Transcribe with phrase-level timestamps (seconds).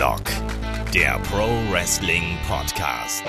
[0.00, 0.22] Headlock,
[0.94, 3.22] der Pro Wrestling Podcast.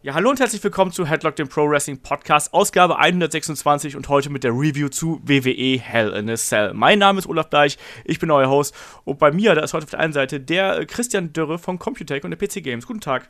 [0.00, 4.30] Ja, hallo und herzlich willkommen zu Headlock, dem Pro Wrestling Podcast, Ausgabe 126 und heute
[4.30, 6.72] mit der Review zu WWE Hell in a Cell.
[6.72, 8.74] Mein Name ist Olaf Deich, ich bin euer Host
[9.04, 11.78] und bei mir, da ist heute auf der einen Seite der äh, Christian Dürre von
[11.78, 12.86] Computech und der PC Games.
[12.86, 13.28] Guten Tag.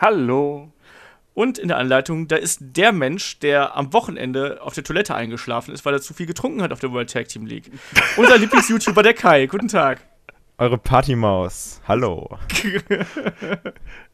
[0.00, 0.72] Hallo.
[1.34, 5.72] Und in der Anleitung, da ist der Mensch, der am Wochenende auf der Toilette eingeschlafen
[5.72, 7.70] ist, weil er zu viel getrunken hat auf der World Tag Team League.
[8.16, 9.46] Unser Lieblings-YouTuber, der Kai.
[9.46, 10.11] Guten Tag.
[10.62, 11.80] Eure Partymaus.
[11.88, 12.38] Hallo.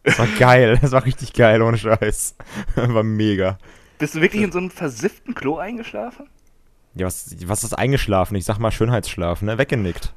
[0.03, 0.79] das war geil.
[0.81, 2.37] Das war richtig geil, ohne Scheiß.
[2.75, 3.59] war mega.
[3.99, 6.27] Bist du wirklich in so einem versifften Klo eingeschlafen?
[6.95, 8.35] Ja, was, was ist eingeschlafen?
[8.35, 9.59] Ich sag mal Schönheitsschlaf, ne?
[9.59, 10.15] Weggenickt.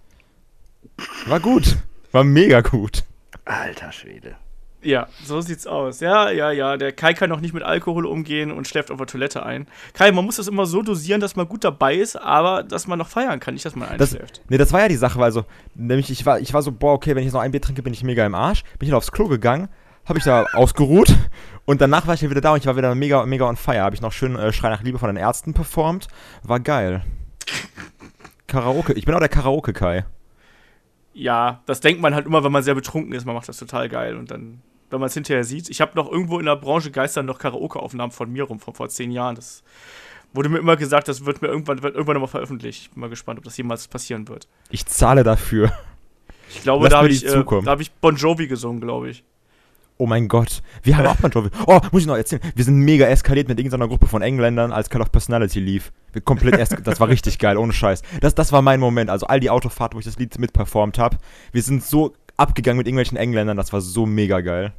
[1.26, 1.76] War gut.
[2.13, 3.04] War mega gut.
[3.43, 4.38] Alter Schwede.
[4.84, 5.99] Ja, so sieht's aus.
[5.99, 6.76] Ja, ja, ja.
[6.76, 9.67] Der Kai kann noch nicht mit Alkohol umgehen und schläft auf der Toilette ein.
[9.94, 12.98] Kai, man muss das immer so dosieren, dass man gut dabei ist, aber dass man
[12.98, 14.38] noch feiern kann, nicht, dass man einschläft.
[14.38, 16.71] Das, nee, das war ja die Sache, weil also, nämlich ich war, ich war so,
[16.71, 18.63] boah, okay, wenn ich jetzt noch ein Bier trinke, bin ich mega im Arsch.
[18.79, 19.70] Bin ich dann aufs Klo gegangen,
[20.05, 21.16] habe ich da ausgeruht
[21.66, 23.82] und danach war ich wieder da und ich war wieder mega, mega on fire.
[23.82, 26.07] Habe ich noch schön äh, Schrei nach Liebe von den Ärzten performt.
[26.41, 27.04] War geil.
[28.48, 28.93] Karaoke.
[28.93, 30.05] Ich bin auch der Karaoke-Kai.
[31.13, 33.26] Ja, das denkt man halt immer, wenn man sehr betrunken ist.
[33.26, 35.70] Man macht das total geil und dann wenn man es hinterher sieht.
[35.70, 38.89] Ich habe noch irgendwo in der Branche geistern noch Karaoke-Aufnahmen von mir rum, von vor
[38.89, 39.35] zehn Jahren.
[39.35, 39.63] Das
[40.33, 42.83] wurde mir immer gesagt, das wird mir irgendwann, wird irgendwann nochmal veröffentlicht.
[42.83, 44.48] Ich bin mal gespannt, ob das jemals passieren wird.
[44.70, 45.71] Ich zahle dafür.
[46.49, 49.23] Ich glaube, Lass da habe ich, äh, hab ich Bon Jovi gesungen, glaube ich.
[49.98, 51.49] Oh mein Gott, wir haben auch Bon Jovi.
[51.67, 52.41] Oh, muss ich noch erzählen.
[52.55, 55.91] Wir sind mega eskaliert mit irgendeiner Gruppe von Engländern, als Call of Personality lief.
[56.11, 56.87] Wir komplett eskaliert.
[56.87, 58.01] das war richtig geil, ohne Scheiß.
[58.20, 59.09] Das, das war mein Moment.
[59.09, 61.17] Also all die Autofahrten, wo ich das Lied mitperformt habe.
[61.51, 64.73] Wir sind so abgegangen mit irgendwelchen Engländern, das war so mega geil.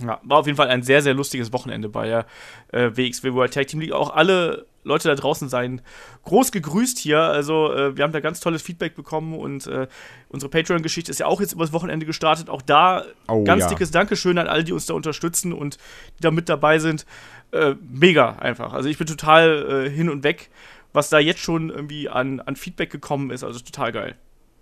[0.00, 2.26] Ja, war auf jeden Fall ein sehr, sehr lustiges Wochenende bei der
[2.72, 3.92] äh, WXW World Tag Team League.
[3.92, 5.82] Auch alle Leute da draußen seien
[6.24, 7.20] groß gegrüßt hier.
[7.20, 9.86] Also, äh, wir haben da ganz tolles Feedback bekommen und äh,
[10.28, 12.48] unsere Patreon-Geschichte ist ja auch jetzt übers Wochenende gestartet.
[12.48, 13.68] Auch da oh, ganz ja.
[13.68, 15.76] dickes Dankeschön an alle, die uns da unterstützen und
[16.18, 17.06] die da mit dabei sind.
[17.52, 18.72] Äh, mega einfach.
[18.72, 20.50] Also, ich bin total äh, hin und weg,
[20.92, 23.44] was da jetzt schon irgendwie an, an Feedback gekommen ist.
[23.44, 24.16] Also, total geil.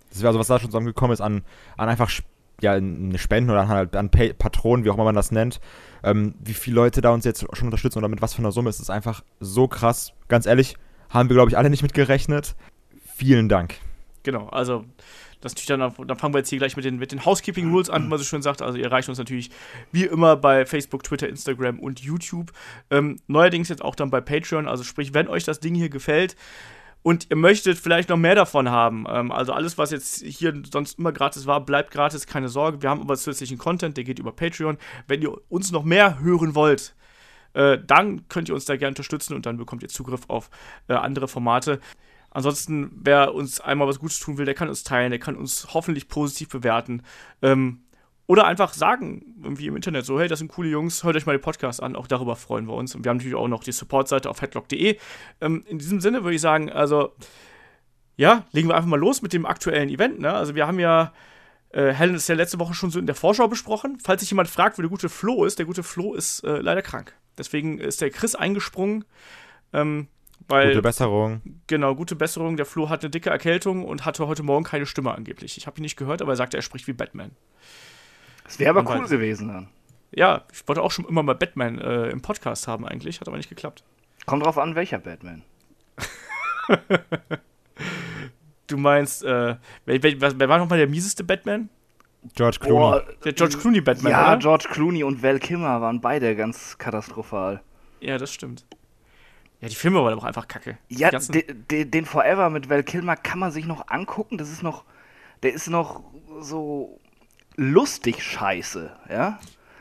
[0.09, 1.43] Das ist also, was da schon zusammengekommen ist an,
[1.77, 2.09] an einfach
[2.61, 5.59] ja, eine Spenden oder halt an Pay Patronen, wie auch immer man das nennt,
[6.03, 8.69] ähm, wie viele Leute da uns jetzt schon unterstützen oder mit was für einer Summe
[8.69, 10.13] ist es einfach so krass.
[10.27, 10.75] Ganz ehrlich,
[11.09, 12.55] haben wir, glaube ich, alle nicht mit gerechnet.
[13.15, 13.75] Vielen Dank.
[14.23, 14.85] Genau, also
[15.41, 17.89] das natürlich dann, dann fangen wir jetzt hier gleich mit den, mit den Housekeeping Rules
[17.89, 18.61] an, wie man so schön sagt.
[18.61, 19.49] Also ihr erreicht uns natürlich
[19.91, 22.51] wie immer bei Facebook, Twitter, Instagram und YouTube.
[22.91, 24.67] Ähm, neuerdings jetzt auch dann bei Patreon.
[24.67, 26.35] Also sprich, wenn euch das Ding hier gefällt,
[27.03, 29.05] und ihr möchtet vielleicht noch mehr davon haben.
[29.09, 32.81] Ähm, also alles, was jetzt hier sonst immer gratis war, bleibt gratis, keine Sorge.
[32.81, 34.77] Wir haben aber zusätzlichen Content, der geht über Patreon.
[35.07, 36.95] Wenn ihr uns noch mehr hören wollt,
[37.53, 40.49] äh, dann könnt ihr uns da gerne unterstützen und dann bekommt ihr Zugriff auf
[40.87, 41.79] äh, andere Formate.
[42.29, 45.67] Ansonsten, wer uns einmal was Gutes tun will, der kann uns teilen, der kann uns
[45.73, 47.03] hoffentlich positiv bewerten.
[47.41, 47.83] Ähm,
[48.31, 51.35] oder einfach sagen, irgendwie im Internet so, hey, das sind coole Jungs, hört euch mal
[51.35, 51.97] den Podcast an.
[51.97, 52.95] Auch darüber freuen wir uns.
[52.95, 54.97] Und wir haben natürlich auch noch die Supportseite auf headlock.de.
[55.41, 57.13] Ähm, in diesem Sinne würde ich sagen, also,
[58.15, 60.21] ja, legen wir einfach mal los mit dem aktuellen Event.
[60.21, 60.31] Ne?
[60.31, 61.11] Also, wir haben ja
[61.71, 63.97] äh, Helen ist ja letzte Woche schon so in der Vorschau besprochen.
[64.01, 66.81] Falls sich jemand fragt, wo der gute Flo ist, der gute Flo ist äh, leider
[66.81, 67.13] krank.
[67.37, 69.03] Deswegen ist der Chris eingesprungen.
[69.73, 70.07] Ähm,
[70.47, 71.41] weil, gute Besserung.
[71.67, 72.55] Genau, gute Besserung.
[72.55, 75.57] Der Flo hat eine dicke Erkältung und hatte heute Morgen keine Stimme angeblich.
[75.57, 77.31] Ich habe ihn nicht gehört, aber er sagte, er spricht wie Batman.
[78.51, 79.69] Das wäre aber cool gewesen dann.
[80.11, 83.37] Ja, ich wollte auch schon immer mal Batman äh, im Podcast haben eigentlich, hat aber
[83.37, 83.85] nicht geklappt.
[84.25, 85.43] Kommt drauf an, welcher Batman.
[88.67, 91.69] du meinst, äh, wer, wer, wer war nochmal der mieseste Batman?
[92.35, 93.01] George Clooney.
[93.01, 94.11] Oh, der George Clooney Batman.
[94.11, 94.37] Ja, oder?
[94.37, 97.61] George Clooney und Val Kimmer waren beide ganz katastrophal.
[98.01, 98.65] Ja, das stimmt.
[99.61, 100.77] Ja, die Filme waren aber auch einfach kacke.
[100.89, 104.37] Ja, de, de, den Forever mit Val Kilmer kann man sich noch angucken.
[104.37, 104.83] Das ist noch,
[105.41, 106.03] der ist noch
[106.41, 106.99] so
[107.61, 109.39] lustig scheiße, ja.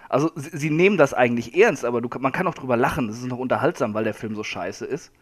[0.08, 3.08] Also sie, sie, nehmen das eigentlich ernst, aber du, man kann auch drüber lachen.
[3.08, 5.12] Es ist noch unterhaltsam, weil der Film so scheiße ist.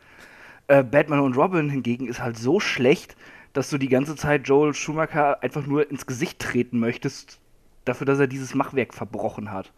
[0.66, 3.16] Äh, Batman und Robin hingegen ist halt so schlecht,
[3.52, 7.38] dass du die ganze Zeit Joel Schumacher einfach nur ins Gesicht treten möchtest,
[7.84, 9.72] dafür, dass er dieses Machwerk verbrochen hat.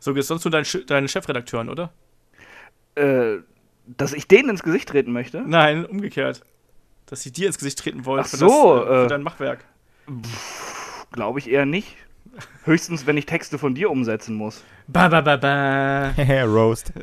[0.00, 1.92] So gehst sonst du deinen, deinen Chefredakteuren, oder?
[2.94, 3.38] Äh,
[3.86, 5.42] dass ich denen ins Gesicht treten möchte?
[5.46, 6.42] Nein, umgekehrt.
[7.06, 9.22] Dass sie dir ins Gesicht treten wollen Ach für, so, das, äh, für äh, dein
[9.22, 9.64] Machwerk.
[10.08, 10.71] Pff
[11.12, 11.96] Glaube ich eher nicht.
[12.64, 14.64] Höchstens, wenn ich Texte von dir umsetzen muss.
[14.88, 16.14] Ba, ba, ba, ba.
[16.44, 16.92] Roast.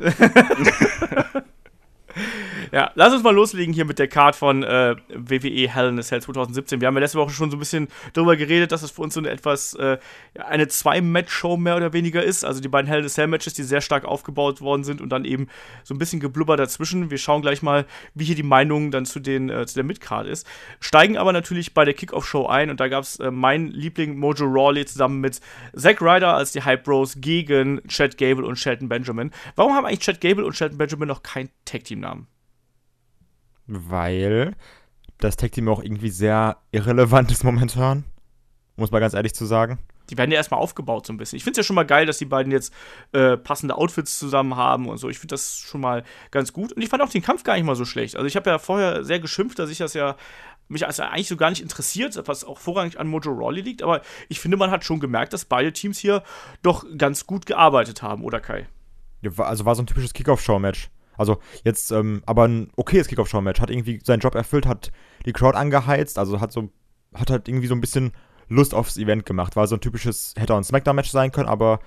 [2.72, 6.02] Ja, lass uns mal loslegen hier mit der Card von äh, WWE Hell in a
[6.02, 6.80] Cell 2017.
[6.80, 9.14] Wir haben ja letzte Woche schon so ein bisschen darüber geredet, dass es für uns
[9.14, 9.98] so eine etwas äh,
[10.34, 12.44] eine Zwei-Match-Show mehr oder weniger ist.
[12.44, 15.08] Also die beiden Hell in a Cell Matches, die sehr stark aufgebaut worden sind und
[15.08, 15.48] dann eben
[15.82, 17.10] so ein bisschen geblubber dazwischen.
[17.10, 20.28] Wir schauen gleich mal, wie hier die Meinung dann zu, den, äh, zu der Mid-Card
[20.28, 20.46] ist.
[20.78, 24.46] Steigen aber natürlich bei der Kickoff-Show ein und da gab es äh, mein Liebling Mojo
[24.46, 25.40] Rawley zusammen mit
[25.74, 29.32] Zack Ryder als die Hype Bros gegen Chad Gable und Shelton Benjamin.
[29.56, 32.28] Warum haben eigentlich Chad Gable und Shelton Benjamin noch kein Tag-Team-Namen?
[33.66, 34.56] Weil
[35.18, 38.04] das Tag-Team auch irgendwie sehr irrelevant ist momentan.
[38.76, 39.78] Muss man ganz ehrlich zu sagen.
[40.08, 41.36] Die werden ja erstmal aufgebaut so ein bisschen.
[41.36, 42.74] Ich finde es ja schon mal geil, dass die beiden jetzt
[43.12, 45.08] äh, passende Outfits zusammen haben und so.
[45.08, 46.02] Ich finde das schon mal
[46.32, 46.72] ganz gut.
[46.72, 48.16] Und ich fand auch den Kampf gar nicht mal so schlecht.
[48.16, 50.16] Also ich habe ja vorher sehr geschimpft, dass ich das ja
[50.70, 53.82] mich also eigentlich so gar nicht interessiert, was auch vorrangig an Mojo Rawley liegt.
[53.82, 56.22] Aber ich finde, man hat schon gemerkt, dass beide Teams hier
[56.62, 58.68] doch ganz gut gearbeitet haben, oder Kai?
[59.22, 60.90] Ja, also war so ein typisches Kickoff-Show-Match.
[61.20, 63.60] Also jetzt, ähm, aber ein okayes Kickoff-Show-Match.
[63.60, 64.90] Hat irgendwie seinen Job erfüllt, hat
[65.26, 66.70] die Crowd angeheizt, also hat so,
[67.14, 68.12] hat halt irgendwie so ein bisschen
[68.48, 69.54] Lust aufs Event gemacht.
[69.54, 71.80] War so ein typisches auch ein Smackdown-Match sein können, aber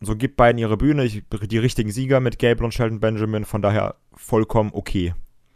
[0.00, 3.62] so gibt beiden ihre Bühne, ich, die richtigen Sieger mit Gable und Sheldon Benjamin, von
[3.62, 5.14] daher vollkommen okay.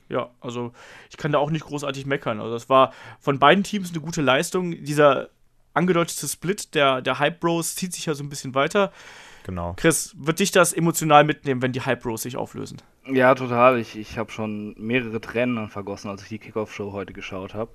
[0.08, 0.72] Ja, also
[1.10, 2.40] ich kann da auch nicht großartig meckern.
[2.40, 4.84] Also das war von beiden Teams eine gute Leistung.
[4.84, 5.28] Dieser
[5.74, 8.92] angedeutete Split der, der Hype Bros zieht sich ja so ein bisschen weiter.
[9.44, 9.74] Genau.
[9.76, 12.78] Chris, wird dich das emotional mitnehmen, wenn die Hype Bros sich auflösen?
[13.06, 13.78] Ja, total.
[13.78, 17.72] Ich, ich habe schon mehrere Tränen vergossen, als ich die Kickoff-Show heute geschaut habe.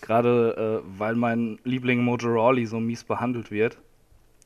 [0.00, 3.78] Gerade äh, weil mein Liebling Mojo Rawley so mies behandelt wird.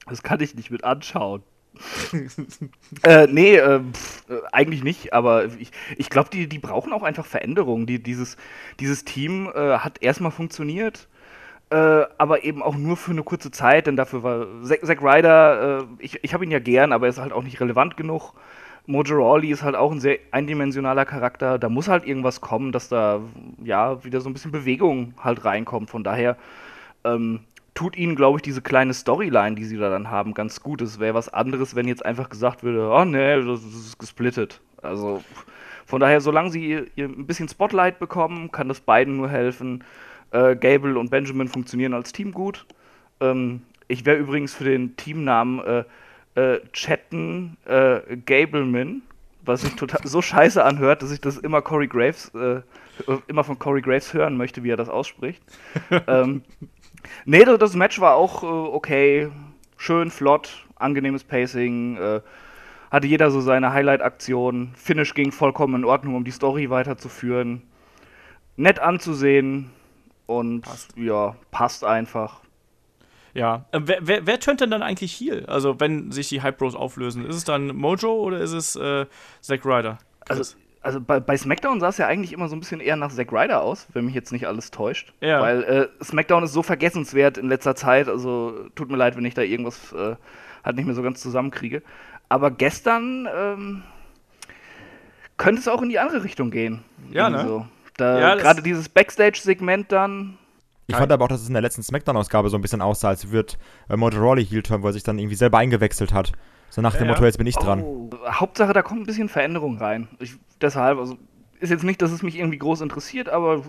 [0.07, 1.43] Das kann ich nicht mit anschauen.
[3.03, 7.03] äh, nee, äh, pff, äh, eigentlich nicht, aber ich, ich glaube, die, die brauchen auch
[7.03, 7.87] einfach Veränderungen.
[7.87, 8.37] Die, dieses,
[8.79, 11.09] dieses Team äh, hat erstmal funktioniert,
[11.73, 15.85] äh, aber eben auch nur für eine kurze Zeit, denn dafür war Zack, Ryder, äh,
[16.01, 18.35] ich, ich habe ihn ja gern, aber er ist halt auch nicht relevant genug.
[18.85, 21.59] Mojo Rawley ist halt auch ein sehr eindimensionaler Charakter.
[21.59, 23.21] Da muss halt irgendwas kommen, dass da
[23.65, 25.89] ja wieder so ein bisschen Bewegung halt reinkommt.
[25.89, 26.37] Von daher
[27.05, 27.41] ähm,
[27.73, 30.83] tut ihnen, glaube ich, diese kleine Storyline, die sie da dann haben, ganz gut.
[30.83, 34.61] Es wäre was anderes, wenn jetzt einfach gesagt würde, oh nee, das ist gesplittet.
[34.83, 35.23] Also
[35.87, 39.85] von daher, solange sie ein bisschen Spotlight bekommen, kann das beiden nur helfen.
[40.33, 42.67] Äh, Gable und Benjamin funktionieren als Team gut.
[43.21, 45.85] Ähm, ich wäre übrigens für den Teamnamen äh,
[46.35, 49.03] äh, Chatten äh, Gableman,
[49.45, 52.63] was sich total so scheiße anhört, dass ich das immer Corey Graves, äh,
[53.27, 55.43] immer von Corey Graves hören möchte, wie er das ausspricht.
[56.07, 56.43] ähm,
[57.27, 59.31] nee, das Match war auch äh, okay,
[59.77, 62.21] schön, flott, angenehmes Pacing, äh,
[62.91, 64.73] hatte jeder so seine Highlight-Aktion.
[64.77, 67.63] Finish ging vollkommen in Ordnung, um die Story weiterzuführen.
[68.57, 69.71] Nett anzusehen
[70.27, 70.97] und passt.
[70.97, 72.41] ja, passt einfach.
[73.35, 75.49] Ja, äh, wer, wer, wer tönt denn dann eigentlich hier?
[75.49, 79.07] Also, wenn sich die Hype Bros auflösen, ist es dann Mojo oder ist es äh,
[79.41, 79.99] Zack Ryder?
[80.29, 83.13] Also, also bei, bei, SmackDown sah es ja eigentlich immer so ein bisschen eher nach
[83.13, 85.13] Zack Ryder aus, wenn mich jetzt nicht alles täuscht.
[85.21, 85.41] Ja.
[85.41, 89.35] Weil äh, SmackDown ist so vergessenswert in letzter Zeit, also tut mir leid, wenn ich
[89.35, 90.17] da irgendwas äh,
[90.65, 91.83] halt nicht mehr so ganz zusammenkriege.
[92.29, 93.83] Aber gestern ähm,
[95.37, 96.83] könnte es auch in die andere Richtung gehen.
[97.11, 97.47] Ja, ne?
[97.47, 97.67] So.
[98.03, 100.39] Ja, Gerade dieses Backstage-Segment dann.
[100.87, 103.31] Ich fand aber auch, dass es in der letzten Smackdown-Ausgabe so ein bisschen aussah, als
[103.31, 103.55] würde
[103.89, 106.33] äh, Mojo Rawley heel turn, wo er sich dann irgendwie selber eingewechselt hat.
[106.71, 107.13] So nach dem ja.
[107.13, 107.83] Motto, jetzt bin ich dran.
[107.83, 110.09] Oh, Hauptsache, da kommt ein bisschen Veränderung rein.
[110.19, 111.17] Ich, deshalb, also,
[111.61, 113.63] ist jetzt nicht, dass es mich irgendwie groß interessiert, aber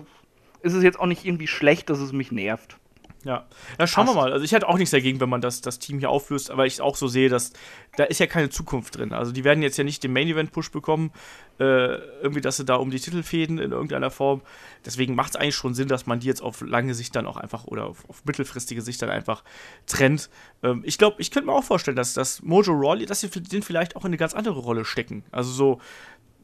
[0.62, 2.78] ist es jetzt auch nicht irgendwie schlecht, dass es mich nervt.
[3.24, 3.46] Ja,
[3.78, 4.16] ja schauen Passt.
[4.16, 4.32] wir mal.
[4.32, 6.80] Also ich hätte auch nichts dagegen, wenn man das, das Team hier auflöst, aber ich
[6.80, 7.52] auch so sehe, dass
[7.96, 9.12] da ist ja keine Zukunft drin.
[9.12, 11.12] Also die werden jetzt ja nicht den Main Event Push bekommen,
[11.58, 14.42] äh, irgendwie, dass sie da um die Titel fäden in irgendeiner Form.
[14.84, 17.36] Deswegen macht es eigentlich schon Sinn, dass man die jetzt auf lange Sicht dann auch
[17.36, 19.44] einfach oder auf, auf mittelfristige Sicht dann einfach
[19.86, 20.28] trennt.
[20.62, 23.62] Ähm, ich glaube, ich könnte mir auch vorstellen, dass, dass Mojo Rawley, dass sie den
[23.62, 25.24] vielleicht auch in eine ganz andere Rolle stecken.
[25.30, 25.80] Also so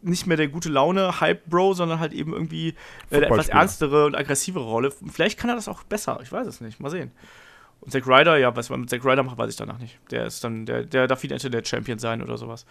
[0.03, 2.75] nicht mehr der gute Laune Hype-Bro, sondern halt eben irgendwie
[3.11, 4.93] äh, eine etwas ernstere und aggressivere Rolle.
[5.13, 6.81] Vielleicht kann er das auch besser, ich weiß es nicht.
[6.81, 7.11] Mal sehen.
[7.81, 9.99] Und Zack Ryder, ja, was man mit Zack Ryder macht, weiß ich danach nicht.
[10.11, 12.67] Der ist dann, der, der darf wieder der Champion sein oder sowas.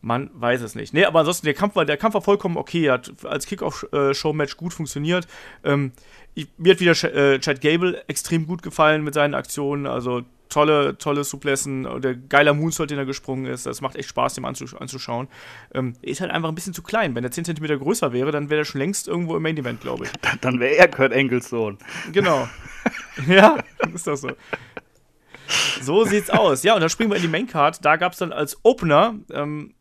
[0.00, 0.94] Man weiß es nicht.
[0.94, 2.86] Nee, aber ansonsten, der Kampf war, der Kampf war vollkommen okay.
[2.86, 5.28] Er hat als Kickoff-Show-Match gut funktioniert.
[5.62, 5.92] Ähm,
[6.34, 9.86] ich, mir hat wieder Ch äh, Chad Gable extrem gut gefallen mit seinen Aktionen.
[9.86, 10.22] Also
[10.52, 13.64] tolle, tolle Suplessen, der geiler Moonsault, den er gesprungen ist.
[13.64, 15.28] Das macht echt Spaß, dem anzusch anzuschauen.
[15.74, 17.14] Ähm, ist halt einfach ein bisschen zu klein.
[17.14, 19.80] Wenn er 10 cm größer wäre, dann wäre er schon längst irgendwo im Main Event,
[19.80, 20.10] glaube ich.
[20.40, 21.78] Dann wäre er Kurt Engels Sohn.
[22.12, 22.48] Genau.
[23.26, 23.58] ja,
[23.94, 24.30] ist doch so.
[25.80, 26.62] So sieht's aus.
[26.62, 27.84] Ja, und dann springen wir in die Maincard.
[27.84, 29.74] Da gab es dann als Opener ähm,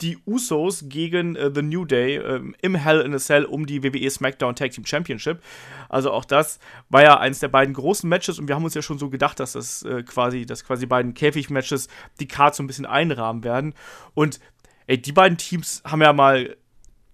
[0.00, 3.82] die Usos gegen äh, The New Day ähm, im Hell in a Cell um die
[3.82, 5.42] WWE SmackDown Tag Team Championship.
[5.88, 6.58] Also auch das
[6.88, 9.40] war ja eines der beiden großen Matches und wir haben uns ja schon so gedacht,
[9.40, 11.88] dass das äh, quasi, dass quasi beiden Käfig-Matches
[12.20, 13.74] die Card so ein bisschen einrahmen werden.
[14.14, 14.40] Und
[14.86, 16.56] ey, die beiden Teams haben ja mal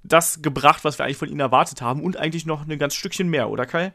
[0.02, 3.28] das gebracht, was wir eigentlich von ihnen erwartet haben und eigentlich noch ein ganz Stückchen
[3.28, 3.92] mehr, oder Kai?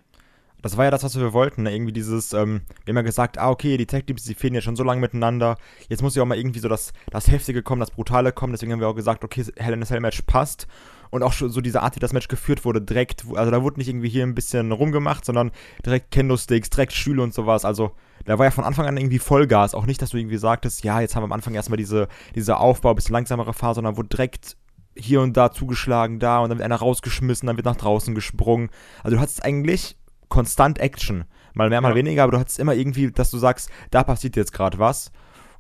[0.62, 1.63] Das war ja das, was wir wollten.
[1.63, 1.74] Ne?
[1.74, 4.62] Irgendwie dieses, ähm, wir haben ja gesagt, ah, okay, die Tech Teams, die fehlen ja
[4.62, 5.58] schon so lange miteinander.
[5.88, 8.54] Jetzt muss ja auch mal irgendwie so das, das Heftige kommen, das Brutale kommen.
[8.54, 10.68] Deswegen haben wir auch gesagt, okay, Hell in a Cell Match passt.
[11.12, 13.89] Und auch so diese Art, wie das Match geführt wurde, direkt, also da wurde nicht
[13.89, 15.51] irgendwie hier ein bisschen rumgemacht, sondern
[15.84, 17.66] direkt Kendo-Sticks, direkt Stühle und sowas.
[17.66, 17.94] Also
[18.25, 19.74] da war ja von Anfang an irgendwie Vollgas.
[19.74, 22.58] Auch nicht, dass du irgendwie sagtest, ja, jetzt haben wir am Anfang erstmal diese, diese
[22.58, 24.56] Aufbau, bisschen langsamere Phase, sondern wurde direkt
[24.96, 28.70] hier und da zugeschlagen, da und dann wird einer rausgeschmissen, dann wird nach draußen gesprungen.
[29.04, 29.98] Also du hattest eigentlich
[30.29, 31.25] konstant Action.
[31.53, 31.95] Mal mehr, mal Ja.
[31.95, 35.12] weniger, aber du hattest immer irgendwie, dass du sagst, da passiert jetzt gerade was.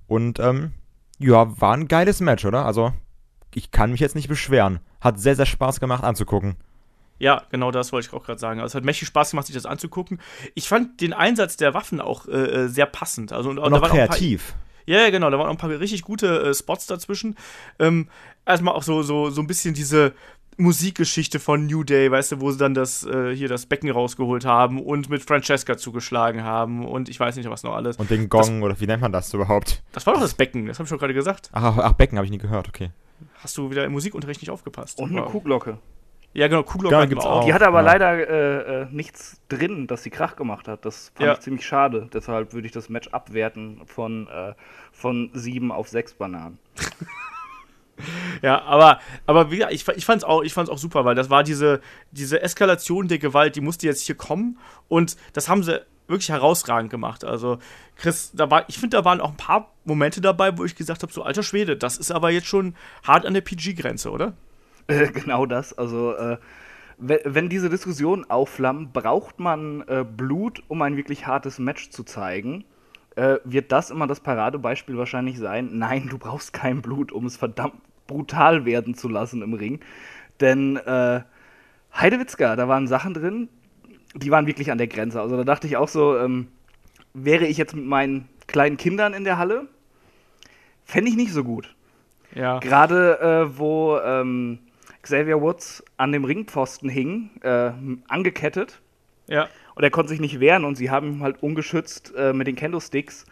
[0.07, 0.73] Und ähm,
[1.17, 2.65] ja, war ein geiles Match, oder?
[2.65, 2.93] Also,
[3.53, 4.79] ich kann mich jetzt nicht beschweren.
[5.01, 6.55] Hat sehr, sehr Spaß gemacht anzugucken.
[7.17, 8.61] Ja, genau das wollte ich auch gerade sagen.
[8.61, 10.21] Also es hat mächtig Spaß gemacht, sich das anzugucken.
[10.55, 13.33] Ich fand den Einsatz der Waffen auch äh, äh, sehr passend.
[13.33, 14.55] Also, Und da auch kreativ.
[14.85, 17.35] Ja, ja, genau, da waren auch ein paar richtig gute äh, Spots dazwischen.
[17.77, 18.07] Ähm,
[18.45, 20.13] erstmal auch so, so, so ein bisschen diese
[20.59, 24.45] Musikgeschichte von New Day, weißt du, wo sie dann das, äh, hier das Becken rausgeholt
[24.45, 27.97] haben und mit Francesca zugeschlagen haben und ich weiß nicht, was noch alles.
[27.97, 29.81] Und den Gong, oder wie nennt man das überhaupt?
[29.93, 31.49] Das war doch das Becken, das habe ich schon gerade gesagt.
[31.53, 32.91] Ach, ach Becken habe ich nie gehört, okay.
[33.35, 34.99] Hast du wieder im Musikunterricht nicht aufgepasst?
[34.99, 35.21] Und eine.
[35.23, 35.77] Kuhglocke.
[36.33, 37.43] Ja, genau, Kuhglocke Ja, hatten gibt's auch.
[37.45, 37.85] Die hatte aber ja.
[37.85, 40.85] leider äh, äh, nichts drin, dass sie Krach gemacht hat.
[40.85, 41.33] Das fand Ja.
[41.33, 42.07] ich ziemlich schade.
[42.13, 44.53] Deshalb würde ich das Match abwerten von, äh,
[44.91, 46.59] von sieben auf sechs Bananen.
[48.41, 51.43] Ja, aber, aber wie, ich, ich fand's auch, ich fand's auch super, weil das war
[51.43, 56.29] diese, diese Eskalation der Gewalt, die musste jetzt hier kommen und das haben sie wirklich
[56.29, 57.23] herausragend gemacht.
[57.25, 57.59] Also,
[57.97, 61.03] Chris, da war, ich finde, da waren auch ein paar Momente dabei, wo ich gesagt
[61.03, 62.75] habe, so alter Schwede, das ist aber jetzt schon
[63.05, 64.33] hart an der PG-Grenze, oder?
[64.87, 65.77] Äh, genau das.
[65.77, 66.37] Also, äh,
[66.97, 72.03] we- wenn diese Diskussionen aufflammen, braucht man äh, Blut, um ein wirklich hartes Match zu
[72.03, 72.63] zeigen.
[73.15, 75.69] Äh, wird das immer das Paradebeispiel wahrscheinlich sein?
[75.77, 77.75] Nein, du brauchst kein Blut, um es verdammt
[78.09, 79.79] brutal werden zu lassen im Ring.
[80.41, 81.21] Denn äh,
[81.95, 83.47] Heidewitzka, da waren Sachen drin,
[84.15, 85.21] die waren wirklich an der Grenze.
[85.21, 86.47] Also da dachte ich auch so, ähm,
[87.13, 89.67] wäre ich jetzt mit meinen kleinen Kindern in der Halle,
[90.83, 91.75] fände ich nicht so gut.
[92.33, 92.59] Ja.
[92.59, 94.59] Gerade äh, wo ähm,
[95.01, 97.71] Xavier Woods an dem Ringpfosten hing, äh,
[98.07, 98.81] angekettet,
[99.27, 99.47] Ja.
[99.75, 102.55] und er konnte sich nicht wehren und sie haben ihm halt ungeschützt äh, mit den
[102.55, 103.25] Kendo-Sticks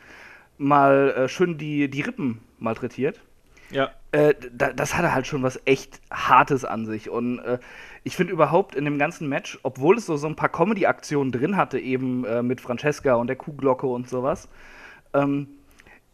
[0.57, 3.21] mal äh, schön die, die Rippen malträtiert.
[3.71, 3.91] Ja.
[4.11, 7.09] Äh, da, das hatte halt schon was echt Hartes an sich.
[7.09, 7.59] Und äh,
[8.03, 11.57] ich finde überhaupt in dem ganzen Match, obwohl es so, so ein paar Comedy-Aktionen drin
[11.57, 14.47] hatte, eben äh, mit Francesca und der Kuhglocke und sowas,
[15.13, 15.47] ähm,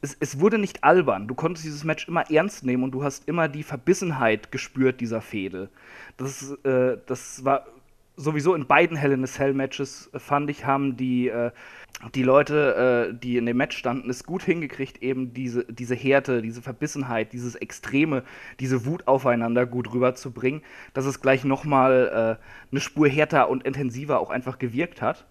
[0.01, 1.27] es, es wurde nicht albern.
[1.27, 5.21] Du konntest dieses Match immer ernst nehmen und du hast immer die Verbissenheit gespürt dieser
[5.21, 5.69] Fehde.
[6.17, 7.65] Das, äh, das war
[8.15, 11.51] sowieso in beiden Hell in a Cell Matches, äh, fand ich, haben die, äh,
[12.15, 16.41] die Leute, äh, die in dem Match standen, es gut hingekriegt, eben diese, diese Härte,
[16.41, 18.23] diese Verbissenheit, dieses Extreme,
[18.59, 20.61] diese Wut aufeinander gut rüberzubringen,
[20.93, 25.25] dass es gleich nochmal äh, eine Spur härter und intensiver auch einfach gewirkt hat.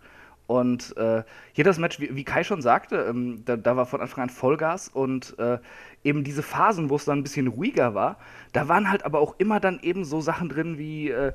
[0.49, 1.23] Und äh,
[1.53, 4.31] hier das Match, wie, wie Kai schon sagte, ähm, da, da war von Anfang an
[4.31, 5.59] Vollgas und äh,
[6.05, 8.19] eben diese Phasen, wo es dann ein bisschen ruhiger war,
[8.53, 11.33] da waren halt aber auch immer dann eben so Sachen drin wie äh,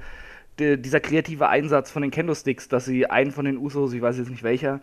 [0.59, 4.17] de, dieser kreative Einsatz von den Kendo-Sticks, dass sie einen von den Usos, ich weiß
[4.17, 4.79] jetzt nicht welcher,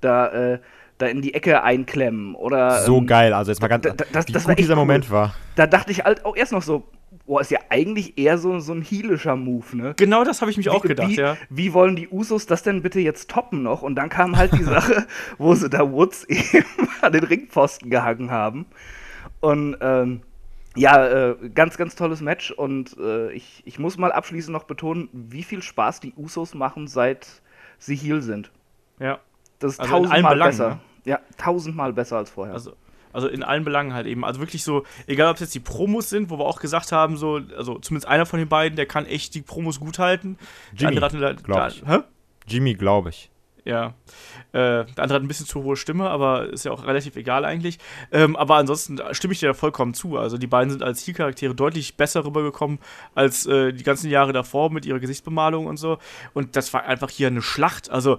[0.00, 0.58] da, äh,
[0.98, 4.04] da in die Ecke einklemmen oder So ähm, geil, also jetzt mal ganz, da- da-
[4.12, 4.80] das- wie das gut dieser cool.
[4.80, 5.34] Moment war.
[5.56, 6.84] Da dachte ich halt auch erst noch so,
[7.26, 9.94] boah, ist ja eigentlich eher so, so ein heelischer Move, ne?
[9.96, 11.36] Genau das habe ich mich auch gedacht, wie, ja.
[11.48, 13.82] Wie wollen die Usos das denn bitte jetzt toppen noch?
[13.82, 15.06] Und dann kam halt die Sache,
[15.38, 16.66] wo sie da Woods eben
[17.00, 18.66] an den Ringpfosten gehangen haben.
[19.40, 20.20] Und ähm,
[20.76, 22.50] ja, äh, ganz, ganz tolles Match.
[22.50, 26.86] Und äh, ich, ich muss mal abschließend noch betonen, wie viel Spaß die Usos machen,
[26.86, 27.26] seit
[27.78, 28.50] sie Heal sind.
[28.98, 29.18] Ja.
[29.58, 30.68] Das ist Also in allen tausendmal Belangen, besser.
[30.70, 30.80] ne?
[31.04, 32.54] Ja, tausendmal besser als vorher.
[32.54, 32.74] Also,
[33.12, 34.24] also in allen Belangen halt eben.
[34.24, 37.16] Also wirklich so, egal ob es jetzt die Promos sind, wo wir auch gesagt haben,
[37.16, 40.38] so, also zumindest einer von den beiden, der kann echt die Promos gut halten.
[40.72, 42.04] Der Jimmy, andere hat, glaub da-?
[42.46, 43.29] Jimmy, glaube ich.
[43.64, 43.94] Ja.
[44.52, 47.44] Äh, der andere hat ein bisschen zu hohe Stimme, aber ist ja auch relativ egal
[47.44, 47.78] eigentlich.
[48.12, 50.16] Ähm, aber ansonsten stimme ich dir da vollkommen zu.
[50.16, 52.78] Also die beiden sind als Zielcharaktere deutlich besser rübergekommen
[53.14, 55.98] als äh, die ganzen Jahre davor mit ihrer Gesichtsbemalung und so.
[56.34, 57.90] Und das war einfach hier eine Schlacht.
[57.90, 58.18] Also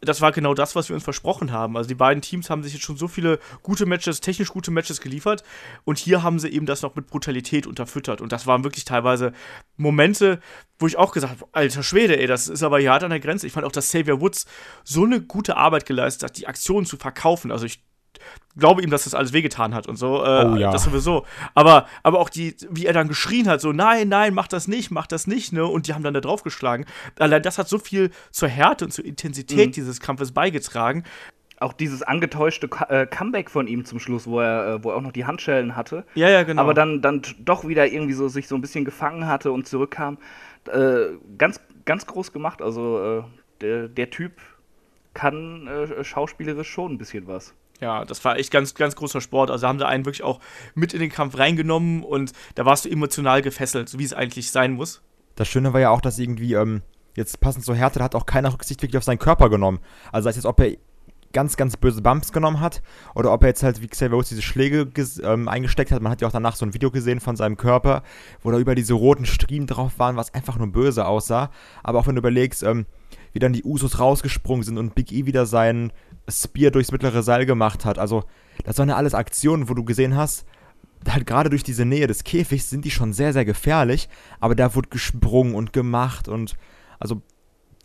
[0.00, 1.76] das war genau das, was wir uns versprochen haben.
[1.76, 5.00] Also die beiden Teams haben sich jetzt schon so viele gute Matches, technisch gute Matches
[5.00, 5.42] geliefert
[5.84, 9.32] und hier haben sie eben das noch mit Brutalität unterfüttert und das waren wirklich teilweise
[9.76, 10.40] Momente,
[10.78, 13.20] wo ich auch gesagt habe, alter Schwede, ey, das ist aber hier hart an der
[13.20, 13.46] Grenze.
[13.46, 14.46] Ich fand auch, dass Xavier Woods
[14.84, 17.50] so eine gute Arbeit geleistet hat, die Aktion zu verkaufen.
[17.50, 17.82] Also ich
[18.56, 20.24] glaube ihm, dass das alles wehgetan hat und so.
[20.24, 20.72] Äh, Oh ja.
[20.72, 21.24] Das sowieso.
[21.54, 24.90] Aber, aber auch die, wie er dann geschrien hat, so, nein, nein, mach das nicht,
[24.90, 25.64] mach das nicht, ne?
[25.66, 26.84] Und die haben dann da draufgeschlagen.
[27.18, 29.72] Allein das hat so viel zur Härte und zur Intensität Mhm.
[29.72, 31.04] dieses Kampfes beigetragen.
[31.60, 35.00] auch dieses angetäuschte äh, Comeback von ihm zum Schluss, wo er, äh, wo er auch
[35.02, 36.04] noch die Handschellen hatte.
[36.14, 36.62] Ja, ja, genau.
[36.62, 40.18] aber dann, dann doch wieder irgendwie so sich so ein bisschen gefangen hatte und zurückkam.
[40.72, 42.62] Äh, ganz, ganz groß gemacht.
[42.62, 43.22] Also äh,
[43.60, 44.34] der, der Typ
[45.14, 47.54] kann äh, schauspielerisch schon ein bisschen was.
[47.80, 49.50] Ja, das war echt ganz, ganz großer Sport.
[49.50, 50.40] Also haben sie einen wirklich auch
[50.74, 54.50] mit in den Kampf reingenommen und da warst du emotional gefesselt, so wie es eigentlich
[54.50, 55.02] sein muss.
[55.36, 56.82] Das Schöne war ja auch, dass irgendwie, ähm,
[57.14, 59.78] jetzt passend zur Härte, da hat auch keiner Rücksicht wirklich auf seinen Körper genommen.
[60.10, 60.76] Also sei es jetzt, ob er
[61.32, 62.82] ganz, ganz böse Bumps genommen hat
[63.14, 64.88] oder ob er jetzt halt, wie Xavier Woods, diese Schläge
[65.22, 66.02] ähm, eingesteckt hat.
[66.02, 68.02] Man hat ja auch danach so ein Video gesehen von seinem Körper,
[68.42, 71.50] wo da über diese roten Striemen drauf waren, was einfach nur böse aussah.
[71.82, 72.86] Aber auch wenn du überlegst, ähm,
[73.32, 75.92] wie dann die Usos rausgesprungen sind und Big E wieder seinen
[76.28, 77.98] Spear durchs mittlere Seil gemacht hat.
[77.98, 78.24] Also,
[78.64, 80.44] das waren ja alles Aktionen, wo du gesehen hast,
[81.08, 84.08] halt gerade durch diese Nähe des Käfigs sind die schon sehr, sehr gefährlich,
[84.40, 86.56] aber da wurde gesprungen und gemacht und
[86.98, 87.22] also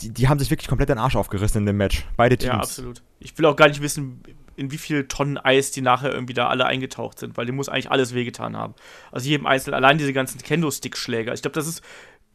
[0.02, 2.06] die, die haben sich wirklich komplett den Arsch aufgerissen in dem Match.
[2.18, 2.54] Beide Teams.
[2.54, 3.04] Ja, absolut.
[3.20, 4.24] Ich will auch gar nicht wissen,
[4.56, 7.70] in wie viel Tonnen Eis die nachher irgendwie da alle eingetaucht sind, weil dem muss
[7.70, 8.74] eigentlich alles wehgetan haben.
[9.12, 11.34] Also jedem Einzelnen, allein diese ganzen Kendo-Stick-Schläger.
[11.34, 11.82] Ich glaube, das ist.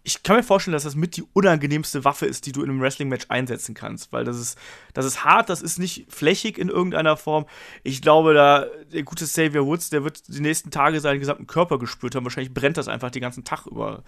[0.09, 2.81] Ich kann mir vorstellen, dass das mit die unangenehmste Waffe ist, die du in einem
[2.81, 4.59] Wrestling-Match einsetzen kannst, weil das ist,
[4.95, 7.45] das ist hart, das ist nicht flächig in irgendeiner Form.
[7.83, 11.79] Ich glaube, da, der gute Xavier Woods, der wird die nächsten Tage seinen gesamten Körper
[11.79, 12.25] gespürt haben.
[12.25, 14.03] Wahrscheinlich brennt das einfach den ganzen Tag über.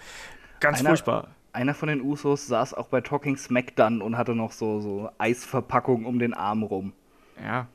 [0.60, 1.34] Ganz Einer- furchtbar.
[1.52, 6.06] Einer von den Usos saß auch bei Talking Smackdown und hatte noch so, so Eisverpackung
[6.06, 6.94] um den Arm rum.
[7.44, 7.66] Ja.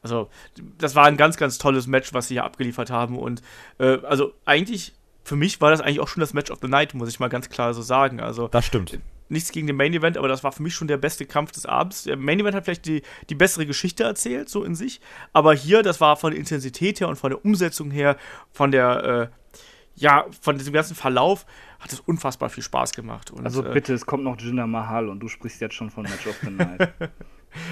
[0.00, 0.28] Also,
[0.78, 3.18] das war ein ganz, ganz tolles Match, was sie hier abgeliefert haben.
[3.18, 3.42] Und
[3.78, 6.94] äh, also eigentlich, für mich war das eigentlich auch schon das Match of the Night,
[6.94, 8.20] muss ich mal ganz klar so sagen.
[8.20, 8.98] Also Das stimmt.
[9.28, 11.64] nichts gegen den Main Event, aber das war für mich schon der beste Kampf des
[11.66, 12.04] Abends.
[12.04, 15.00] Der Main Event hat vielleicht die, die bessere Geschichte erzählt, so in sich.
[15.32, 18.16] Aber hier, das war von der Intensität her und von der Umsetzung her,
[18.52, 19.58] von der, äh,
[19.94, 21.46] ja, von diesem ganzen Verlauf,
[21.78, 23.30] hat es unfassbar viel Spaß gemacht.
[23.30, 26.04] Und, Also äh, bitte, es kommt noch Jinder Mahal und du sprichst jetzt schon von
[26.04, 26.92] Match of the Night.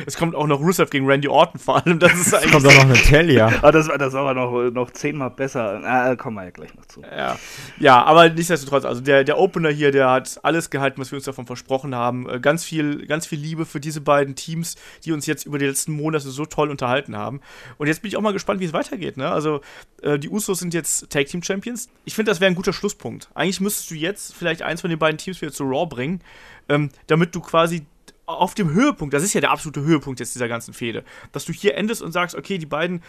[0.06, 1.99] es kommt auch noch Rusev gegen Randy Orton vor allem.
[1.99, 2.52] Das ist eigentlich.
[2.52, 3.52] Kommt auch noch eine Talia.
[3.62, 5.80] ah, das, war- das war aber noch, noch zehnmal besser.
[5.84, 7.02] Ah, kommen wir ja gleich noch zu.
[7.02, 7.38] Ja,
[7.78, 11.25] ja aber nichtsdestotrotz, also der, der Opener hier, der hat alles gehalten, was wir uns
[11.25, 12.28] davon versprochen haben.
[12.28, 15.66] Äh, Ganz viel, ganz viel Liebe für diese beiden Teams, die uns jetzt über die
[15.66, 17.40] letzten Monate so toll unterhalten haben.
[17.78, 19.16] Und jetzt bin ich auch mal gespannt, wie es weitergeht.
[19.16, 19.30] Ne?
[19.30, 19.60] Also,
[20.02, 21.88] äh, die Usos sind jetzt Tag Team Champions.
[22.04, 23.28] Ich finde, das wäre ein guter Schlusspunkt.
[23.34, 26.21] Eigentlich müsstest du jetzt vielleicht eins von den beiden Teams wieder zu Raw bringen,
[26.69, 27.86] ähm, damit du quasi
[28.30, 31.52] auf dem Höhepunkt, das ist ja der absolute Höhepunkt jetzt dieser ganzen Fehde, dass du
[31.52, 33.02] hier endest und sagst, okay, die beiden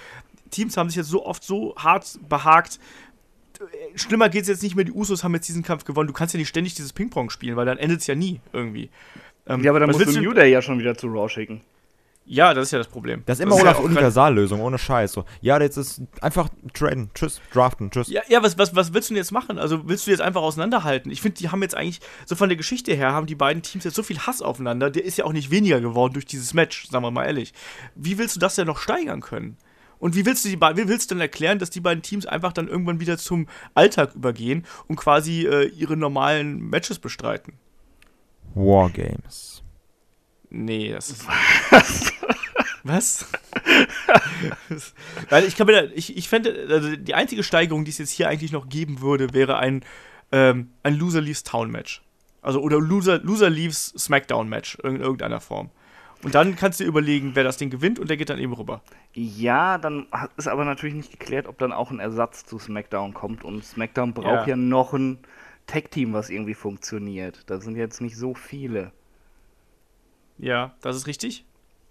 [0.49, 2.79] Teams haben sich jetzt so oft so hart behagt,
[3.95, 4.85] schlimmer geht's jetzt nicht mehr.
[4.85, 6.07] Die Usos haben jetzt diesen Kampf gewonnen.
[6.07, 8.89] Du kannst ja nicht ständig dieses Ping-Pong spielen, weil dann endet es ja nie irgendwie.
[9.47, 11.61] Ähm, Ja, aber dann musst du New Day ja schon wieder zu Raw schicken.
[12.25, 13.23] Ja, das ist ja das Problem.
[13.25, 15.11] Das ist immer ja Olaf grad- Universallösung, ohne Scheiß.
[15.11, 18.09] So, ja, jetzt ist einfach traden, tschüss, draften, tschüss.
[18.09, 19.57] Ja, ja was, was, was willst du denn jetzt machen?
[19.57, 21.11] Also willst du jetzt einfach auseinanderhalten?
[21.11, 23.83] Ich finde, die haben jetzt eigentlich, so von der Geschichte her, haben die beiden Teams
[23.83, 24.89] jetzt so viel Hass aufeinander.
[24.91, 27.53] Der ist ja auch nicht weniger geworden durch dieses Match, sagen wir mal ehrlich.
[27.95, 29.57] Wie willst du das denn noch steigern können?
[29.99, 32.53] Und wie willst du die wie willst du denn erklären, dass die beiden Teams einfach
[32.53, 37.53] dann irgendwann wieder zum Alltag übergehen und quasi äh, ihre normalen Matches bestreiten?
[38.55, 39.50] Wargames.
[40.51, 41.25] Nee, das ist.
[42.83, 43.25] Was?
[45.29, 48.11] Weil ich kann mir da, ich, ich fände, also die einzige Steigerung, die es jetzt
[48.11, 49.83] hier eigentlich noch geben würde, wäre ein,
[50.31, 52.01] ähm, ein Loser Leaves Town Match.
[52.41, 55.69] Also oder Loser, Loser Leaves Smackdown Match in irgendeiner Form.
[56.23, 58.53] Und dann kannst du dir überlegen, wer das Ding gewinnt und der geht dann eben
[58.53, 58.81] rüber.
[59.13, 63.43] Ja, dann ist aber natürlich nicht geklärt, ob dann auch ein Ersatz zu SmackDown kommt.
[63.43, 64.49] Und SmackDown braucht Ja.
[64.49, 65.19] ja, noch ein
[65.65, 67.43] Tag-Team, was irgendwie funktioniert.
[67.47, 68.91] Da sind jetzt nicht so viele.
[70.41, 71.45] Ja, das ist richtig.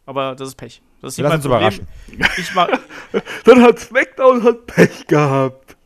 [0.07, 0.83] Aber das ist Pech.
[1.01, 1.59] Das ist nicht Lass mein Problem.
[1.59, 1.87] überraschen.
[2.37, 2.69] Ich mach,
[3.45, 5.77] Dann hat SmackDown halt Pech gehabt.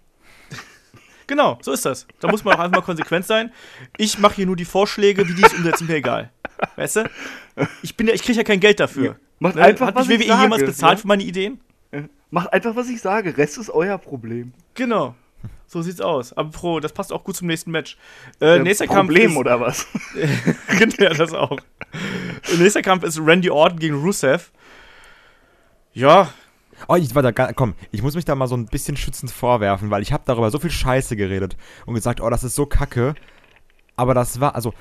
[1.26, 2.06] genau, so ist das.
[2.20, 3.52] Da muss man auch einfach mal konsequent sein.
[3.98, 6.30] Ich mache hier nur die Vorschläge, wie die es umsetzen, mir egal.
[6.76, 7.10] Weißt du?
[7.82, 9.16] Ich, bin ja, ich kriege ja kein Geld dafür.
[9.38, 9.62] Macht Ne?
[9.62, 11.02] einfach, Hat was mich ich WWE jemals sage, bezahlt ja?
[11.02, 11.60] für meine Ideen?
[12.30, 13.36] Macht einfach, was ich sage.
[13.36, 14.54] Rest ist euer Problem.
[14.74, 15.14] Genau.
[15.66, 16.32] So sieht's aus.
[16.32, 17.96] Aber Pro, das passt auch gut zum nächsten Match.
[18.40, 19.86] Äh, nächster Problem, Kampf ist, oder was?
[20.98, 21.58] ja, das auch.
[22.58, 24.50] nächster Kampf ist Randy Orton gegen Rusev.
[25.92, 26.28] Ja,
[26.88, 30.02] Oh, ich, warte, komm, ich muss mich da mal so ein bisschen schützend vorwerfen, weil
[30.02, 33.14] ich habe darüber so viel Scheiße geredet und gesagt, oh, das ist so kacke.
[33.96, 34.74] Aber das war, also,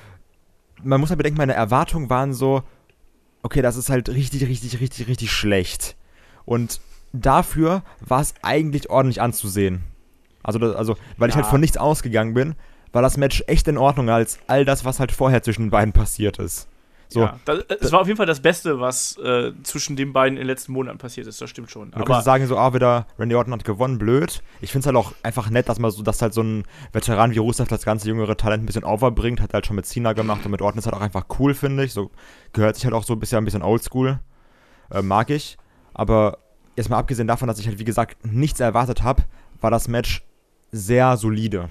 [0.82, 2.62] man muss halt bedenken, meine Erwartungen waren so,
[3.42, 5.96] okay, das ist halt richtig, richtig, richtig, richtig schlecht.
[6.44, 6.80] Und
[7.12, 9.84] dafür war es eigentlich ordentlich anzusehen.
[10.42, 11.50] Also, das, also weil ich halt Ja.
[11.50, 12.54] von nichts ausgegangen bin,
[12.92, 15.92] war das Match echt in Ordnung als all das, was halt vorher zwischen den beiden
[15.92, 16.68] passiert ist.
[17.08, 17.38] So, ja.
[17.44, 20.46] Das, es war auf jeden Fall das Beste, was äh, zwischen den beiden in den
[20.46, 21.40] letzten Monaten passiert ist.
[21.40, 21.90] Das stimmt schon.
[21.90, 24.42] Du Aber kannst sagen, so, ah, wieder Randy Orton hat gewonnen, blöd.
[24.60, 27.32] Ich finde es halt auch einfach nett, dass man so, dass halt so ein Veteran
[27.32, 30.44] wie Rusev das ganze jüngere Talent ein bisschen overbringt, hat halt schon mit Cena gemacht
[30.44, 31.92] und mit Orton ist halt auch einfach cool, finde ich.
[31.92, 32.10] So
[32.52, 34.20] gehört sich halt auch so ein bisschen, ein bisschen oldschool.
[34.90, 35.56] Äh, mag ich.
[35.92, 36.38] Aber
[36.76, 39.22] erstmal abgesehen davon, dass ich halt, wie gesagt, nichts erwartet habe,
[39.60, 40.24] war das Match
[40.72, 41.70] sehr solide.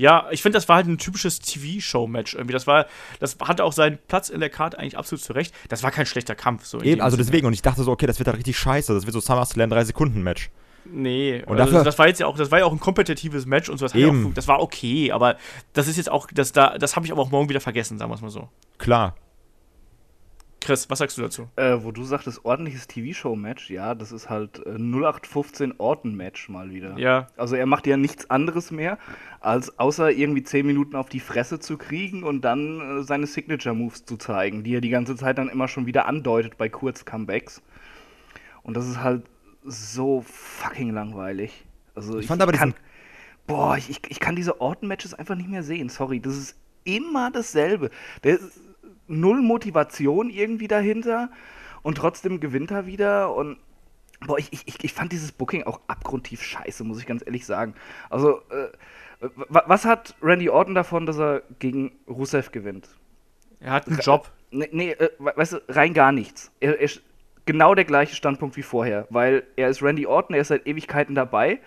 [0.00, 2.54] Ja, ich finde, das war halt ein typisches TV-Show-Match irgendwie.
[2.54, 2.86] Das war,
[3.18, 5.54] das hatte auch seinen Platz in der Karte eigentlich absolut zurecht.
[5.68, 6.64] Das war kein schlechter Kampf.
[6.64, 7.26] So Eben, also Sinne.
[7.26, 8.94] deswegen, und ich dachte so, okay, das wird halt richtig scheiße.
[8.94, 10.48] Das wird so SummerSlam 3-Sekunden-Match.
[10.86, 13.44] Nee, Und also dafür- das war jetzt ja auch, das war ja auch ein kompetitives
[13.44, 13.84] Match und so.
[13.84, 14.28] Das, Eben.
[14.28, 15.36] auch, das war okay, aber
[15.74, 18.10] das ist jetzt auch, das, da, das habe ich aber auch morgen wieder vergessen, sagen
[18.10, 18.48] wir es mal so.
[18.78, 19.14] Klar.
[20.60, 21.48] Chris, was sagst du dazu?
[21.56, 26.98] Äh, wo du sagtest, ordentliches TV-Show-Match, ja, das ist halt äh, 0815 Orton-Match mal wieder.
[26.98, 28.98] Ja, Also er macht ja nichts anderes mehr,
[29.40, 34.04] als außer irgendwie 10 Minuten auf die Fresse zu kriegen und dann äh, seine Signature-Moves
[34.04, 37.62] zu zeigen, die er die ganze Zeit dann immer schon wieder andeutet bei Kurz-Comebacks.
[38.62, 39.24] Und das ist halt
[39.64, 41.64] so fucking langweilig.
[41.94, 42.74] Also Ich fand aber kann,
[43.46, 46.20] Boah, ich, ich, ich kann diese Orton-Matches einfach nicht mehr sehen, sorry.
[46.20, 47.90] Das ist immer dasselbe.
[48.22, 48.69] Der ist
[49.10, 51.30] null Motivation irgendwie dahinter
[51.82, 53.58] und trotzdem gewinnt er wieder und
[54.26, 57.72] Boah, ich, ich, ich- fand dieses Booking auch abgrundtief scheiße, muss ich ganz ehrlich sagen.
[58.10, 58.68] Also, äh,
[59.48, 62.88] wa- was hat Randy Orton davon, dass er gegen Rusev gewinnt?
[63.60, 64.30] er hat einen Job.
[64.50, 66.52] Nee, nee äh, we- weißt du, rein gar nichts.
[66.60, 67.00] Er, er ist
[67.46, 71.14] genau der gleiche Standpunkt wie vorher, weil er ist Randy Orton, er ist seit Ewigkeiten
[71.14, 71.58] dabei.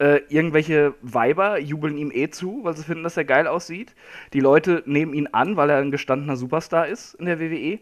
[0.00, 3.94] Äh, irgendwelche Weiber jubeln ihm eh zu, weil sie finden, dass er geil aussieht.
[4.32, 7.78] Die Leute nehmen ihn an, weil er ein gestandener Superstar ist in der WWE.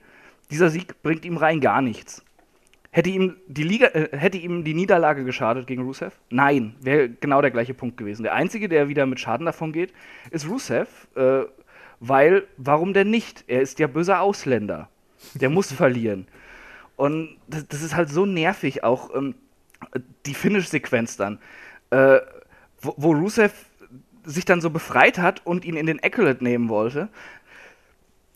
[0.50, 2.24] Dieser Sieg bringt ihm rein gar nichts.
[2.90, 6.16] Hätte ihm die Liga, äh, hätte ihm die Niederlage geschadet gegen Rusev?
[6.28, 8.24] Nein, wäre genau der gleiche Punkt gewesen.
[8.24, 9.92] Der einzige, der wieder mit Schaden davon geht,
[10.32, 11.42] ist Rusev, äh,
[12.00, 13.44] weil warum denn nicht?
[13.46, 14.88] Er ist ja böser Ausländer.
[15.34, 16.26] Der muss verlieren.
[16.96, 19.36] Und das, das ist halt so nervig auch ähm,
[20.26, 21.38] die Finish-Sequenz dann,
[21.90, 22.20] äh,
[22.80, 23.52] wo, wo Rusev
[24.24, 27.08] sich dann so befreit hat und ihn in den Accolade nehmen wollte,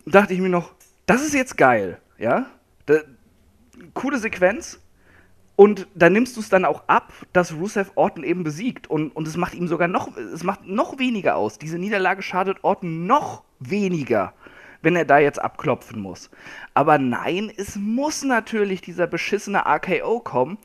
[0.06, 0.72] dachte ich mir noch,
[1.06, 2.46] das ist jetzt geil, ja?
[2.86, 3.00] Da,
[3.94, 4.80] coole Sequenz.
[5.54, 8.88] Und da nimmst du es dann auch ab, dass Rusev Orton eben besiegt.
[8.88, 11.58] Und, und es macht ihm sogar noch, es macht noch weniger aus.
[11.58, 14.32] Diese Niederlage schadet Orton noch weniger,
[14.80, 16.30] wenn er da jetzt abklopfen muss.
[16.74, 20.58] Aber nein, es muss natürlich dieser beschissene RKO kommen,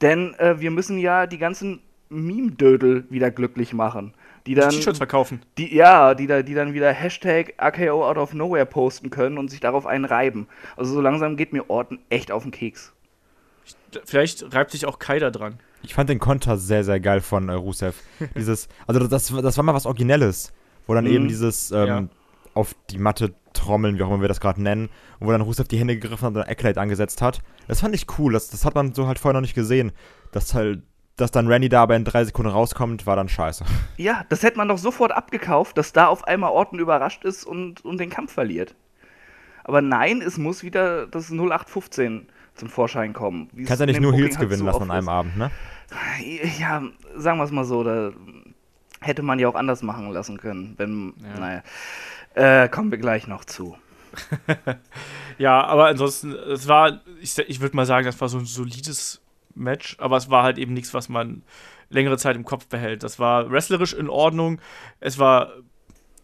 [0.00, 4.14] denn äh, wir müssen ja die ganzen Meme-Dödel wieder glücklich machen.
[4.46, 5.42] Die dann, T-Shirts verkaufen.
[5.58, 9.50] die, ja, die, da, die dann wieder Hashtag RKO out of nowhere posten können und
[9.50, 10.46] sich darauf einen reiben.
[10.76, 12.92] Also so langsam geht mir Orton echt auf den Keks.
[14.04, 15.58] Vielleicht reibt sich auch Kai da dran.
[15.82, 17.96] Ich fand den Konter sehr, sehr geil von äh, Rusev.
[18.36, 20.52] dieses, also das, das war mal was Originelles,
[20.86, 21.10] wo dann Mhm.
[21.10, 22.04] eben dieses ähm, Ja.
[22.54, 25.68] auf die Matte trommeln, wie auch immer wir das gerade nennen, und wo dann Rusev
[25.68, 27.40] die Hände gegriffen hat und ein Accolade angesetzt hat.
[27.68, 29.92] Das fand ich cool, das, das hat man so halt vorher noch nicht gesehen.
[30.32, 30.82] Dass halt,
[31.20, 33.64] dass dann Randy da aber in drei Sekunden rauskommt, war dann scheiße.
[33.96, 37.84] Ja, das hätte man doch sofort abgekauft, dass da auf einmal Orton überrascht ist und,
[37.84, 38.74] und den Kampf verliert.
[39.64, 43.48] Aber nein, es muss wieder das 0815 zum Vorschein kommen.
[43.66, 45.08] Kannst ja nicht nur Booking Heels halt gewinnen lassen an einem ist.
[45.08, 45.50] Abend, ne?
[46.58, 46.82] Ja,
[47.16, 48.10] sagen wir es mal so, da
[49.00, 50.74] hätte man ja auch anders machen lassen können.
[50.76, 51.40] Wenn, Ja.
[51.40, 53.76] naja, äh, kommen wir gleich noch zu.
[55.38, 59.19] Ja, aber ansonsten, es war, ich, ich würde mal sagen, das war so ein solides
[59.54, 61.42] Match, aber es war halt eben nichts, was man
[61.88, 63.02] längere Zeit im Kopf behält.
[63.02, 64.60] Das war wrestlerisch in Ordnung.
[65.00, 65.52] Es war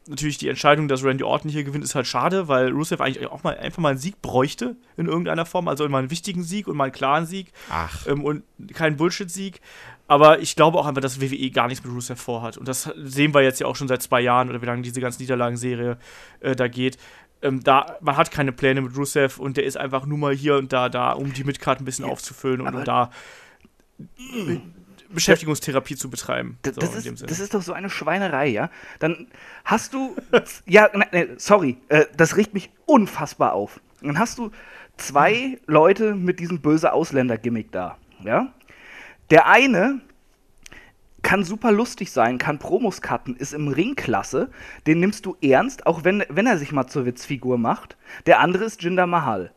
[0.09, 3.43] natürlich die Entscheidung, dass Randy Orton hier gewinnt, ist halt schade, weil Rusev eigentlich auch
[3.43, 6.77] mal einfach mal einen Sieg bräuchte in irgendeiner Form, also immer einen wichtigen Sieg und
[6.77, 8.07] mal einen klaren Sieg Ach.
[8.07, 9.61] ähm, und keinen Bullshit-Sieg.
[10.09, 12.57] Aber ich glaube auch einfach, dass WWE gar nichts mit Rusev vorhat.
[12.57, 15.01] Und das sehen wir jetzt ja auch schon seit zwei Jahren oder wie lange diese
[15.01, 15.99] ganze Niederlagenserie
[16.41, 16.97] äh, da geht.
[17.43, 20.57] Ähm, da, man hat keine Pläne mit Rusev und der ist einfach nur mal hier
[20.57, 23.11] und da, da, um die Midcard ein bisschen aufzufüllen und um da
[23.99, 24.59] äh,
[25.11, 26.59] Beschäftigungstherapie zu betreiben.
[26.63, 28.71] Das, So, das, ist, das ist doch so eine Schweinerei, ja?
[28.99, 29.29] Dann
[29.65, 30.17] hast du.
[30.67, 33.81] ja, ne, ne, sorry, äh, das riecht mich unfassbar auf.
[34.01, 34.51] Dann hast du
[34.97, 38.53] zwei Leute mit diesem böse Ausländer-Gimmick da, ja?
[39.31, 40.01] Der eine
[41.27, 44.49] kann super lustig sein, kann Promos cutten, ist im Ring klasse,
[44.87, 47.97] den nimmst du ernst, auch wenn, wenn er sich mal zur Witzfigur macht.
[48.27, 49.53] Der andere ist Jinder Mahal.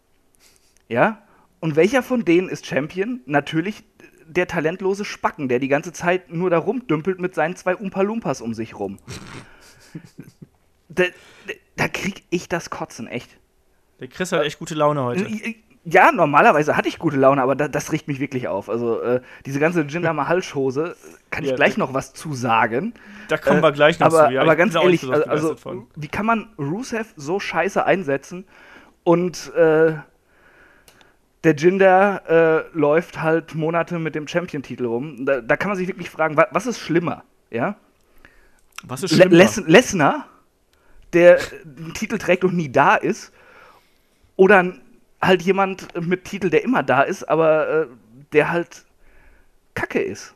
[0.88, 1.22] Ja?
[1.60, 3.22] Und welcher von denen ist Champion?
[3.28, 3.84] Natürlich
[4.26, 8.56] der talentlose Spacken, der die ganze Zeit nur da rumdümpelt mit seinen zwei Umpa-Lumpas um
[8.56, 8.98] sich rum.
[10.90, 13.30] da, da, da krieg ich das Kotzen, echt.
[14.00, 15.28] Der Chris hat echt gute Laune heute.
[15.86, 18.70] Ja, normalerweise hatte ich gute Laune, aber da, das riecht mich wirklich auf.
[18.70, 20.96] Also äh, diese ganze Jinder Mahal-Chose,
[21.32, 22.94] kann ich Ja, gleich noch was zu sagen.
[23.28, 24.34] Da kommen Äh, wir gleich noch aber, zu.
[24.34, 25.56] Ja, aber ganz ehrlich, besonders also,
[25.96, 28.46] wie kann man Rusev so scheiße einsetzen
[29.04, 29.94] und äh,
[31.44, 35.26] der Jinder äh, läuft halt Monate mit dem Champion-Titel rum?
[35.26, 37.24] Da, da kann man sich wirklich fragen, wa was ist schlimmer?
[37.50, 37.76] Ja?
[38.84, 39.36] Was ist schlimmer?
[39.36, 40.26] Les Lesnar,
[41.14, 43.32] der den Titel trägt und nie da ist,
[44.36, 44.82] oder ein
[45.22, 47.88] halt jemand mit Titel, der immer da ist, aber äh,
[48.34, 48.86] der halt
[49.74, 50.36] Kacke ist.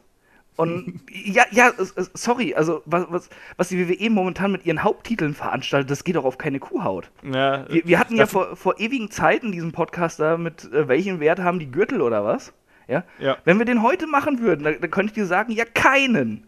[0.56, 1.72] Und ja, ja,
[2.14, 6.26] sorry, also was, was, was die WWE momentan mit ihren Haupttiteln veranstaltet, das geht doch
[6.26, 7.10] auf keine Kuhhaut.
[7.24, 11.20] Ja, Wir, wir hatten ja vor, vor ewigen Zeiten diesen Podcast da mit äh, welchen
[11.20, 12.54] Wert haben die Gürtel oder was?
[12.88, 13.04] Ja.
[13.18, 13.38] Ja.
[13.46, 16.46] Wenn wir den heute machen würden, dann, dann könnte ich dir sagen, ja, keinen.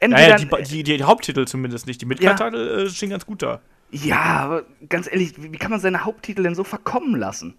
[0.00, 2.00] Naja, Entweder, die, die, die Haupttitel zumindest nicht.
[2.00, 3.60] Die Midcard-Titel äh, stehen ganz gut da.
[3.90, 7.54] Ja, aber ganz ehrlich, wie, kann man seine Haupttitel denn so verkommen lassen?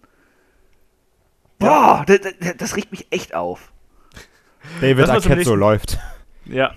[1.58, 3.72] Boah, das, das, das regt mich echt auf.
[4.80, 5.98] David Arquette so nächsten- läuft.
[6.46, 6.74] Ja.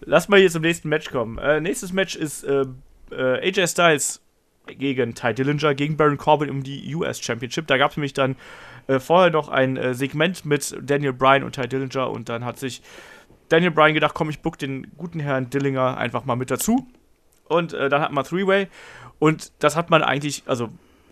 [0.00, 1.38] Lass mal hier zum nächsten Match kommen.
[1.38, 2.64] Äh, nächstes Match ist äh,
[3.10, 4.22] äh, AJ Styles
[4.66, 7.66] gegen Ty Dillinger, gegen Baron Corbin um die US Championship.
[7.66, 8.36] Da gab es nämlich dann
[8.86, 12.58] äh, vorher noch ein äh, Segment mit Daniel Bryan und Ty Dillinger und dann hat
[12.58, 12.82] sich
[13.48, 16.86] Daniel Bryan gedacht, komm, ich book den guten Herrn Dillinger einfach mal mit dazu.
[17.48, 18.68] Und äh, dann hat man Three-Way
[19.18, 20.66] und das hat man eigentlich, also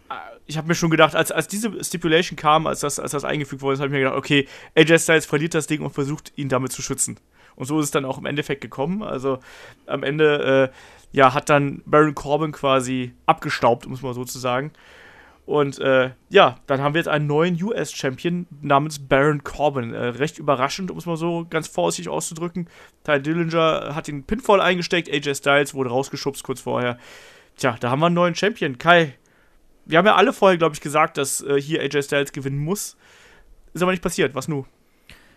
[0.09, 0.14] äh,
[0.46, 3.62] ich habe mir schon gedacht, als, als diese Stipulation kam, als das, als das eingefügt
[3.62, 4.46] wurde, habe ich mir gedacht, okay,
[4.77, 7.18] AJ Styles verliert das Ding und versucht ihn damit zu schützen.
[7.57, 9.03] Und so ist es dann auch im Endeffekt gekommen.
[9.03, 9.38] Also
[9.87, 10.77] am Ende äh,
[11.12, 14.72] ja, hat dann Baron Corbin quasi abgestaubt, um es mal so zu sagen.
[15.47, 19.95] Und äh, ja, dann haben wir jetzt einen neuen US-Champion namens Baron Corbin.
[19.95, 22.69] Äh, recht überraschend, um es mal so ganz vorsichtig auszudrücken.
[23.05, 26.99] Ty Dillinger hat den Pinfall eingesteckt, AJ Styles wurde rausgeschubst kurz vorher.
[27.57, 28.77] Tja, da haben wir einen neuen Champion.
[28.77, 29.15] Kai,
[29.85, 32.97] wir haben ja alle vorher, glaube ich, gesagt, dass äh, hier AJ Styles gewinnen muss.
[33.73, 34.35] Ist aber nicht passiert.
[34.35, 34.67] Was nu?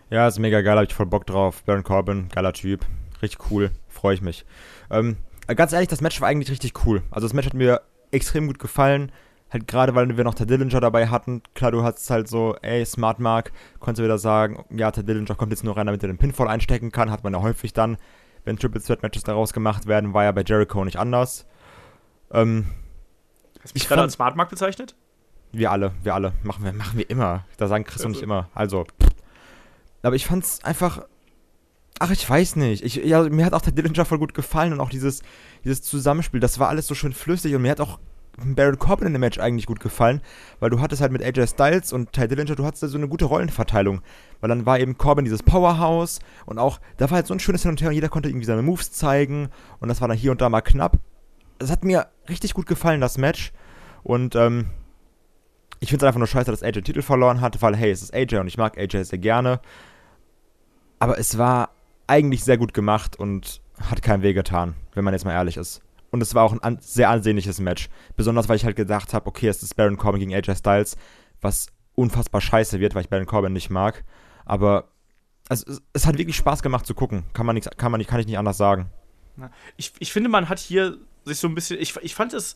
[0.10, 1.64] Ja, ist mega geil, hab ich voll Bock drauf.
[1.66, 2.84] Baron Corbin, geiler Typ.
[3.22, 4.44] Richtig cool, freue ich mich.
[4.90, 5.18] Ähm,
[5.48, 7.04] ganz ehrlich, das Match war eigentlich richtig cool.
[7.12, 9.12] Also das Match hat mir extrem gut gefallen.
[9.52, 11.42] Halt gerade, weil wir noch Ted Dillinger dabei hatten.
[11.56, 15.36] Klar, du hast halt so, ey, Smart Mark, konntest du wieder sagen, ja, Ted Dillinger
[15.36, 17.10] kommt jetzt nur rein, damit er den Pinfall einstecken kann.
[17.10, 17.98] Hat man ja häufig dann,
[18.46, 21.46] wenn Triple Threat Matches daraus gemacht werden, war ja bei Jericho nicht anders.
[22.32, 22.68] Ähm,
[23.62, 24.96] Hast du mich Ich gerade als Smart Mark bezeichnet?
[25.52, 26.34] wir alle, wir alle.
[26.44, 27.46] Machen wir, machen wir immer.
[27.58, 28.24] Da sagen Chris und ich Also.
[28.24, 28.50] immer.
[28.54, 28.86] Also.
[30.04, 31.06] Aber ich fand's einfach.
[31.98, 32.84] Ach, ich weiß nicht.
[32.84, 35.22] Ich, ja, mir hat auch der Dillinger voll gut gefallen und auch dieses,
[35.66, 36.40] dieses Zusammenspiel.
[36.40, 38.00] Das war alles so schön flüssig und mir hat auch
[38.44, 40.22] Baron Corbin in dem Match eigentlich gut gefallen,
[40.60, 43.08] weil du hattest halt mit AJ Styles und Ty Dillinger, du hattest da so eine
[43.08, 44.02] gute Rollenverteilung.
[44.42, 47.64] Weil dann war eben Corbin dieses Powerhouse und auch, da war halt so ein schönes
[47.64, 49.50] Hin und Her und jeder konnte irgendwie seine Moves zeigen
[49.80, 50.98] und das war dann hier und da mal knapp.
[51.60, 53.52] Es hat mir richtig gut gefallen, das Match.
[54.04, 54.68] Und, ähm,
[55.82, 58.02] ich finde es einfach nur scheiße, dass AJ den Titel verloren hat, weil, hey, es
[58.02, 59.62] ist AJ und ich mag AJ sehr gerne.
[61.00, 61.70] Aber es war
[62.08, 65.82] eigentlich sehr gut gemacht und hat keinem weh getan, wenn man jetzt mal ehrlich ist.
[66.12, 67.90] Und es war auch ein an sehr ansehnliches Match.
[68.16, 70.98] Besonders, weil ich halt gedacht habe, okay, es ist Baron Corbin gegen AJ Styles,
[71.42, 74.04] was unfassbar scheiße wird, weil ich Baron Corbin nicht mag.
[74.46, 74.90] Aber
[75.50, 77.24] also, es, es hat wirklich Spaß gemacht zu gucken.
[77.34, 78.90] Kann man, nix, kann man nicht, kann ich nicht anders sagen.
[79.78, 81.80] Ich, ich finde, man hat hier sich so ein bisschen.
[81.80, 82.56] Ich, ich fand es.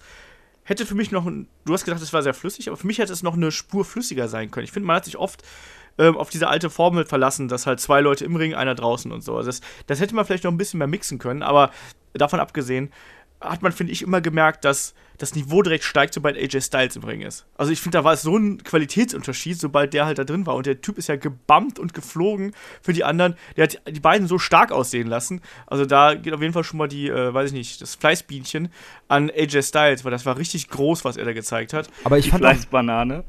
[0.66, 1.26] Hätte für mich noch.
[1.26, 3.84] Du hast gedacht, es war sehr flüssig, aber für mich hätte es noch eine Spur
[3.84, 4.64] flüssiger sein können.
[4.64, 5.44] Ich finde, man hat sich oft
[5.98, 9.24] ähm, auf diese alte Formel verlassen, dass halt zwei Leute im Ring, einer draußen und
[9.24, 9.36] so.
[9.36, 11.72] Also das, das hätte man vielleicht noch ein bisschen mehr mixen können, aber
[12.14, 12.92] davon abgesehen
[13.44, 17.04] hat man, finde ich, immer gemerkt, dass das Niveau direkt steigt, sobald AJ Styles im
[17.04, 17.46] Ring ist.
[17.56, 20.56] Also ich finde, da war es so ein Qualitätsunterschied, sobald der halt da drin war.
[20.56, 23.36] Und der Typ ist ja gebammt und geflogen für die anderen.
[23.56, 25.42] Der hat die beiden so stark aussehen lassen.
[25.68, 28.70] Also da geht auf jeden Fall schon mal die, äh, weiß ich nicht, das Fleißbienchen
[29.08, 31.90] an AJ Styles, weil das war richtig groß, was er da gezeigt hat.
[32.04, 33.24] Aber ich Die fand Fleißbanane.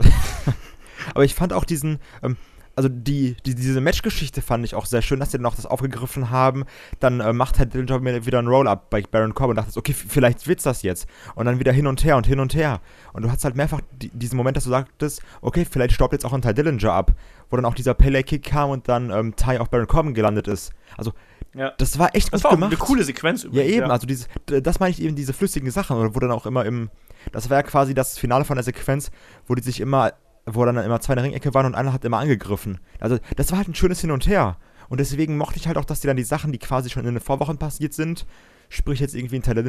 [1.14, 2.36] Aber ich fand auch diesen, ähm,
[2.78, 5.66] also die, die, diese Matchgeschichte fand ich auch sehr schön, dass sie dann auch das
[5.66, 6.64] aufgegriffen haben.
[7.00, 10.46] Dann äh, macht halt Dillinger wieder ein Roll-Up bei Baron Corbin und dachte, okay, vielleicht
[10.46, 11.08] wird's das jetzt.
[11.34, 12.80] Und dann wieder hin und her und hin und her.
[13.12, 16.24] Und du hast halt mehrfach die, diesen Moment, dass du sagtest, okay, vielleicht staubt jetzt
[16.24, 17.12] auch ein Ty Dillinger ab.
[17.50, 20.70] Wo dann auch dieser Pele-Kick kam und dann ähm, Ty auf Baron Corbin gelandet ist.
[20.96, 21.12] Also,
[21.54, 21.72] Ja.
[21.78, 22.70] das war echt Das gut war auch gemacht.
[22.72, 23.72] eine coole Sequenz Ja, übrigens.
[23.72, 26.64] eben, also dieses, das meine ich eben, diese flüssigen Sachen, oder wo dann auch immer
[26.64, 26.90] im,
[27.32, 29.10] das war ja quasi das Finale von der Sequenz,
[29.46, 30.12] wo die sich immer,
[30.54, 32.78] wo dann immer zwei in der Ringecke waren und einer hat immer angegriffen.
[33.00, 34.56] Also, das war halt ein schönes Hin und Her.
[34.88, 37.14] Und deswegen mochte ich halt auch, dass die dann die Sachen, die quasi schon in
[37.14, 38.26] den Vorwochen passiert sind,
[38.70, 39.62] sprich jetzt irgendwie ein Tyler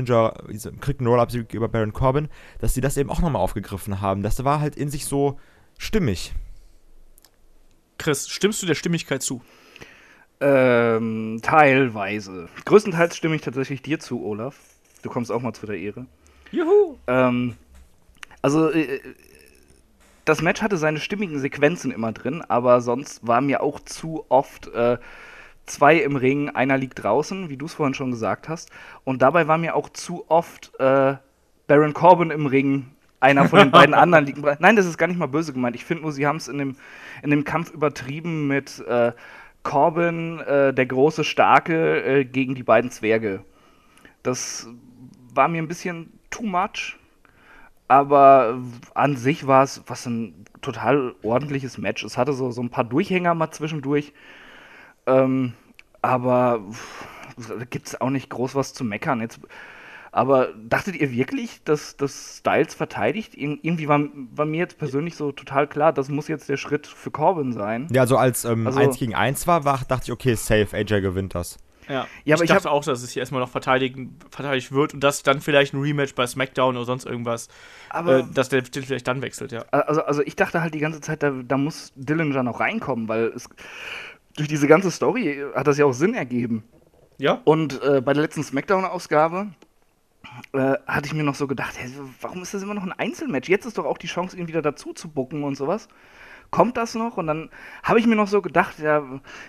[0.79, 4.23] kriegt einen Roll-Up-Sieg über Baron Corbin, dass die das eben auch nochmal aufgegriffen haben.
[4.23, 5.39] Das war halt in sich so
[5.77, 6.33] stimmig.
[7.97, 9.41] Chris, stimmst du der Stimmigkeit zu?
[10.41, 12.47] Ähm, teilweise.
[12.63, 14.55] Größtenteils stimme ich tatsächlich dir zu, Olaf.
[15.01, 16.05] Du kommst auch mal zu der Ehre.
[16.51, 16.97] Juhu!
[17.07, 17.55] Ähm,
[18.41, 19.01] also, äh,
[20.29, 24.67] das Match hatte seine stimmigen Sequenzen immer drin, aber sonst war mir auch zu oft
[24.67, 24.99] äh,
[25.65, 28.69] zwei im Ring, einer liegt draußen, wie du es vorhin schon gesagt hast.
[29.03, 31.15] Und dabei war mir auch zu oft äh,
[31.65, 34.39] Baron Corbin im Ring, einer von den beiden anderen liegt.
[34.59, 35.75] Nein, das ist gar nicht mal böse gemeint.
[35.75, 36.75] Ich finde nur, sie haben es in dem,
[37.23, 39.13] in dem Kampf übertrieben mit äh,
[39.63, 43.43] Corbin, äh, der große Starke, äh, gegen die beiden Zwerge.
[44.21, 44.67] Das
[45.33, 46.98] war mir ein bisschen too much.
[47.89, 48.59] Aber
[48.93, 52.03] an sich war es was ein total ordentliches Match.
[52.03, 54.13] Es hatte so, so ein paar Durchhänger mal zwischendurch.
[55.07, 55.53] Ähm,
[56.01, 56.61] aber
[57.35, 59.21] da gibt es auch nicht groß was zu meckern.
[59.21, 59.39] Jetzt,
[60.11, 63.33] aber dachtet ihr wirklich, dass, dass Styles verteidigt?
[63.33, 64.01] Ir irgendwie war,
[64.35, 67.87] war, mir jetzt persönlich so total klar, das muss jetzt der Schritt für Corbin sein.
[67.91, 71.01] Ja, also als ähm, also, 1 gegen 1 war, war, dachte ich, okay, safe, AJ
[71.01, 71.57] gewinnt das.
[71.89, 74.93] Ja, ja aber ich, ich dachte auch, dass es hier erstmal noch verteidigen, verteidigt wird
[74.93, 77.49] und dass dann vielleicht ein Rematch bei SmackDown oder sonst irgendwas,
[77.89, 79.65] aber, äh, dass der Titel vielleicht dann wechselt, ja.
[79.71, 83.25] Also, also ich dachte halt die ganze Zeit, da, da muss Dillinger noch reinkommen, weil
[83.35, 83.49] es
[84.37, 86.63] durch diese ganze Story hat das ja auch Sinn ergeben.
[87.17, 87.41] Ja.
[87.43, 89.47] Und äh, bei der letzten SmackDown-Ausgabe
[90.53, 93.49] äh, hatte ich mir noch so gedacht, hey, warum ist das immer noch ein Einzelmatch?
[93.49, 95.89] Jetzt ist doch auch die Chance, ihn wieder dazu zu bucken und sowas.
[96.51, 97.17] Kommt das noch?
[97.17, 97.49] Und dann
[97.83, 99.03] habe ich mir noch so gedacht, ja,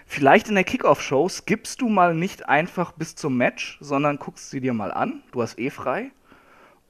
[0.06, 4.60] vielleicht in der Kickoff-Show skippst du mal nicht einfach bis zum Match, sondern guckst sie
[4.60, 5.22] dir mal an.
[5.32, 6.10] Du hast eh frei.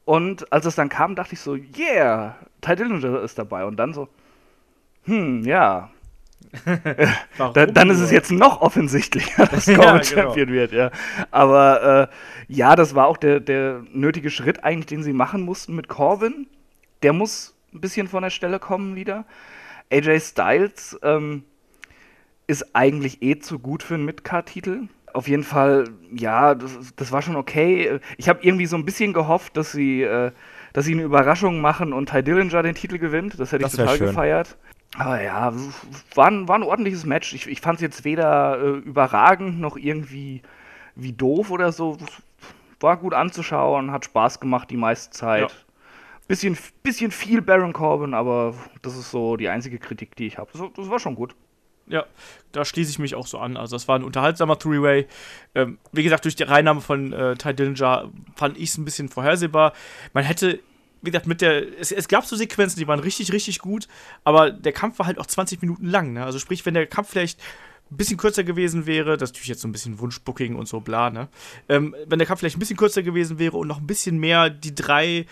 [0.04, 3.64] Und als es dann kam, dachte ich so, yeah, Ty Dillinger ist dabei.
[3.64, 4.08] Und dann so,
[5.04, 5.90] hm, ja,
[7.38, 10.02] da, dann ist es jetzt noch offensichtlicher, dass Corbin ja, genau.
[10.02, 10.90] Champion wird, ja.
[11.30, 15.76] Aber äh, ja, das war auch der, der nötige Schritt eigentlich, den sie machen mussten
[15.76, 16.48] mit Corbin.
[17.02, 19.24] Der muss ein bisschen von der Stelle kommen wieder.
[19.90, 21.44] AJ Styles ähm,
[22.46, 24.88] ist eigentlich eh zu gut für einen Midcard-Titel.
[25.12, 27.98] Auf jeden Fall, ja, das, das war schon okay.
[28.16, 30.31] Ich habe irgendwie so ein bisschen gehofft, dass sie, äh,
[30.72, 33.38] dass sie eine Überraschung machen und Ty Dillinger den Titel gewinnt.
[33.38, 34.07] Das hätte ich das total schön.
[34.09, 34.57] gefeiert.
[34.98, 35.53] Aber ja,
[36.14, 37.33] war ein, war ein ordentliches Match.
[37.35, 40.42] Ich, ich fand es jetzt weder äh, überragend noch irgendwie
[40.94, 41.98] wie doof oder so.
[42.81, 45.50] War gut anzuschauen, hat Spaß gemacht die meiste Zeit.
[45.50, 45.57] Ja.
[46.30, 50.48] Bisschen, bisschen viel Baron Corbin, aber das ist so die einzige Kritik, die ich habe.
[50.52, 51.34] Das, das, war schon gut.
[51.88, 52.04] Ja,
[52.52, 53.56] da schließe ich mich auch so an.
[53.56, 55.08] Also, das war ein unterhaltsamer Three-Way.
[55.56, 59.08] Ähm, wie gesagt, durch die Reinnahme von äh, Ty Dillinger fand ich es ein bisschen
[59.08, 59.72] vorhersehbar.
[60.12, 60.60] Man hätte
[61.02, 61.80] wie gesagt, mit der.
[61.80, 63.88] Es, es, gab so Sequenzen, die waren richtig, richtig gut,
[64.22, 66.12] aber der Kampf war halt auch 20 Minuten lang.
[66.12, 66.24] Ne?
[66.24, 67.40] Also sprich, wenn der Kampf vielleicht
[67.90, 70.78] ein bisschen kürzer gewesen wäre, das ist natürlich jetzt so ein bisschen Wunschbooking und so
[70.78, 71.26] bla, ne?
[71.68, 74.48] Ähm, wenn der Kampf vielleicht ein bisschen kürzer gewesen wäre und noch ein bisschen mehr
[74.48, 75.26] die drei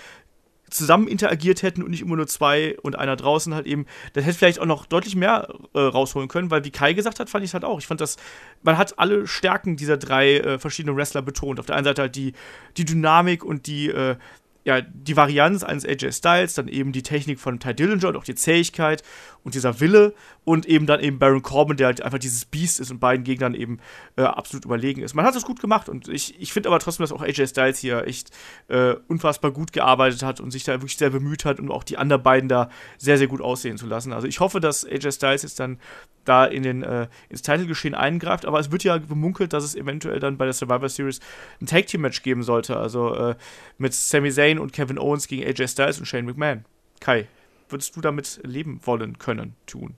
[0.71, 4.39] zusammen interagiert hätten und nicht immer nur zwei und einer draußen halt eben, dann hätte
[4.39, 7.51] vielleicht auch noch deutlich mehr äh, rausholen können, weil wie Kai gesagt hat, fand ich
[7.51, 7.79] es halt auch.
[7.79, 8.17] Ich fand das,
[8.63, 11.61] man hat alle Stärken dieser drei äh, verschiedenen Wrestler betont.
[11.61, 12.33] Auf der einen Seite halt die,
[12.77, 14.17] die Dynamik und die, äh,
[14.65, 18.25] ja, die Varianz eines AJ Styles, dann eben die Technik von Ty Dillinger und auch
[18.25, 19.03] die Zähigkeit
[19.49, 20.13] und dieser Wille
[20.45, 23.55] und eben dann eben Baron Corbin, der halt einfach dieses Biest ist und beiden Gegnern
[23.55, 23.79] eben
[24.17, 25.15] äh, absolut überlegen ist.
[25.15, 27.79] Man hat es gut gemacht und ich, ich finde aber trotzdem, dass auch AJ Styles
[27.79, 28.31] hier echt
[28.69, 31.97] äh, unfassbar gut gearbeitet hat und sich da wirklich sehr bemüht hat, um auch die
[31.97, 34.13] anderen beiden da sehr, sehr gut aussehen zu lassen.
[34.13, 35.79] Also ich hoffe, dass AJ Styles jetzt dann
[36.27, 40.21] da in den, äh, ins Titelgeschehen eingreift, aber es wird ja bemunkelt, dass es eventuell
[40.21, 41.21] dann bei der Survivor Series
[41.63, 43.35] ein Tag Team Match geben sollte, also äh,
[43.79, 46.67] mit Sami Zayn und Kevin Owens gegen AJ Styles und Shane McMahon.
[47.01, 47.29] Kai,
[47.69, 49.97] würdest du damit leben wollen können, tun?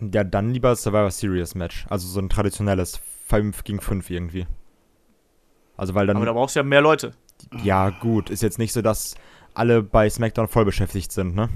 [0.00, 4.46] Ja, dann lieber Survivor Series Match, also so ein traditionelles 5 gegen 5 irgendwie.
[5.76, 7.12] Also weil dann Aber da brauchst du ja mehr Leute.
[7.62, 9.14] Ja, gut, ist jetzt nicht so, dass
[9.54, 11.48] alle bei SmackDown voll beschäftigt sind, ne?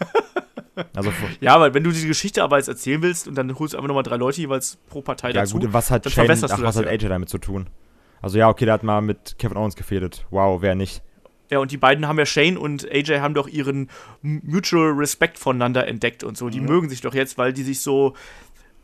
[0.92, 3.78] Also ja, aber wenn du die Geschichte aber jetzt erzählen willst und dann holst du
[3.78, 5.58] einfach nochmal drei Leute jeweils pro Partei ja, dazu.
[5.58, 7.68] Ja, gut, was hat Shane, ach, was hat AJ damit zu tun?
[8.20, 10.26] Also ja, okay, der hat mal mit Kevin Owens gefädelt.
[10.30, 11.02] Wow, wer nicht?
[11.50, 13.90] Ja, und die beiden haben ja, Shane und AJ haben doch ihren
[14.22, 16.48] Mutual Respect voneinander entdeckt und so.
[16.48, 16.66] Die mhm.
[16.66, 18.14] mögen sich doch jetzt, weil die sich so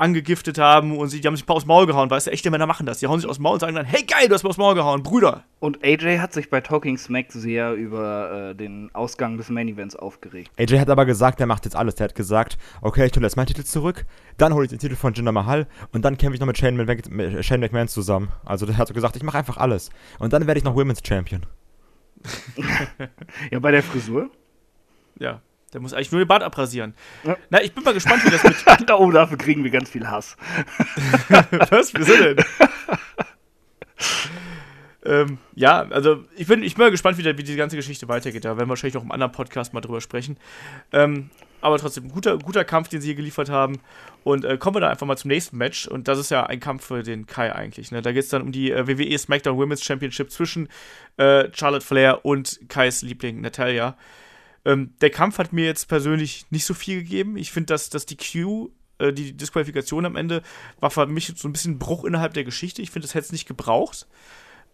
[0.00, 2.10] angegiftet haben und sie, die haben sich ein paar aufs Maul gehauen.
[2.10, 2.98] Weißt du, echte Männer machen das.
[2.98, 4.74] Die hauen sich aufs Maul und sagen dann, hey geil, du hast mir aufs Maul
[4.74, 5.44] gehauen, Brüder.
[5.58, 9.94] Und AJ hat sich bei Talking Smack sehr über äh, den Ausgang des Main Events
[9.94, 10.50] aufgeregt.
[10.58, 11.96] AJ hat aber gesagt, er macht jetzt alles.
[11.96, 14.06] Er hat gesagt, okay, ich hole jetzt meinen Titel zurück,
[14.38, 16.76] dann hole ich den Titel von Jinder Mahal und dann kämpfe ich noch mit Shane,
[16.76, 18.30] mit Shane McMahon zusammen.
[18.44, 19.90] Also der hat so gesagt, ich mache einfach alles.
[20.18, 21.44] Und dann werde ich noch Women's Champion.
[23.50, 24.30] Ja, bei der Frisur?
[25.18, 25.40] Ja.
[25.72, 26.94] Der muss eigentlich nur den Bart abrasieren.
[27.22, 27.36] Ja.
[27.48, 28.56] Na, ich bin mal gespannt, wie das mit.
[28.88, 30.36] da oben dafür kriegen wir ganz viel Hass.
[31.70, 31.94] Was?
[31.94, 32.44] Wieso denn?
[35.04, 38.08] ähm, ja, also ich bin, ich bin mal gespannt, wie, der, wie die ganze Geschichte
[38.08, 38.44] weitergeht.
[38.44, 40.38] Da werden wir wahrscheinlich noch im anderen Podcast mal drüber sprechen.
[40.92, 43.80] Ähm, aber trotzdem, guter, guter Kampf, den sie hier geliefert haben.
[44.24, 45.86] Und äh, kommen wir da einfach mal zum nächsten Match.
[45.86, 47.90] Und das ist ja ein Kampf für den Kai eigentlich.
[47.90, 48.02] Ne?
[48.02, 50.68] Da geht es dann um die äh, WWE SmackDown Women's Championship zwischen
[51.16, 53.96] äh, Charlotte Flair und Kais Liebling Natalia.
[54.64, 57.36] Ähm, der Kampf hat mir jetzt persönlich nicht so viel gegeben.
[57.36, 60.42] Ich finde, dass, dass die Q, äh, die Disqualifikation am Ende,
[60.80, 62.82] war für mich so ein bisschen Bruch innerhalb der Geschichte.
[62.82, 64.06] Ich finde, das hätte es nicht gebraucht.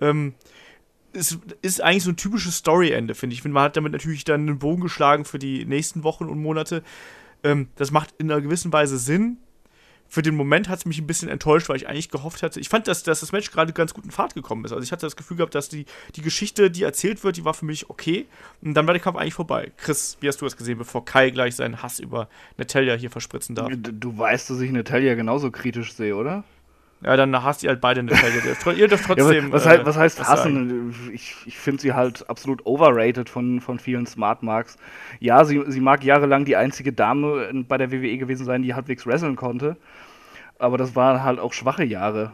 [0.00, 0.34] Ähm,
[1.12, 3.38] es ist eigentlich so ein typisches Story-Ende, finde ich.
[3.38, 6.40] Ich finde, man hat damit natürlich dann einen Bogen geschlagen für die nächsten Wochen und
[6.40, 6.82] Monate.
[7.42, 9.38] Ähm, das macht in einer gewissen Weise Sinn.
[10.08, 12.60] für den Moment hat es mich ein bisschen enttäuscht, weil ich eigentlich gehofft hatte.
[12.60, 14.72] Ich fand, dass, dass das Match gerade ganz gut in Fahrt gekommen ist.
[14.72, 17.54] Also ich hatte das Gefühl gehabt, dass die, die Geschichte, die erzählt wird, die war
[17.54, 18.26] für mich okay.
[18.62, 19.72] Und dann war der Kampf eigentlich vorbei.
[19.76, 23.54] Chris, wie hast du das gesehen, bevor Kai gleich seinen Hass über Natalia hier verspritzen
[23.54, 23.68] darf?
[23.70, 26.44] Du, du weißt, dass ich Natalia genauso kritisch sehe, oder?
[27.02, 28.40] Ja, dann hasst ihr halt beide Natalia.
[28.74, 29.46] ihr dürft trotzdem.
[29.46, 30.94] Ja, was, äh, was, heißt was hassen?
[31.12, 34.76] Ich, ich finde sie halt absolut overrated von, von vielen Smart Marks.
[35.20, 39.06] Ja, sie, sie mag jahrelang die einzige Dame bei der WWE gewesen sein, die halbwegs
[39.06, 39.76] wresteln konnte.
[40.58, 42.32] Aber das waren halt auch schwache Jahre.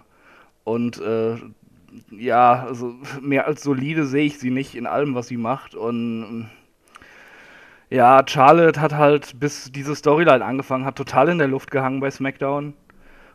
[0.63, 1.37] Und äh,
[2.11, 5.75] ja, also mehr als solide sehe ich sie nicht in allem, was sie macht.
[5.75, 6.49] Und
[7.91, 12.11] ja, Charlotte hat halt, bis diese Storyline angefangen hat, total in der Luft gehangen bei
[12.11, 12.75] SmackDown.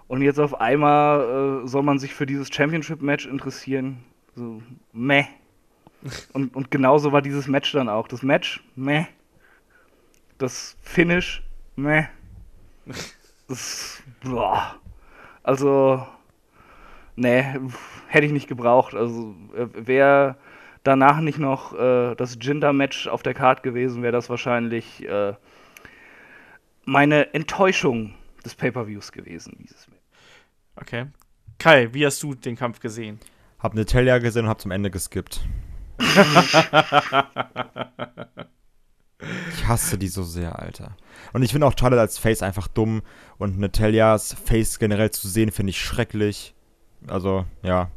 [0.07, 4.03] Und jetzt auf einmal äh, soll man sich für dieses Championship-Match interessieren.
[4.35, 4.61] So,
[4.93, 5.25] meh.
[6.33, 8.07] Und, und genauso war dieses Match dann auch.
[8.07, 9.05] Das Match, meh.
[10.37, 11.43] Das Finish,
[11.75, 12.05] meh.
[13.47, 14.75] Das, boah.
[15.43, 16.05] Also,
[17.15, 17.43] nee,
[18.07, 18.93] hätte ich nicht gebraucht.
[18.93, 20.37] Also, äh, wäre
[20.83, 25.33] danach nicht noch äh, das Jinder-Match auf der Card gewesen, wäre das wahrscheinlich äh,
[26.85, 28.13] meine Enttäuschung
[28.45, 29.96] des Pay-Per-Views gewesen, dieses Match.
[30.79, 31.07] Okay.
[31.57, 33.19] Kai, wie hast du den Kampf gesehen?
[33.59, 35.41] Hab Natalia gesehen und hab zum Ende geskippt.
[35.99, 36.15] ich
[39.67, 40.95] hasse die so sehr, Alter.
[41.33, 43.01] Und ich finde auch Charlotte als Face einfach dumm
[43.39, 46.53] und Natalias Face generell zu sehen, finde ich schrecklich.
[47.07, 47.89] Also, ja.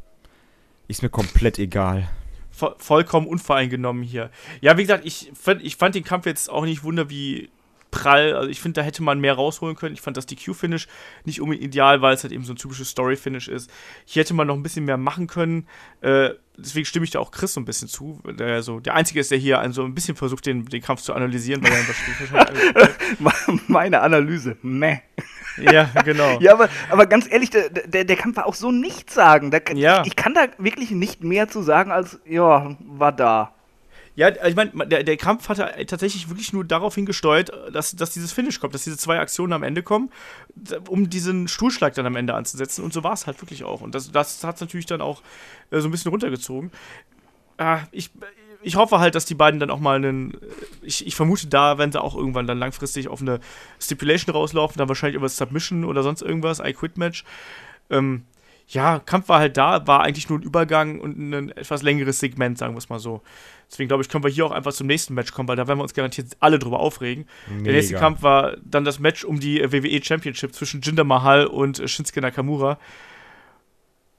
[0.87, 2.09] Ist mir komplett egal.
[2.51, 4.31] vollkommen unvoreingenommen hier.
[4.59, 7.49] Ja, wie gesagt, ich fand, ich fand den Kampf jetzt auch nicht wunder wie
[7.91, 8.33] prall.
[8.33, 9.93] Also ich finde, da hätte man mehr rausholen können.
[9.93, 10.87] Ich fand das DQ-Finish
[11.25, 13.69] nicht unbedingt ideal, weil es halt eben so ein typisches Story-Finish ist.
[14.05, 15.67] Hier hätte man noch ein bisschen mehr machen können.
[16.01, 18.21] Äh, deswegen stimme ich da auch Chris so ein bisschen zu.
[18.25, 21.13] Der, so, der Einzige ist, der hier so ein bisschen versucht, den, den Kampf zu
[21.13, 22.89] analysieren, weil er
[23.67, 24.99] Meine Analyse, meh.
[25.57, 26.39] Ja, genau.
[26.39, 29.53] ja, aber, aber ganz ehrlich, der, der, der Kampf war auch so nichtssagend.
[29.75, 30.01] Ja.
[30.01, 33.53] Ich, ich kann da wirklich nicht mehr zu sagen, als, ja, war da.
[34.15, 38.33] Ja, ich meine, der, der Kampf hatte tatsächlich wirklich nur darauf hingesteuert, dass, dass dieses
[38.33, 40.11] Finish kommt, dass diese zwei Aktionen am Ende kommen,
[40.89, 42.83] um diesen Stuhlschlag dann am Ende anzusetzen.
[42.83, 43.79] Und so war es halt wirklich auch.
[43.79, 45.21] Und das, das hat es natürlich dann auch
[45.71, 46.71] äh, so ein bisschen runtergezogen.
[47.57, 48.11] Äh, ich,
[48.61, 50.37] ich hoffe halt, dass die beiden dann auch mal einen.
[50.81, 53.39] Ich, ich vermute, da werden sie auch irgendwann dann langfristig auf eine
[53.79, 57.23] Stipulation rauslaufen, dann wahrscheinlich über Submission oder sonst irgendwas, I-Quit-Match.
[57.89, 58.25] Ähm,
[58.73, 62.57] ja, Kampf war halt da, war eigentlich nur ein Übergang und ein etwas längeres Segment,
[62.57, 63.21] sagen wir es mal so.
[63.69, 65.79] Deswegen glaube ich, können wir hier auch einfach zum nächsten Match kommen, weil da werden
[65.79, 67.25] wir uns garantiert alle drüber aufregen.
[67.49, 67.63] Mega.
[67.63, 71.81] Der nächste Kampf war dann das Match um die WWE Championship zwischen Jinder Mahal und
[71.89, 72.79] Shinsuke Nakamura.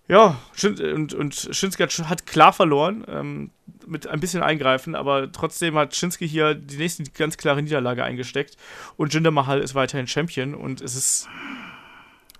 [0.08, 3.50] Ja, und, und Shinsuke hat klar verloren, ähm,
[3.86, 8.58] mit ein bisschen Eingreifen, aber trotzdem hat Shinsuke hier die nächste ganz klare Niederlage eingesteckt
[8.96, 11.28] und Jinder Mahal ist weiterhin Champion und es ist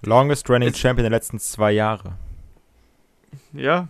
[0.05, 2.15] Longest running Champion der letzten zwei Jahre.
[3.53, 3.89] Ja.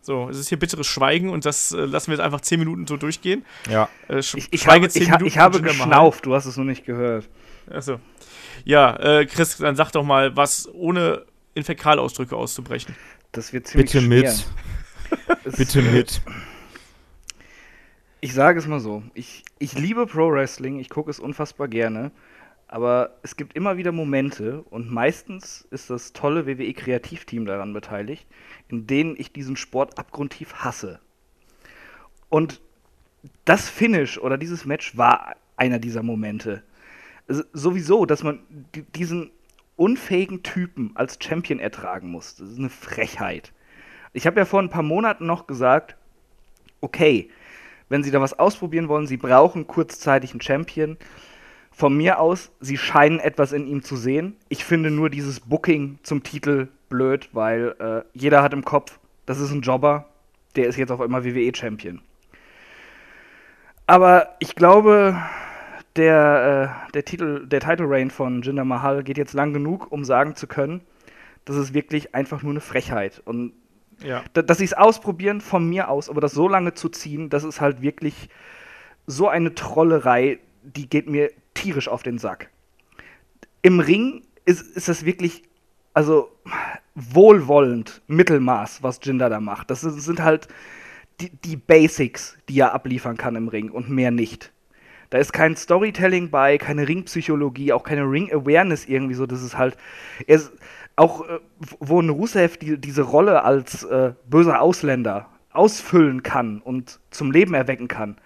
[0.00, 2.86] So, es ist hier bitteres Schweigen und das äh, lassen wir jetzt einfach zehn Minuten
[2.86, 3.44] so durchgehen.
[3.70, 3.88] Ja.
[4.08, 7.26] Äh, ich, ich, habe, ich, Minuten ich habe geschnauft, du hast es noch nicht gehört.
[7.70, 7.98] Achso.
[8.64, 11.24] Ja, äh, Chris, dann sag doch mal, was ohne
[11.54, 12.94] in Fäkalausdrücke auszubrechen.
[13.32, 14.34] Das wird ziemlich Bitte schwer.
[15.44, 15.56] mit.
[15.56, 16.20] Bitte mit.
[18.20, 19.02] Ich sage es mal so.
[19.14, 22.10] Ich, ich liebe Pro Wrestling, ich gucke es unfassbar gerne.
[22.66, 28.26] Aber es gibt immer wieder Momente und meistens ist das tolle WWE-Kreativteam daran beteiligt,
[28.68, 31.00] in denen ich diesen Sport abgrundtief hasse.
[32.28, 32.60] Und
[33.44, 36.62] das Finish oder dieses Match war einer dieser Momente.
[37.28, 38.40] Also sowieso, dass man
[38.94, 39.30] diesen
[39.76, 43.52] unfähigen Typen als Champion ertragen muss, das ist eine Frechheit.
[44.12, 45.96] Ich habe ja vor ein paar Monaten noch gesagt,
[46.80, 47.30] okay,
[47.88, 50.96] wenn Sie da was ausprobieren wollen, Sie brauchen kurzzeitig einen Champion
[51.74, 54.36] von mir aus, sie scheinen etwas in ihm zu sehen.
[54.48, 59.40] Ich finde nur dieses Booking zum Titel blöd, weil äh, jeder hat im Kopf, das
[59.40, 60.08] ist ein Jobber,
[60.54, 62.00] der ist jetzt auf einmal WWE-Champion.
[63.86, 65.20] Aber ich glaube,
[65.96, 70.04] der, äh, der Titel, der Title Reign von Jinder Mahal geht jetzt lang genug, um
[70.04, 70.80] sagen zu können,
[71.44, 73.20] das ist wirklich einfach nur eine Frechheit.
[73.24, 73.52] Und
[74.02, 74.22] ja.
[74.32, 77.60] dass sie es ausprobieren, von mir aus, aber das so lange zu ziehen, das ist
[77.60, 78.28] halt wirklich
[79.06, 81.30] so eine Trollerei, die geht mir
[81.64, 82.50] tierisch auf den Sack.
[83.62, 85.42] Im Ring ist, ist das wirklich,
[85.94, 86.30] also
[86.94, 89.70] wohlwollend, Mittelmaß, was Jinder da macht.
[89.70, 90.48] Das sind halt
[91.20, 94.52] die, die Basics, die er abliefern kann im Ring und mehr nicht.
[95.08, 99.26] Da ist kein Storytelling bei, keine Ringpsychologie, auch keine Ring-Awareness irgendwie so.
[99.26, 99.76] Das ist halt.
[100.26, 100.52] Ist,
[100.96, 101.40] auch äh,
[101.80, 107.54] wo ein Rusev die, diese Rolle als äh, böser Ausländer ausfüllen kann und zum Leben
[107.54, 108.16] erwecken kann,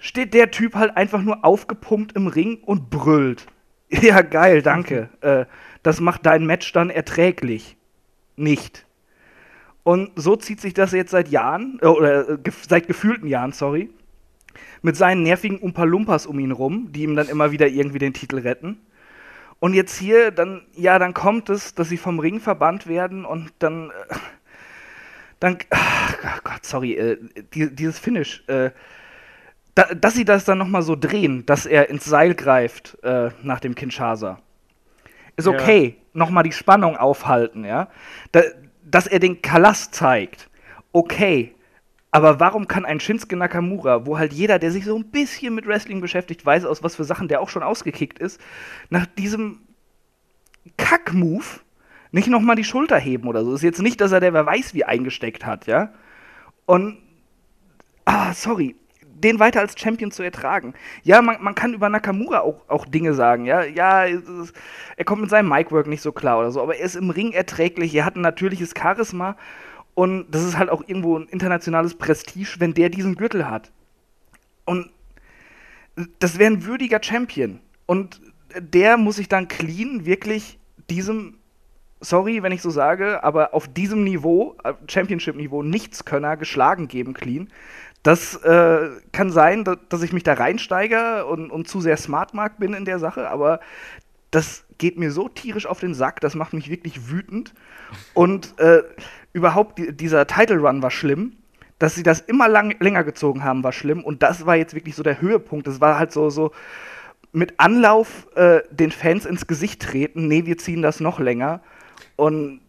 [0.00, 3.46] steht der Typ halt einfach nur aufgepumpt im Ring und brüllt.
[3.92, 5.08] Ja, geil, danke.
[5.20, 5.46] äh,
[5.82, 7.76] das macht dein Match dann erträglich.
[8.36, 8.86] Nicht.
[9.82, 13.50] Und so zieht sich das jetzt seit Jahren, äh, oder äh, gef seit gefühlten Jahren,
[13.50, 13.90] sorry,
[14.82, 18.38] mit seinen nervigen Umpa-Lumpas um ihn rum, die ihm dann immer wieder irgendwie den Titel
[18.38, 18.78] retten.
[19.58, 23.52] Und jetzt hier, dann, ja, dann kommt es, dass sie vom Ring verbannt werden und
[23.58, 24.14] dann, äh,
[25.40, 27.18] dann, ach Gott, sorry, äh,
[27.54, 28.70] die, dieses Finish, äh,
[29.80, 33.60] da, dass sie das dann nochmal so drehen, dass er ins Seil greift äh, nach
[33.60, 34.38] dem Kinshasa.
[35.36, 35.52] Ist Ja.
[35.52, 37.88] okay, nochmal die Spannung aufhalten, ja.
[38.32, 38.42] Da,
[38.84, 40.50] dass er den Kalas zeigt,
[40.92, 41.54] okay.
[42.10, 45.66] Aber warum kann ein Shinsuke Nakamura, wo halt jeder, der sich so ein bisschen mit
[45.66, 48.40] Wrestling beschäftigt, weiß, aus was für Sachen der auch schon ausgekickt ist,
[48.90, 49.60] nach diesem
[50.76, 51.60] Kack-Move
[52.10, 53.54] nicht nochmal die Schulter heben oder so.
[53.54, 55.94] Ist jetzt nicht, dass er der wer weiß wie eingesteckt hat, ja.
[56.66, 56.98] Und,
[58.04, 58.74] ah, sorry,
[59.24, 60.74] den weiter als Champion zu ertragen.
[61.02, 63.62] Ja, man, man kann über Nakamura auch, auch Dinge sagen, ja.
[63.62, 64.54] Ja, ist-
[64.96, 67.32] er kommt mit seinem Micwork nicht so klar oder so, aber er ist im Ring
[67.32, 69.36] erträglich, er hat ein natürliches Charisma
[69.94, 73.70] und das ist halt auch irgendwo ein internationales Prestige, wenn der diesen Gürtel hat.
[74.64, 74.90] Und
[76.18, 77.60] das wäre ein würdiger Champion.
[77.86, 78.20] Und
[78.58, 80.58] der muss sich dann clean wirklich
[80.88, 81.38] diesem,
[82.00, 87.48] sorry, wenn ich so sage, aber auf diesem Niveau, äh, Championship-Niveau, Nichtskönner geschlagen geben, clean.
[88.02, 92.58] Das äh, kann sein, da, dass ich mich da reinsteige und, und zu sehr Smartmark
[92.58, 93.60] bin in der Sache, aber
[94.30, 97.52] das geht mir so tierisch auf den Sack, das macht mich wirklich wütend.
[98.14, 98.82] Und äh,
[99.32, 101.36] überhaupt, die, dieser Title Run war schlimm.
[101.78, 104.04] Dass sie das immer lang, länger gezogen haben, war schlimm.
[104.04, 105.66] Und das war jetzt wirklich so der Höhepunkt.
[105.66, 106.52] Das war halt so, so
[107.32, 110.28] mit Anlauf äh, den Fans ins Gesicht treten.
[110.28, 111.62] Nee, wir ziehen das noch länger.
[112.16, 112.60] Und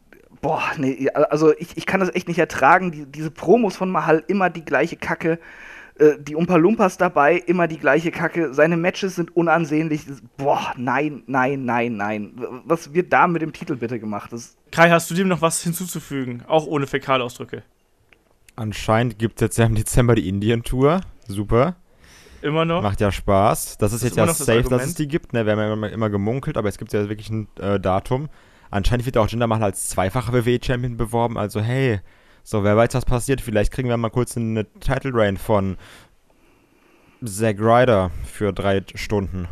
[0.42, 2.92] boah, nee, also ich, ich kann das echt nicht ertragen.
[2.92, 5.39] Die, diese Promos von Mahal, immer die gleiche Kacke.
[6.00, 8.54] Äh, die Umpa Lumpas dabei, immer die gleiche Kacke.
[8.54, 10.02] Seine Matches sind unansehnlich.
[10.38, 12.34] Boah, nein, nein, nein, nein.
[12.66, 14.34] Was wird da mit dem Titel bitte gemacht?
[14.34, 16.44] Das, Kai, hast du dem noch was hinzuzufügen?
[16.48, 17.64] Auch ohne Fäkalausdrücke.
[18.56, 21.02] Anscheinend gibt es jetzt ja im Dezember die Indien-Tour.
[21.28, 21.76] Super.
[22.42, 22.82] Immer noch?
[22.82, 23.78] Macht ja Spaß.
[23.78, 25.34] Das ist ist jetzt ja noch das safe, dass es die gibt.
[25.34, 25.46] Ne?
[25.46, 28.30] Wir haben ja immer, immer gemunkelt, aber es gibt ja wirklich ein äh, Datum.
[28.72, 31.38] Anscheinend wird auch Jinder Mahal als zweifacher WWE-Champion beworben.
[31.38, 31.99] Also hey,
[32.43, 33.41] so wer weiß, was passiert.
[33.41, 35.78] Vielleicht kriegen wir mal kurz eine Title Reign von
[37.24, 39.47] Zack Ryder für drei Stunden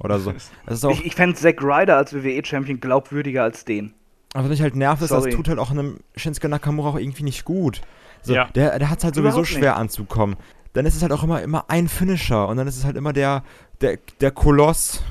[0.00, 0.32] oder so.
[0.90, 3.94] Ich ich fände Zack Ryder als WWE-Champion glaubwürdiger als den.
[4.34, 7.24] aber was mich halt nervt, ist, das tut halt auch einem Shinsuke Nakamura auch irgendwie
[7.24, 7.80] nicht gut.
[8.22, 8.44] So, Ja.
[8.54, 10.36] Der, der hat es halt sowieso Überhaupt schwer anzukommen.
[10.74, 13.12] Dann ist es halt auch immer, immer ein Finisher und dann ist es halt immer
[13.12, 13.42] der,
[13.80, 15.02] der, der Koloss.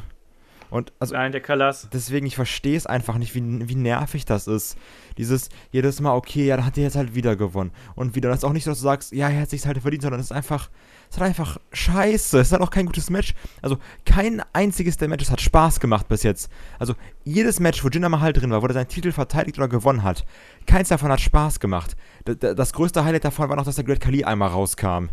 [0.69, 1.87] Und also Nein, der Kalas.
[1.93, 4.77] deswegen, ich verstehe es einfach nicht, wie, wie nervig das ist.
[5.17, 7.71] Dieses jedes Mal, okay, ja, dann hat er jetzt halt wieder gewonnen.
[7.95, 8.29] Und wieder.
[8.29, 10.19] Das ist auch nicht so, dass du sagst, ja, er hat sich halt verdient, sondern
[10.19, 10.69] es ist einfach,
[11.09, 12.39] es ist halt einfach scheiße.
[12.39, 13.33] Es ist halt auch kein gutes Match.
[13.61, 16.51] Also, kein einziges der Matches hat Spaß gemacht bis jetzt.
[16.79, 20.03] Also, jedes Match, wo Jinder Mahal drin war, wo er seinen Titel verteidigt oder gewonnen
[20.03, 20.25] hat,
[20.65, 21.95] keins davon hat Spaß gemacht.
[22.27, 25.07] D das größte Highlight davon war noch, dass der Great Khali einmal rauskam.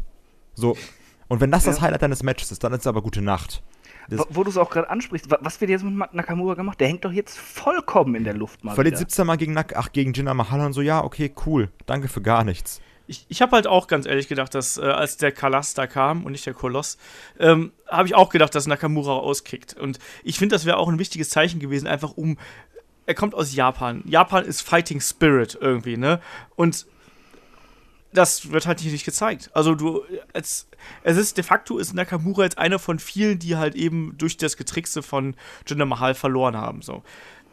[0.55, 0.77] So.
[1.29, 1.83] Und wenn das das Ja.
[1.83, 3.63] Highlight deines Matches ist, dann ist es aber gute Nacht.
[4.09, 6.81] Das- Wo, wo du es auch gerade ansprichst, wa- was wird jetzt mit Nakamura gemacht?
[6.81, 8.75] Der hängt doch jetzt vollkommen in der Luft mal.
[8.75, 8.99] Verliert wieder.
[9.01, 11.71] 17 Mal gegen, Nak ach, gegen Jinder Mahal und so, ja, okay, cool.
[11.87, 12.81] Danke für gar nichts.
[13.07, 16.25] Ich, ich habe halt auch ganz ehrlich gedacht, dass äh, als der Kalas da kam
[16.25, 16.97] und nicht der Koloss,
[17.39, 19.75] ähm, habe ich auch gedacht, dass Nakamura auskickt.
[19.75, 22.39] Und ich finde, das wäre auch ein wichtiges Zeichen gewesen, einfach um.
[23.07, 24.03] Er kommt aus Japan.
[24.07, 26.21] Japan ist Fighting Spirit irgendwie, ne?
[26.57, 26.87] Und
[28.15, 29.51] das wird halt hier nicht gezeigt.
[29.53, 30.03] Also du,
[30.33, 30.69] als,
[31.03, 34.57] es ist de facto ist Nakamura jetzt einer von vielen, die halt eben durch das
[34.57, 35.37] Getrickse von
[35.67, 36.81] Jinder Mahal verloren haben.
[36.81, 37.03] So.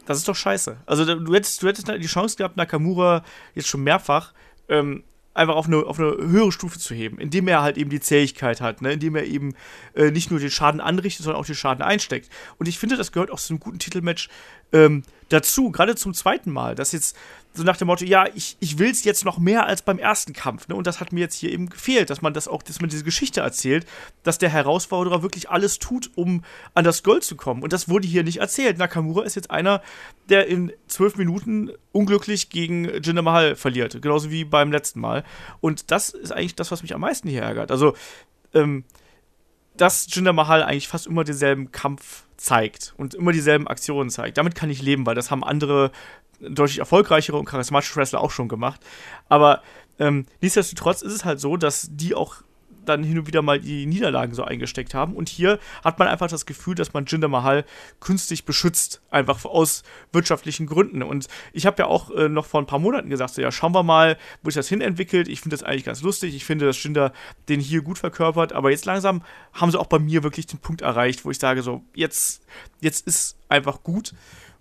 [0.06, 0.78] Das ist doch scheiße.
[0.86, 3.24] Also du hättest, du hättest die Chance gehabt, Nakamura
[3.56, 4.34] jetzt schon mehrfach
[4.70, 5.04] ähm,
[5.34, 8.60] einfach auf eine, auf eine höhere Stufe zu heben, indem er halt eben die Zähigkeit
[8.62, 8.94] hat, ne?
[8.94, 9.56] indem er eben
[9.96, 12.30] äh, nicht nur den Schaden anrichtet, sondern auch den Schaden einsteckt.
[12.58, 14.30] Und ich finde, das gehört auch zu einem guten Titelmatch
[14.74, 17.16] ähm, dazu, gerade zum zweiten Mal, dass jetzt
[17.54, 20.32] so nach dem Motto, ja, ich, ich will es jetzt noch mehr als beim ersten
[20.32, 20.76] Kampf, ne?
[20.76, 23.04] Und das hat mir jetzt hier eben gefehlt, dass man das auch, dass man diese
[23.04, 23.86] Geschichte erzählt,
[24.24, 26.44] dass der Herausforderer wirklich alles tut, um
[26.74, 27.62] an das Gold zu kommen.
[27.62, 28.78] Und das wurde hier nicht erzählt.
[28.78, 29.82] Nakamura ist jetzt einer,
[30.30, 35.26] der in zwölf Minuten unglücklich gegen Jinder Mahal verliert, genauso wie beim letzten Mal.
[35.60, 37.70] Und das ist eigentlich das, was mich am meisten hier ärgert.
[37.70, 37.96] Also,
[38.54, 38.86] ähm,
[39.76, 44.38] dass Jinder Mahal eigentlich fast immer denselben Kampf zeigt und immer dieselben Aktionen zeigt.
[44.38, 45.92] Damit kann ich leben, weil das haben andere
[46.42, 48.82] deutlich erfolgreichere und charismatische Wrestler auch schon gemacht.
[49.30, 49.62] Aber
[50.00, 52.44] ähm, nichtsdestotrotz ist es halt so, dass die auch
[52.86, 55.16] dann hin und wieder mal die Niederlagen so eingesteckt haben.
[55.16, 57.66] Und hier hat man einfach das Gefühl, dass man Jinder Mahal
[58.00, 61.04] künstlich beschützt, einfach aus wirtschaftlichen Gründen.
[61.04, 63.74] Und ich habe ja auch äh, noch vor ein paar Monaten gesagt, so ja, schauen
[63.74, 65.28] wir mal, wo sich das hin entwickelt.
[65.28, 66.36] Ich finde das eigentlich ganz lustig.
[66.36, 67.14] Ich finde, dass Jinder
[67.50, 68.54] den hier gut verkörpert.
[68.54, 69.24] Aber jetzt langsam
[69.54, 72.44] haben sie auch bei mir wirklich den Punkt erreicht, wo ich sage, so, jetzt,
[72.80, 74.14] jetzt ist einfach gut.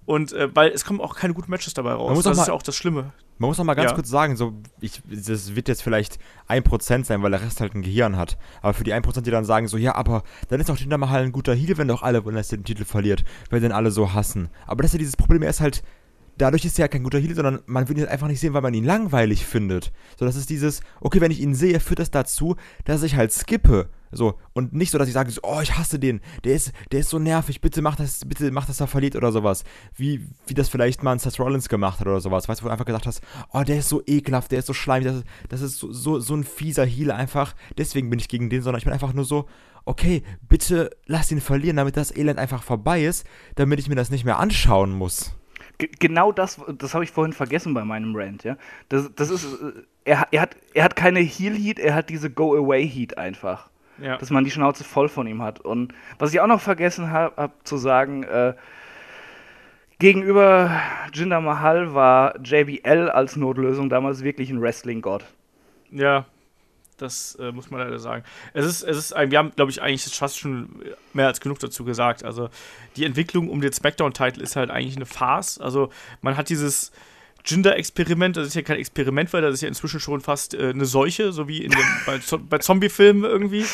[0.07, 2.11] Und äh, weil es kommen auch keine guten Matches dabei raus.
[2.15, 3.13] muss Das auch ist mal- ja auch das Schlimme.
[3.39, 3.95] Man muss noch mal ganz Ja.
[3.95, 7.81] kurz sagen, so, ich, das wird jetzt vielleicht 1% sein, weil der Rest halt ein
[7.83, 8.37] Gehirn hat.
[8.61, 11.23] Aber für die 1%, die dann sagen, so, ja, aber dann ist doch Jinder Mahal
[11.23, 14.51] ein guter Heal, wenn doch alle er den Titel verliert, weil den alle so hassen.
[14.67, 15.83] Aber das ist ja dieses Problem, er ist halt,
[16.37, 18.61] dadurch ist er ja kein guter Heal, sondern man will ihn einfach nicht sehen, weil
[18.63, 19.91] man ihn langweilig findet.
[20.19, 23.33] So, das ist dieses, okay, wenn ich ihn sehe, führt das dazu, dass ich halt
[23.33, 23.89] skippe.
[24.13, 27.01] So, und nicht so, dass ich sage, so, oh, ich hasse den, der ist, der
[27.01, 29.65] ist so nervig, bitte mach das, bitte mach, dass er verliert oder sowas.
[29.97, 32.49] Wie, wie das vielleicht mal ein Seth Rollins gemacht hat oder sowas.
[32.49, 33.21] Weißt du, wo du einfach gesagt hast,
[33.53, 36.19] oh, der ist so ekelhaft, der ist so schleimig, das ist, das ist so, so,
[36.21, 37.55] so ein fieser Heal einfach.
[37.79, 39.47] Deswegen bin ich gegen den, sondern ich bin einfach nur so,
[39.85, 44.11] okay, bitte lass ihn verlieren, damit das Elend einfach vorbei ist, damit ich mir das
[44.11, 45.35] nicht mehr anschauen muss.
[45.79, 48.57] Ge- Genau das, das habe ich vorhin vergessen bei meinem Rant, ja.
[48.89, 53.17] Das, das ist, äh, er, er, hat, er hat keine Heal-Heat, er hat diese Go-Away-Heat
[53.17, 53.70] einfach.
[54.01, 54.17] Ja.
[54.17, 55.61] Dass man die Schnauze voll von ihm hat.
[55.61, 58.55] Und was ich auch noch vergessen habe hab zu sagen, äh,
[59.99, 60.81] gegenüber
[61.13, 65.25] Jinder Mahal war JBL als Notlösung damals wirklich ein Wrestling-Gott.
[65.93, 66.25] Ja,
[66.97, 68.25] das äh, muss man leider sagen.
[68.53, 70.69] Es ist, es ist, wir haben, glaube ich, eigentlich fast schon
[71.13, 72.25] mehr als genug dazu gesagt.
[72.25, 72.49] Also
[72.97, 75.59] die Entwicklung um den Smackdown-Titel ist halt eigentlich eine Farce.
[75.59, 75.91] Also
[76.23, 76.93] man hat dieses
[77.45, 80.85] Jinder-Experiment, das ist ja kein Experiment, weil das ist ja inzwischen schon fast äh, eine
[80.85, 83.65] Seuche, so wie in dem, bei, Zo- bei Zombie-Filmen irgendwie.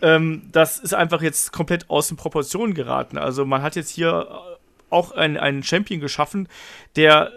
[0.00, 3.18] Ähm, das ist einfach jetzt komplett aus den Proportionen geraten.
[3.18, 6.48] Also man hat jetzt hier äh, auch einen, einen Champion geschaffen,
[6.96, 7.30] der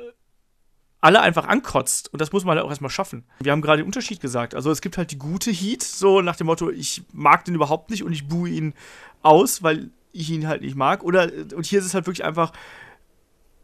[1.02, 2.12] alle einfach ankotzt.
[2.12, 3.26] Und das muss man halt auch erstmal schaffen.
[3.40, 4.56] Wir haben gerade den Unterschied gesagt.
[4.56, 7.92] Also es gibt halt die gute Heat, so nach dem Motto, ich mag den überhaupt
[7.92, 8.74] nicht und ich buhe ihn
[9.22, 11.04] aus, weil ich ihn halt nicht mag.
[11.04, 12.52] Oder, und hier ist es halt wirklich einfach,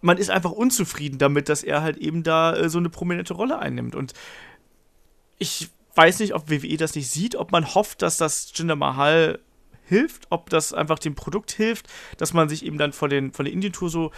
[0.01, 3.59] man ist einfach unzufrieden damit, dass er halt eben da äh, so eine prominente Rolle
[3.59, 3.95] einnimmt.
[3.95, 4.13] Und
[5.37, 9.39] ich weiß nicht, ob WWE das nicht sieht, ob man hofft, dass das Jinder Mahal
[9.85, 11.87] hilft, ob das einfach dem Produkt hilft,
[12.17, 14.11] dass man sich eben dann von, den, von der Indien-Tour so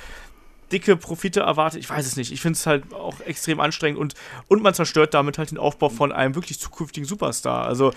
[0.71, 1.79] dicke Profite erwartet.
[1.79, 2.31] Ich weiß es nicht.
[2.31, 4.13] Ich finde es halt auch extrem anstrengend und,
[4.47, 7.65] und man zerstört damit halt den Aufbau von einem wirklich zukünftigen Superstar.
[7.65, 7.91] Also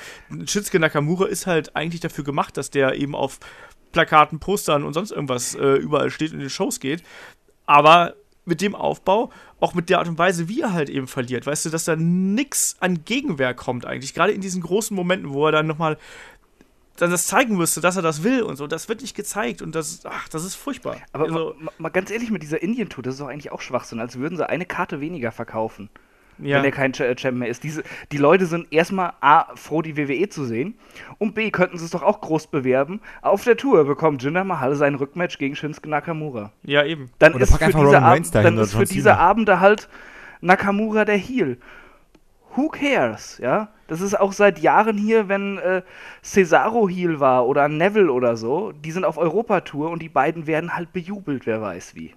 [0.47, 3.39] Shinsuke Nakamura ist halt eigentlich dafür gemacht, dass der eben auf
[3.93, 7.03] Plakaten, Postern und sonst irgendwas äh, überall steht und in den Shows geht.
[7.67, 8.14] Aber
[8.45, 11.67] mit dem Aufbau, auch mit der Art und Weise, wie er halt eben verliert, weißt
[11.67, 14.14] du, dass da nix an Gegenwehr kommt eigentlich.
[14.14, 15.99] Gerade in diesen großen Momenten, wo er dann nochmal
[16.97, 18.67] dann das zeigen müsste, dass er das will und so.
[18.67, 20.97] Das wird nicht gezeigt und das, ach, das ist furchtbar.
[21.12, 24.01] Aber also, mal, mal ganz ehrlich, mit dieser Indien-Tour, das ist doch eigentlich auch Schwachsinn,
[24.01, 25.91] als würden sie eine Karte weniger verkaufen.
[26.39, 26.57] Ja.
[26.57, 27.64] wenn er kein äh, Champ mehr ist.
[27.64, 27.82] Diese,
[28.12, 30.78] die Leute sind erstmal A, froh, die WWE zu sehen
[31.18, 33.01] und B, könnten sie es doch auch groß bewerben.
[33.22, 36.53] Auf der Tour bekommt Jinder Mahal sein Rückmatch gegen Shinsuke Nakamura.
[36.62, 37.11] ja, eben.
[37.18, 39.16] Dann Oder ist pack für diese, Roman Ab Reigns dahin dann ist für diese.
[39.16, 39.89] Abende halt
[40.41, 41.59] Nakamura der Heel.
[42.55, 43.68] Who cares, ja?
[43.87, 45.82] Das ist auch seit Jahren hier, wenn äh,
[46.22, 50.74] Cesaro Heel war oder Neville oder so, die sind auf Europatour und die beiden werden
[50.74, 52.14] halt bejubelt, wer weiß wie.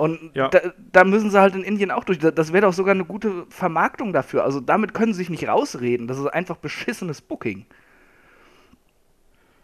[0.00, 0.48] Und Ja.
[0.48, 0.60] da,
[0.92, 2.18] da müssen sie halt in Indien auch durch.
[2.18, 4.44] Da- Das wäre doch sogar eine gute Vermarktung dafür.
[4.44, 6.08] Also damit können sie sich nicht rausreden.
[6.08, 7.66] Das ist einfach beschissenes Booking.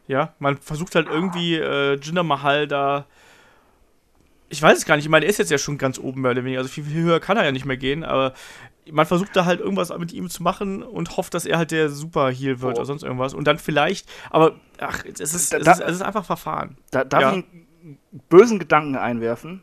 [0.09, 3.07] Ja, man versucht halt irgendwie äh, Jinder Mahal da.
[4.49, 5.05] Ich weiß es gar nicht.
[5.07, 6.61] Ich meine, er ist jetzt ja schon ganz oben mehr oder weniger.
[6.61, 8.05] Also viel, viel höher kann er ja nicht mehr gehen.
[8.05, 8.32] Aber
[8.93, 11.89] man versucht da halt irgendwas mit ihm zu machen und hofft, dass er halt der
[11.89, 12.78] Super-Heal wird Oh.
[12.78, 13.34] oder sonst irgendwas.
[13.34, 14.09] Und dann vielleicht.
[14.30, 16.76] Aber ach, es ist, es ist, es ist einfach verfahren.
[16.93, 17.30] Da darf Ja.
[17.30, 17.45] ich
[17.82, 19.62] einen bösen Gedanken einwerfen.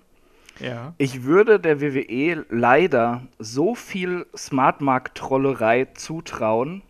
[0.64, 0.94] Ja.
[0.98, 6.84] Ich würde der WWE leider so viel Smartmark-Trollerei zutrauen,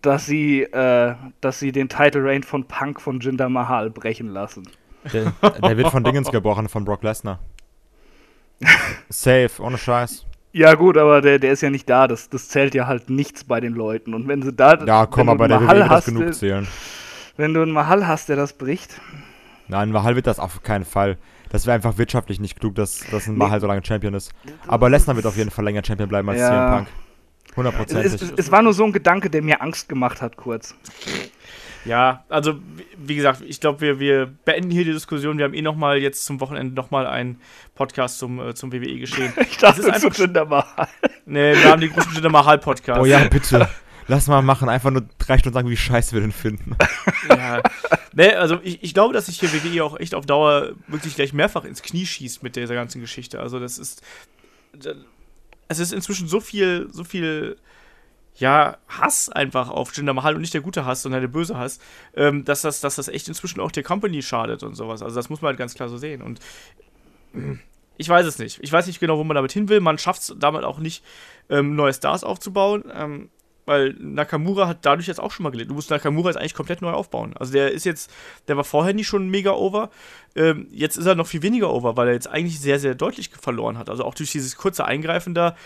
[0.00, 4.68] dass sie, äh, dass sie den Title Reign von Punk von Jinder Mahal brechen lassen.
[5.12, 7.40] Der, der wird von Dingens gebrochen, von Brock Lesnar.
[9.10, 10.24] Safe, ohne Scheiß.
[10.52, 12.08] Ja gut, aber der, der ist ja nicht da.
[12.08, 14.14] Das, das zählt ja halt nichts bei den Leuten.
[14.14, 16.22] Und wenn sie da, Ja, komm, wenn du aber der Mahal wird das hast, genug
[16.22, 16.68] äh, zählen.
[17.36, 18.98] wenn du einen Mahal hast, der das bricht,
[19.68, 21.16] Nein, Mahal wird das auf keinen Fall.
[21.54, 23.38] Das wäre einfach wirtschaftlich nicht klug, dass, dass ein Nee.
[23.38, 24.32] Mahal so lange Champion ist.
[24.66, 26.48] Aber Lesnar wird auf jeden Fall länger Champion bleiben als Ja.
[26.48, 26.88] CM Punk.
[27.48, 28.12] es, Hundertprozentig.
[28.22, 30.74] es, es war nur so ein Gedanke, der mir Angst gemacht hat kurz.
[31.84, 32.54] Ja, also
[32.98, 35.38] wie- gesagt, ich glaube, wir, wir beenden hier die Diskussion.
[35.38, 37.38] Wir haben eh noch mal jetzt zum Wochenende noch mal einen
[37.76, 39.32] Podcast zum, äh, zum WWE geschehen.
[39.48, 40.88] Ich dachte, ist einfach zu Jinder Mahal.
[41.24, 43.00] nee, wir haben den großen Jinder Mahal Podcast.
[43.00, 43.68] Oh ja, bitte.
[44.06, 44.68] Lass mal machen.
[44.68, 46.76] Einfach nur drei Stunden sagen, wie scheiße wir den finden.
[47.28, 47.62] Ja.
[48.12, 51.32] Ne, also ich, ich glaube, dass sich hier WWE auch echt auf Dauer wirklich gleich
[51.32, 53.40] mehrfach ins Knie schießt mit dieser ganzen Geschichte.
[53.40, 54.02] Also das ist.
[55.68, 57.56] Es ist inzwischen so viel, so viel
[58.36, 61.78] ja, Hass einfach auf Jinder Mahal und nicht der gute Hass, sondern der böse Hass,
[62.14, 65.02] ähm, dass, das, dass das echt inzwischen auch der Company schadet und sowas.
[65.02, 66.20] Also das muss man halt ganz klar so sehen.
[66.20, 66.40] Und
[67.96, 68.58] ich weiß es nicht.
[68.62, 69.80] Ich weiß nicht genau, wo man damit hin will.
[69.80, 71.04] Man schafft es damit auch nicht,
[71.48, 72.84] ähm, neue Stars aufzubauen.
[72.92, 73.30] Ähm,
[73.66, 75.70] weil Nakamura hat dadurch jetzt auch schon mal gelitten.
[75.70, 77.34] Du musst Nakamura jetzt eigentlich komplett neu aufbauen.
[77.36, 78.10] Also der ist jetzt,
[78.48, 79.90] der war vorher nicht schon mega over.
[80.36, 83.30] Ähm, jetzt ist er noch viel weniger over, weil er jetzt eigentlich sehr, sehr deutlich
[83.30, 83.88] verloren hat.
[83.88, 85.56] Also auch durch dieses kurze Eingreifen da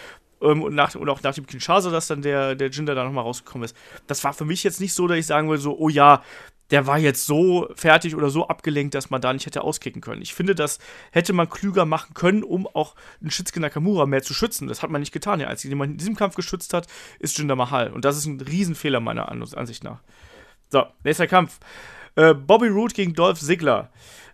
[0.40, 3.24] ähm, und, nach, und auch nach dem Kinshasa, dass dann der, der Jinder da nochmal
[3.24, 3.76] rausgekommen ist.
[4.06, 6.22] Das war für mich jetzt nicht so, dass ich sagen würde, so, oh ja,
[6.70, 10.22] der war jetzt so fertig oder so abgelenkt, dass man da nicht hätte auskicken können.
[10.22, 10.78] Ich finde, das
[11.12, 14.68] hätte man klüger machen können, um auch einen Shinsuke Nakamura mehr zu schützen.
[14.68, 15.38] Das hat man nicht getan.
[15.38, 16.86] Der Einzige, den man in diesem Kampf geschützt hat,
[17.18, 17.92] ist Jinder Mahal.
[17.92, 20.00] Und das ist ein Riesenfehler meiner Ansicht nach.
[20.68, 21.58] So, nächster Kampf.
[22.16, 23.90] Äh, Bobby Roode gegen Dolph Ziggler.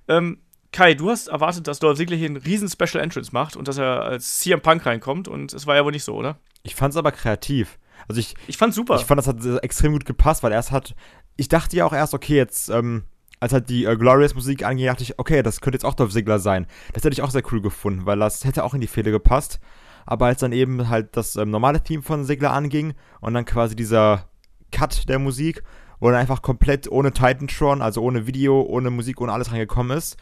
[0.09, 0.39] Ähm,
[0.73, 3.79] Kai, du hast erwartet, dass Dolph Ziggler hier einen riesen Special Entrance macht und dass
[3.79, 6.39] er als CM Punk reinkommt und es war ja wohl nicht so, oder?
[6.65, 7.79] Ich fand es aber kreativ.
[8.09, 8.97] Also ich, ich fand's super.
[8.97, 10.95] Ich fand, das hat extrem gut gepasst, weil erst hat,
[11.37, 13.05] ich dachte ja auch erst, okay, jetzt, ähm,
[13.41, 16.39] als halt die äh, Glorious-Musik anging, dachte ich, okay, das könnte jetzt auch Dolph Ziggler
[16.39, 16.67] sein.
[16.93, 19.61] Das hätte ich auch sehr cool gefunden, weil das hätte auch in die Fehde gepasst.
[20.07, 23.75] Aber als dann eben halt das ähm, normale Theme von Ziggler anging und dann quasi
[23.75, 24.29] dieser
[24.71, 25.63] Cut der Musik,
[25.99, 30.17] wo dann einfach komplett ohne Titantron, also ohne Video, ohne Musik, ohne alles reingekommen ist,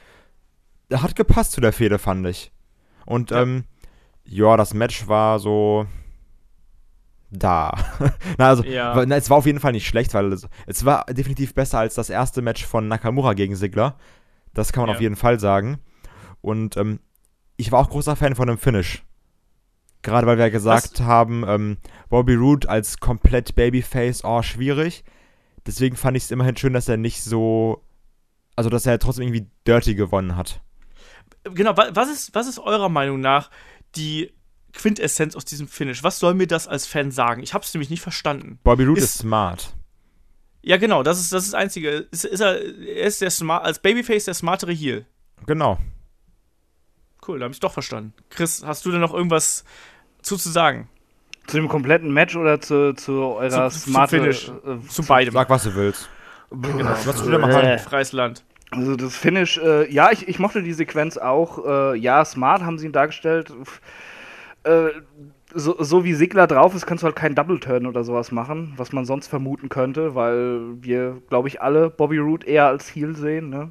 [0.93, 2.53] hat gepasst zu der Fehde, fand ich.
[3.07, 3.43] Und, ja.
[3.43, 3.65] ähm,
[4.25, 5.87] ja, das Match war so,
[7.33, 7.77] da.
[8.39, 9.05] na, also, ja.
[9.07, 11.95] na, es war auf jeden Fall nicht schlecht, weil es, es, war definitiv besser als
[11.95, 13.97] das erste Match von Nakamura gegen Sigler.
[14.55, 14.97] Das kann man ja.
[14.97, 15.79] auf jeden Fall sagen.
[16.41, 17.01] Und ähm,
[17.57, 19.05] ich war auch großer Fan von dem Finish.
[20.03, 21.07] Gerade weil wir gesagt Was?
[21.07, 21.79] haben, ähm,
[22.09, 25.05] Bobby Roode als komplett Babyface, oh, schwierig.
[25.65, 27.85] Deswegen fand ich es immerhin schön, dass er nicht so.
[28.57, 30.61] Also, dass er trotzdem irgendwie dirty gewonnen hat.
[31.45, 33.51] Genau, was ist, was ist eurer Meinung nach
[33.95, 34.33] die
[34.73, 36.03] Quintessenz aus diesem Finish?
[36.03, 37.43] Was soll mir das als Fan sagen?
[37.43, 38.59] Ich habe es nämlich nicht verstanden.
[38.65, 39.75] Bobby Roode ist, ist, smart.
[40.63, 41.91] Ja, genau, das ist das, ist das Einzige.
[42.11, 45.07] Ist, ist er, er ist der smart, als Babyface der smartere Heel.
[45.47, 45.79] Genau.
[47.27, 48.15] Cool, da habe ich doch verstanden.
[48.31, 49.65] Chris, hast du denn noch irgendwas
[50.23, 50.89] zu, zu sagen?
[51.47, 54.49] Zu dem kompletten Match oder zu, zu eurer zu, smart Finish?
[54.49, 55.35] Äh, zu beidem.
[55.35, 56.09] Sag, was du willst.
[56.51, 56.91] Genau.
[57.05, 57.65] Was du wieder machen?
[57.65, 57.79] Äh.
[57.79, 58.45] Freies Land.
[58.71, 61.65] Also das Finish, äh, ja, ich, ich mochte die Sequenz auch.
[61.65, 63.53] Äh, ja, smart haben sie ihn dargestellt.
[64.65, 64.91] Äh,
[65.55, 68.73] so, so, wie Sigler drauf ist, kannst du halt keinen Double Turn oder sowas machen,
[68.77, 73.15] was man sonst vermuten könnte, weil wir, glaube ich, alle Bobby Roode eher als Heel
[73.17, 73.51] sehen.
[73.51, 73.71] Ne?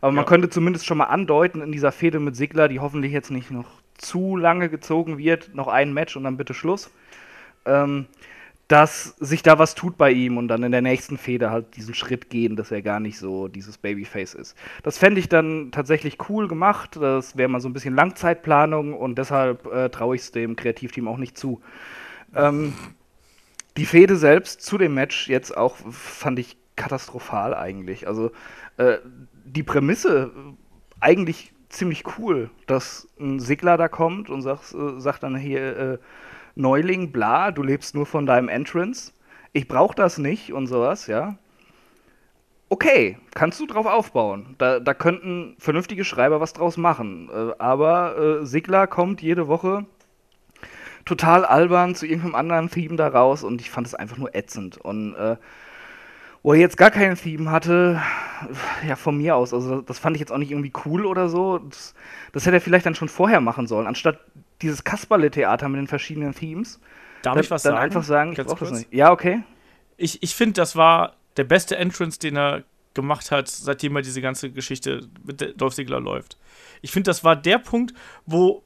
[0.00, 0.16] Aber ja.
[0.16, 3.50] man könnte zumindest schon mal andeuten in dieser Fehde mit Sigler, die hoffentlich jetzt nicht
[3.50, 6.90] noch zu lange gezogen wird, noch ein Match und dann bitte Schluss.
[7.64, 8.06] Ähm,
[8.68, 11.94] dass sich da was tut bei ihm und dann in der nächsten Fehde halt diesen
[11.94, 14.56] Schritt gehen, dass er gar nicht so dieses Babyface ist.
[14.82, 16.96] Das fände ich dann tatsächlich cool gemacht.
[16.96, 21.06] Das wäre mal so ein bisschen Langzeitplanung und deshalb äh, traue ich es dem Kreativteam
[21.08, 21.60] auch nicht zu.
[22.34, 22.72] Ähm,
[23.76, 28.06] die Fehde selbst zu dem Match jetzt auch fand ich katastrophal eigentlich.
[28.06, 28.30] Also
[28.76, 28.98] äh,
[29.44, 30.30] die Prämisse
[31.00, 35.98] eigentlich ziemlich cool, dass ein Sigler da kommt und sagt, äh, sagt dann hier, äh,
[36.54, 39.12] Neuling, bla, du lebst nur von deinem Entrance.
[39.52, 41.36] Ich brauche das nicht und sowas, ja.
[42.68, 44.54] Okay, kannst du drauf aufbauen.
[44.56, 47.28] Da, da könnten vernünftige Schreiber was draus machen.
[47.30, 49.84] Äh, aber äh, Sigler kommt jede Woche
[51.04, 54.78] total albern zu irgendeinem anderen Theme da raus und ich fand es einfach nur ätzend.
[54.78, 55.36] Und äh,
[56.42, 58.00] wo er jetzt gar keinen Theme hatte,
[58.86, 61.58] ja, von mir aus, also das fand ich jetzt auch nicht irgendwie cool oder so.
[61.58, 61.94] Das,
[62.32, 64.18] das hätte er vielleicht dann schon vorher machen sollen, anstatt
[64.60, 66.80] dieses Kasperle-Theater mit den verschiedenen Themes.
[67.22, 67.84] Darf ich was dann sagen?
[67.84, 68.92] einfach sagen, ich brauch das nicht.
[68.92, 69.42] Ja, okay.
[69.96, 72.64] Ich, ich finde, das war der beste Entrance, den er
[72.94, 76.36] gemacht hat, seitdem er diese ganze Geschichte mit Dolph Ziggler läuft.
[76.82, 77.94] Ich finde, das war der Punkt,
[78.26, 78.62] wo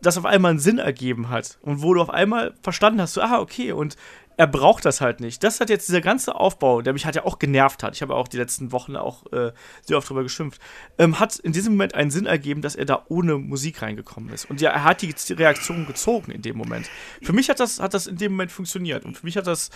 [0.00, 3.20] das auf einmal einen Sinn ergeben hat und wo du auf einmal verstanden hast, so,
[3.20, 3.96] ah, okay, und
[4.38, 5.42] er braucht das halt nicht.
[5.42, 8.14] Das hat jetzt dieser ganze Aufbau, der mich halt ja auch genervt hat, ich habe
[8.14, 10.60] auch die letzten Wochen auch äh, sehr oft drüber geschimpft,
[10.96, 14.48] ähm, hat in diesem Moment einen Sinn ergeben, dass er da ohne Musik reingekommen ist.
[14.48, 16.88] Und ja, er hat die Reaktion gezogen in dem Moment.
[17.20, 19.04] Für mich hat das, hat das in dem Moment funktioniert.
[19.04, 19.70] Und für mich hat das,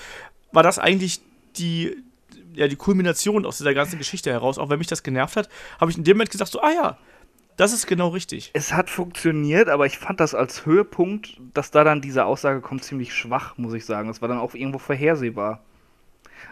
[0.53, 1.21] war das eigentlich
[1.57, 1.97] die,
[2.55, 4.59] ja, die Kulmination aus dieser ganzen Geschichte heraus.
[4.59, 5.49] Auch wenn mich das genervt hat,
[5.81, 6.99] habe ich in dem Moment gesagt, so, ah ja,
[7.57, 8.51] das ist genau richtig.
[8.55, 12.85] Es hat funktioniert, aber ich fand das als Höhepunkt, dass da dann diese Aussage kommt,
[12.85, 14.09] ziemlich schwach, muss ich sagen.
[14.09, 15.61] Das war dann auch irgendwo vorhersehbar.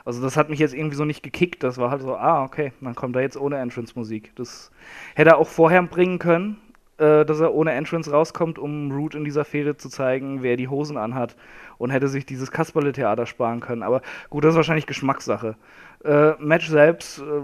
[0.04, 1.62] Also das hat mich jetzt irgendwie so nicht gekickt.
[1.62, 4.32] Das war halt so, ah, okay, dann kommt er jetzt ohne Entrance-Musik.
[4.36, 4.70] Das
[5.14, 6.58] hätte er auch vorher bringen können,
[6.98, 10.68] äh, dass er ohne Entrance rauskommt, um Root in dieser Fehde zu zeigen, wer die
[10.68, 11.36] Hosen anhat.
[11.78, 13.82] Und hätte sich dieses Kasperle-Theater sparen können.
[13.82, 15.56] Aber gut, das ist wahrscheinlich Geschmackssache.
[16.04, 17.42] Äh, Match selbst, äh,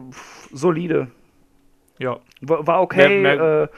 [0.52, 1.08] solide.
[1.98, 2.18] Ja.
[2.40, 3.08] War, war okay.
[3.08, 3.68] Mehr, mehr äh,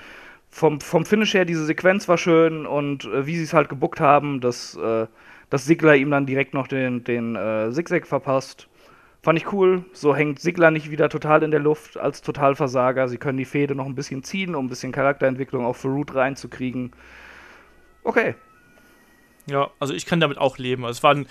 [0.51, 4.01] vom, vom Finish her, diese Sequenz war schön und äh, wie sie es halt gebuckt
[4.01, 5.07] haben, das, äh,
[5.51, 8.69] dass Sigler ihm dann direkt noch den, den äh, Zigzag verpasst.
[9.23, 9.85] Fand ich cool.
[9.93, 13.09] So hängt Sigler nicht wieder total in der Luft als Totalversager.
[13.09, 16.15] Sie können die Fehde noch ein bisschen ziehen, um ein bisschen Charakterentwicklung auch für Root
[16.15, 16.93] reinzukriegen.
[18.05, 18.37] Okay.
[19.47, 20.85] Ja, also ich kann damit auch leben.
[20.85, 21.27] Also es war ein,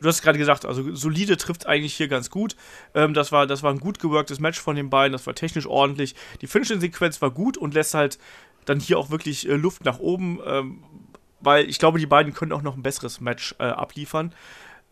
[0.00, 2.56] du hast gerade gesagt, also solide trifft eigentlich hier ganz gut.
[2.94, 5.66] Ähm, das, war, das war ein gut geworktes Match von den beiden, das war technisch
[5.66, 6.14] ordentlich.
[6.40, 8.18] Die Finishing-Sequenz war gut und lässt halt
[8.64, 10.40] dann hier auch wirklich äh, Luft nach oben.
[10.44, 10.84] Ähm,
[11.40, 14.34] weil ich glaube, die beiden können auch noch ein besseres Match äh, abliefern.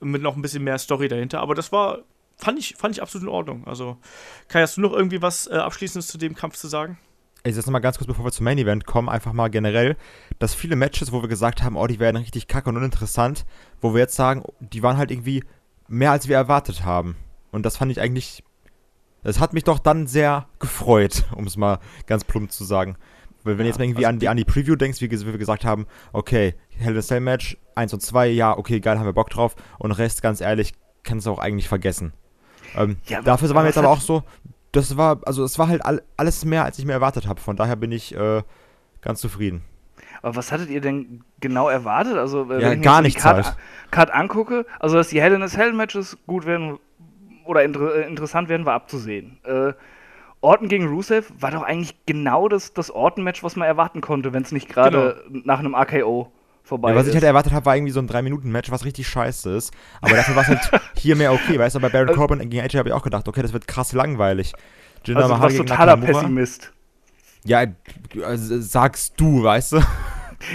[0.00, 1.40] Mit noch ein bisschen mehr Story dahinter.
[1.40, 2.00] Aber das war,
[2.36, 3.66] fand ich, fand ich absolut in Ordnung.
[3.66, 3.96] Also,
[4.48, 6.98] Kai, hast du noch irgendwie was äh, Abschließendes zu dem Kampf zu sagen?
[7.48, 9.96] Ich jetzt nochmal ganz kurz, bevor wir zum Main Event kommen, einfach mal generell,
[10.38, 13.46] dass viele Matches, wo wir gesagt haben, oh, die werden richtig kacke und uninteressant,
[13.80, 15.44] wo wir jetzt sagen, die waren halt irgendwie
[15.86, 17.14] mehr als wir erwartet haben.
[17.52, 18.42] Und das fand ich eigentlich,
[19.22, 22.96] das hat mich doch dann sehr gefreut, um es mal ganz plump zu sagen.
[23.44, 25.08] Weil wenn du Ja, jetzt mal irgendwie also an, die, an die Preview denkst, wie,
[25.08, 28.80] wie wir gesagt haben, okay, Hell in a Cell Match, 1 und 2, ja, okay,
[28.80, 29.54] geil, haben wir Bock drauf.
[29.78, 30.74] Und Rest, ganz ehrlich,
[31.04, 32.12] kannst du auch eigentlich vergessen.
[32.74, 34.24] Ähm, Ja, dafür waren wir jetzt aber auch so,
[34.76, 37.40] das war, also es war halt all, alles mehr, als ich mir erwartet habe.
[37.40, 38.42] Von daher bin ich äh,
[39.00, 39.62] ganz zufrieden.
[40.22, 42.16] Aber was hattet ihr denn genau erwartet?
[42.16, 43.56] Also, äh, Ja, wenn ich mir gar so die Card, halt.
[43.90, 46.78] Card angucke, also dass die Hell in a Cell Matches gut werden
[47.44, 49.38] oder inter äh, interessant werden, war abzusehen.
[49.44, 49.72] Äh,
[50.40, 54.42] Orton gegen Rusev war doch eigentlich genau das, das Orton-Match, was man erwarten konnte, wenn
[54.42, 56.30] es nicht gerade nach einem RKO
[56.66, 57.10] vorbei Ja, was ist.
[57.10, 59.72] ich halt erwartet habe, war irgendwie so ein 3-Minuten-Match, was richtig scheiße ist.
[60.00, 61.58] Aber dafür war es halt hier mehr okay.
[61.58, 63.92] Weißt du, bei Baron Corbin gegen AJ habe ich auch gedacht, okay, das wird krass
[63.92, 64.52] langweilig.
[65.04, 66.20] Jinder also, du Mahal warst gegen totaler Nakamura.
[66.20, 66.72] Pessimist.
[67.44, 67.70] Ja, äh,
[68.36, 69.80] sagst du, weißt du?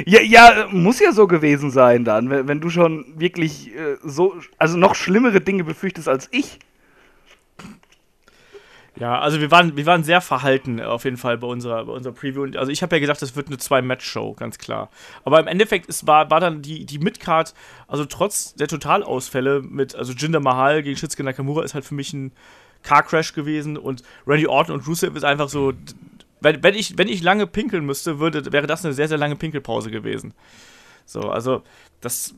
[0.05, 4.36] Ja, ja, muss ja so gewesen sein dann, wenn, wenn du schon wirklich äh, so,
[4.57, 6.59] also noch schlimmere Dinge befürchtest als ich.
[8.97, 11.93] Ja, also wir waren, wir waren sehr verhalten äh, auf jeden Fall bei unserer, bei
[11.93, 12.43] unserer Preview.
[12.43, 14.89] Und Also ich habe ja gedacht, das wird eine Zwei-Match-Show, ganz klar.
[15.23, 17.53] Aber im Endeffekt ist, war, war dann die, die Midcard,
[17.87, 22.11] also trotz der Totalausfälle mit, also Jinder Mahal gegen Shinsuke Nakamura ist halt für mich
[22.11, 22.33] ein
[22.83, 25.73] Car-Crash gewesen und Randy Orton und Rusev ist einfach so,
[26.41, 29.35] wenn, wenn, ich, wenn ich lange pinkeln müsste, würde, wäre das eine sehr, sehr lange
[29.35, 30.33] Pinkelpause gewesen.
[31.05, 31.63] So, also
[32.01, 32.35] das,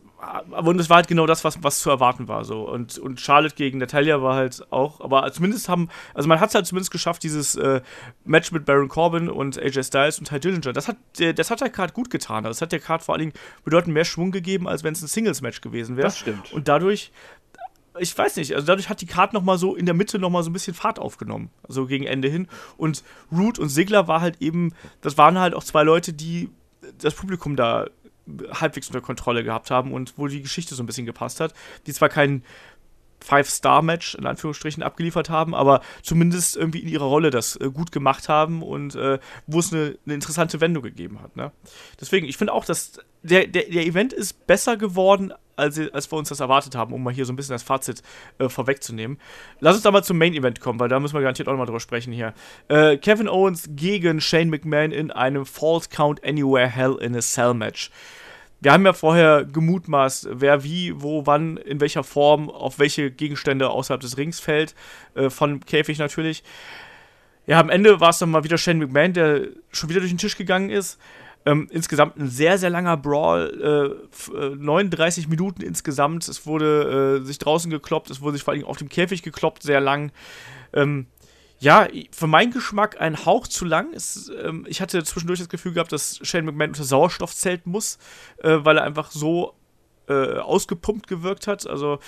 [0.52, 2.46] und es war halt genau das, was, was zu erwarten war.
[2.46, 2.68] So.
[2.70, 6.56] Und, und Charlotte gegen Natalia war halt auch, aber zumindest haben, also man hat es
[6.56, 7.82] halt zumindest geschafft, dieses äh,
[8.24, 11.62] Match mit Baron Corbin und AJ Styles und Ty Dillinger, das hat, äh, das hat
[11.62, 12.44] der Card gut getan.
[12.44, 15.08] Das hat der Card vor allen Dingen bedeutend mehr Schwung gegeben, als wenn es ein
[15.08, 16.08] Singles-Match gewesen wäre.
[16.08, 16.52] Das stimmt.
[16.54, 17.12] Und dadurch,
[18.00, 20.30] ich weiß nicht, also dadurch hat die Card noch mal so in der Mitte noch
[20.30, 22.48] mal so ein bisschen Fahrt aufgenommen, so gegen Ende hin.
[22.78, 26.50] Und Root und Sigler war halt eben, das waren halt auch zwei Leute, die
[27.00, 27.88] das Publikum da
[28.54, 31.54] halbwegs unter Kontrolle gehabt haben und wo die Geschichte so ein bisschen gepasst hat.
[31.88, 32.44] Die zwar kein
[33.24, 38.30] Five-Star-Match in Anführungsstrichen abgeliefert haben, aber zumindest irgendwie in ihrer Rolle das äh, gut gemacht
[38.30, 41.36] haben und äh, wo es eine, eine interessante Wendung gegeben hat.
[41.36, 41.52] Ne?
[42.00, 46.18] Deswegen, ich finde auch, dass der, der, der Event ist besser geworden, als, als wir
[46.18, 48.02] uns das erwartet haben, um mal hier so ein bisschen das Fazit
[48.40, 49.20] äh, vorwegzunehmen.
[49.60, 51.66] Lass uns da mal zum Main-Event kommen, weil da müssen wir garantiert auch noch mal
[51.66, 52.34] drüber sprechen hier.
[52.68, 57.54] Äh, Kevin Owens gegen Shane McMahon in einem False Count Anywhere Hell in a Cell
[57.54, 57.92] Match.
[58.64, 63.70] Wir haben ja vorher gemutmaßt, wer wie, wo, wann, in welcher Form, auf welche Gegenstände
[63.70, 64.74] außerhalb des Rings fällt,
[65.16, 66.44] äh, von Käfig natürlich.
[67.46, 70.18] Ja, am Ende war es dann mal wieder Shane McMahon, der schon wieder durch den
[70.18, 70.98] Tisch gegangen ist.
[71.46, 76.26] Ähm, insgesamt ein sehr, sehr langer Brawl, äh, f- äh, 39 Minuten insgesamt.
[76.30, 79.62] Es wurde äh, sich draußen gekloppt, es wurde sich vor allem auf dem Käfig gekloppt,
[79.64, 80.14] sehr lang.
[80.72, 81.08] Ähm,
[81.64, 83.94] ja, für meinen Geschmack ein Hauch zu lang.
[83.94, 88.00] Es, ähm, ich hatte zwischendurch das Gefühl gehabt, dass Shane McMahon unter Sauerstoff zelten muss,
[88.40, 89.54] äh, weil er einfach so
[90.10, 91.66] äh, ausgepumpt gewirkt hat.
[91.66, 92.00] Also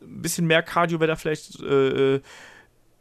[0.00, 2.20] ein bisschen mehr Cardio wäre da vielleicht äh,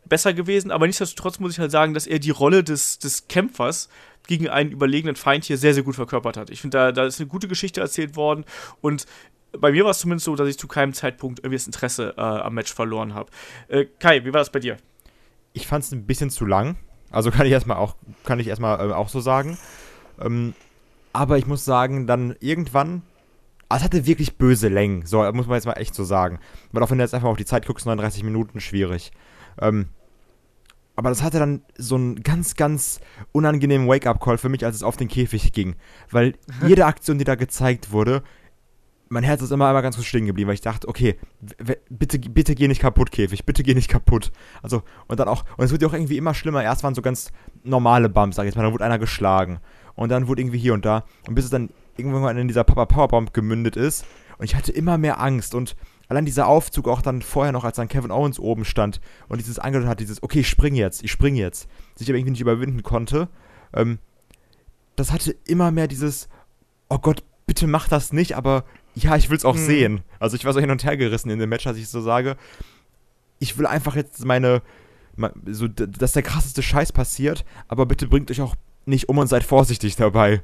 [0.05, 3.87] besser gewesen, aber nichtsdestotrotz muss ich halt sagen, dass er die Rolle des, des Kämpfers
[4.25, 6.49] gegen einen überlegenen Feind hier sehr, sehr gut verkörpert hat.
[6.49, 8.43] Ich finde, da, da ist eine gute Geschichte erzählt worden
[8.81, 9.05] und
[9.51, 12.21] bei mir war es zumindest so, dass ich zu keinem Zeitpunkt irgendwie das Interesse äh,
[12.21, 13.29] am Match verloren habe.
[13.67, 14.77] Äh, Kai, wie war das bei dir?
[15.53, 16.77] Ich fand es ein bisschen zu lang.
[17.11, 19.57] Also kann ich erstmal auch, kann ich erstmal äh, auch so sagen.
[20.19, 20.53] Ähm,
[21.13, 23.01] aber ich muss sagen, dann irgendwann.
[23.67, 26.39] ah, Es hatte wirklich böse Längen, so muss man jetzt mal echt so sagen.
[26.71, 29.11] Weil auch wenn du jetzt einfach auf die Zeit guckst, 39 Minuten, schwierig.
[29.59, 29.89] Ähm,
[30.95, 32.99] aber das hatte dann so einen ganz, ganz
[33.31, 35.75] unangenehmen Wake-up-Call für mich, als es auf den Käfig ging.
[36.09, 36.35] Weil
[36.67, 38.23] jede Aktion, die da gezeigt wurde,
[39.11, 41.17] mein Herz ist immer einmal ganz kurz stehen geblieben, weil ich dachte, okay,
[41.89, 44.31] bitte, bitte geh nicht kaputt, Käfig, bitte geh nicht kaputt.
[44.63, 46.63] Also, und dann auch, und es wird ja auch irgendwie immer schlimmer.
[46.63, 47.33] Erst waren so ganz
[47.63, 49.59] normale Bumps, sag ich jetzt mal, dann wurde einer geschlagen.
[49.95, 51.03] Und dann wurde irgendwie hier und da.
[51.27, 54.05] Und bis es dann irgendwann in dieser Papa Powerbomb gemündet ist.
[54.37, 55.55] Und ich hatte immer mehr Angst.
[55.55, 55.75] Und
[56.07, 59.59] allein dieser Aufzug auch dann vorher noch, als dann Kevin Owens oben stand und dieses
[59.59, 62.81] angedeutet hat, dieses, okay, ich spring jetzt, ich spring jetzt, sich aber irgendwie nicht überwinden
[62.81, 63.27] konnte.
[63.73, 63.99] Ähm,
[64.95, 66.29] das hatte immer mehr dieses,
[66.87, 68.63] oh Gott, bitte mach das nicht, aber
[68.95, 69.65] ja, ich will es auch Mhm.
[69.65, 70.01] sehen.
[70.19, 72.35] Also ich war so hin und her gerissen in dem Match, als ich so sage,
[73.39, 74.61] ich will einfach jetzt meine,
[75.15, 79.27] me- so, dass der krasseste Scheiß passiert, aber bitte bringt euch auch nicht um und
[79.27, 80.41] seid vorsichtig dabei.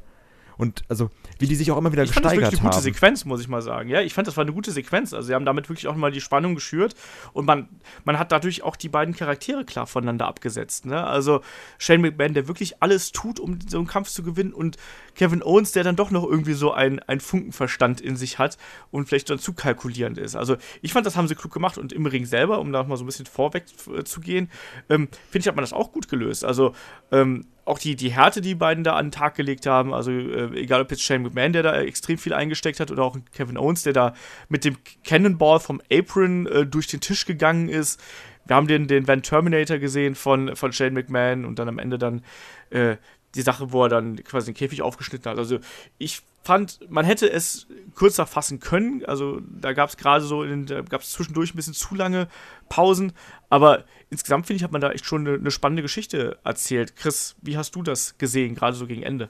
[0.57, 2.77] Und also, wie die sich auch immer wieder Ich fand das gesteigert wirklich eine gute
[2.77, 2.83] haben.
[2.83, 3.89] Sequenz, muss ich mal sagen.
[3.89, 5.13] Ja, ich fand, das war eine gute Sequenz.
[5.13, 6.95] Also, sie haben damit wirklich auch mal die Spannung geschürt
[7.33, 7.69] und man,
[8.05, 10.85] man hat dadurch auch die beiden Charaktere klar voneinander abgesetzt.
[10.85, 11.05] Ne?
[11.05, 11.41] Also,
[11.77, 14.77] Shane McMahon, der wirklich alles tut, um so einen Kampf zu gewinnen und
[15.15, 18.57] Kevin Owens, der dann doch noch irgendwie so ein, ein Funkenverstand in sich hat
[18.91, 20.35] und vielleicht dann zu kalkulierend ist.
[20.35, 22.97] Also, ich fand, das haben sie klug gemacht und im Ring selber, um da mal
[22.97, 24.49] so ein bisschen vorweg äh, zu gehen,
[24.89, 26.43] ähm, finde ich, hat man das auch gut gelöst.
[26.43, 26.73] Also,
[27.11, 30.53] ähm, auch die, die Härte, die beiden da an den Tag gelegt haben, also äh,
[30.55, 33.83] egal ob jetzt Shane McMahon, der da extrem viel eingesteckt hat, oder auch Kevin Owens,
[33.83, 34.13] der da
[34.47, 38.01] mit dem Cannonball vom Apron äh, durch den Tisch gegangen ist.
[38.45, 41.97] Wir haben den, den Van Terminator gesehen von, von Shane McMahon und dann am Ende
[41.97, 42.23] dann
[42.69, 42.95] äh,
[43.35, 45.37] die Sache, wo er dann quasi den Käfig aufgeschnitten hat.
[45.37, 45.59] Also
[45.97, 49.03] ich fand, man hätte es kürzer fassen können.
[49.05, 52.29] Also da gab es gerade so, in, da gab es zwischendurch ein bisschen zu lange
[52.69, 53.11] Pausen.
[53.49, 56.95] Aber insgesamt finde ich, hat man da echt schon eine, eine spannende Geschichte erzählt.
[56.95, 59.29] Chris, wie hast du das gesehen, gerade so gegen Ende?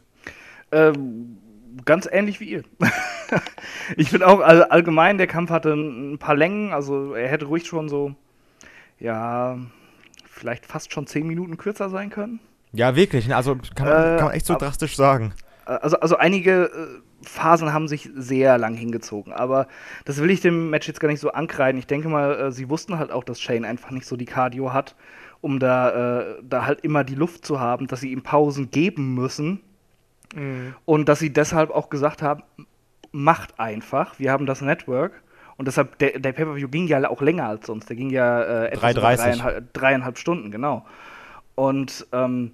[0.72, 1.38] Ähm,
[1.86, 2.64] ganz ähnlich wie ihr.
[3.98, 7.66] ich finde auch all, allgemein, der Kampf hatte ein paar Längen, also er hätte ruhig
[7.66, 8.16] schon so,
[9.00, 9.58] ja,
[10.30, 12.40] vielleicht fast schon zehn Minuten kürzer sein können.
[12.74, 13.28] Ja, wirklich.
[13.28, 15.34] ne, Also kann man, Äh, kann man echt so ab- drastisch sagen.
[15.66, 19.68] Äh, Also, also einige äh, Phasen haben sich sehr lang hingezogen, aber
[20.06, 21.80] das will ich dem Match jetzt gar nicht so ankreiden.
[21.80, 24.74] Ich denke mal, äh, sie wussten halt auch, dass Shane einfach nicht so die Cardio
[24.74, 24.96] hat,
[25.42, 29.14] um da, äh, da halt immer die Luft zu haben, dass sie ihm Pausen geben
[29.16, 29.62] müssen
[30.86, 32.44] und dass sie deshalb auch gesagt haben,
[33.12, 35.24] macht einfach, wir haben das Network.
[35.58, 37.90] Und deshalb, der, der Pay-Per-View ging ja auch länger als sonst.
[37.90, 39.16] Der ging ja äh, etwas über 3,30.
[39.16, 40.86] dreieinhalb, dreieinhalb Stunden, genau.
[41.56, 42.52] Und ähm,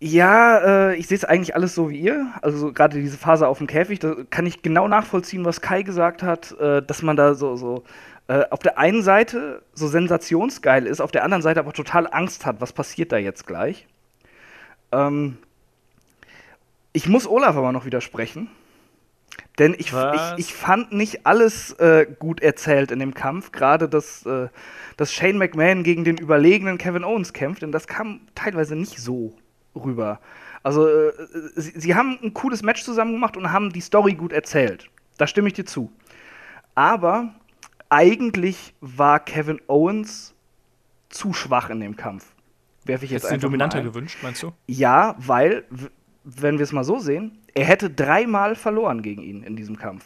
[0.00, 2.32] ja, äh, ich sehe es eigentlich alles so wie ihr.
[2.40, 6.22] Also gerade diese Phase auf dem Käfig, da kann ich genau nachvollziehen, was Kai gesagt
[6.22, 7.84] hat, äh, dass man da so, so
[8.26, 12.46] äh, auf der einen Seite so sensationsgeil ist, auf der anderen Seite aber total Angst
[12.46, 13.86] hat, was passiert da jetzt gleich.
[14.90, 15.36] Ähm,
[16.92, 18.48] ich muss Olaf aber noch widersprechen.
[19.58, 23.52] Denn ich, ich, ich fand nicht alles äh, gut erzählt in dem Kampf.
[23.52, 24.48] Gerade, dass, äh,
[24.96, 27.60] dass Shane McMahon gegen den überlegenen Kevin Owens kämpft.
[27.60, 29.34] Denn das kam teilweise nicht so
[29.74, 30.20] rüber.
[30.62, 31.12] Also, äh,
[31.56, 34.90] sie, sie haben ein cooles Match zusammen gemacht und haben die Story gut erzählt.
[35.16, 35.90] Da stimme ich dir zu.
[36.74, 37.34] Aber
[37.88, 40.34] eigentlich war Kevin Owens
[41.08, 42.32] zu schwach in dem Kampf.
[42.84, 43.84] Werfe ich jetzt mal Dominanter ein.
[43.84, 44.52] gewünscht, meinst du?
[44.66, 45.64] Ja, weil,
[46.24, 50.04] wenn wir es mal so sehen, er hätte dreimal verloren gegen ihn in diesem Kampf.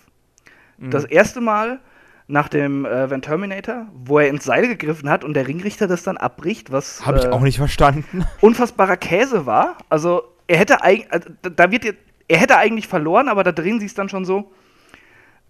[0.79, 0.91] Mhm.
[0.91, 1.81] Das erste Mal
[2.27, 6.03] nach dem äh, Van Terminator, wo er ins Seil gegriffen hat und der Ringrichter das
[6.03, 8.25] dann abbricht, was Habe ich äh, auch nicht verstanden.
[8.41, 9.77] unfassbarer Käse war.
[9.91, 11.85] Also er hätte eigentlich, also, da- wird
[12.27, 14.51] er hätte eigentlich verloren, aber da drehen sie es dann schon so.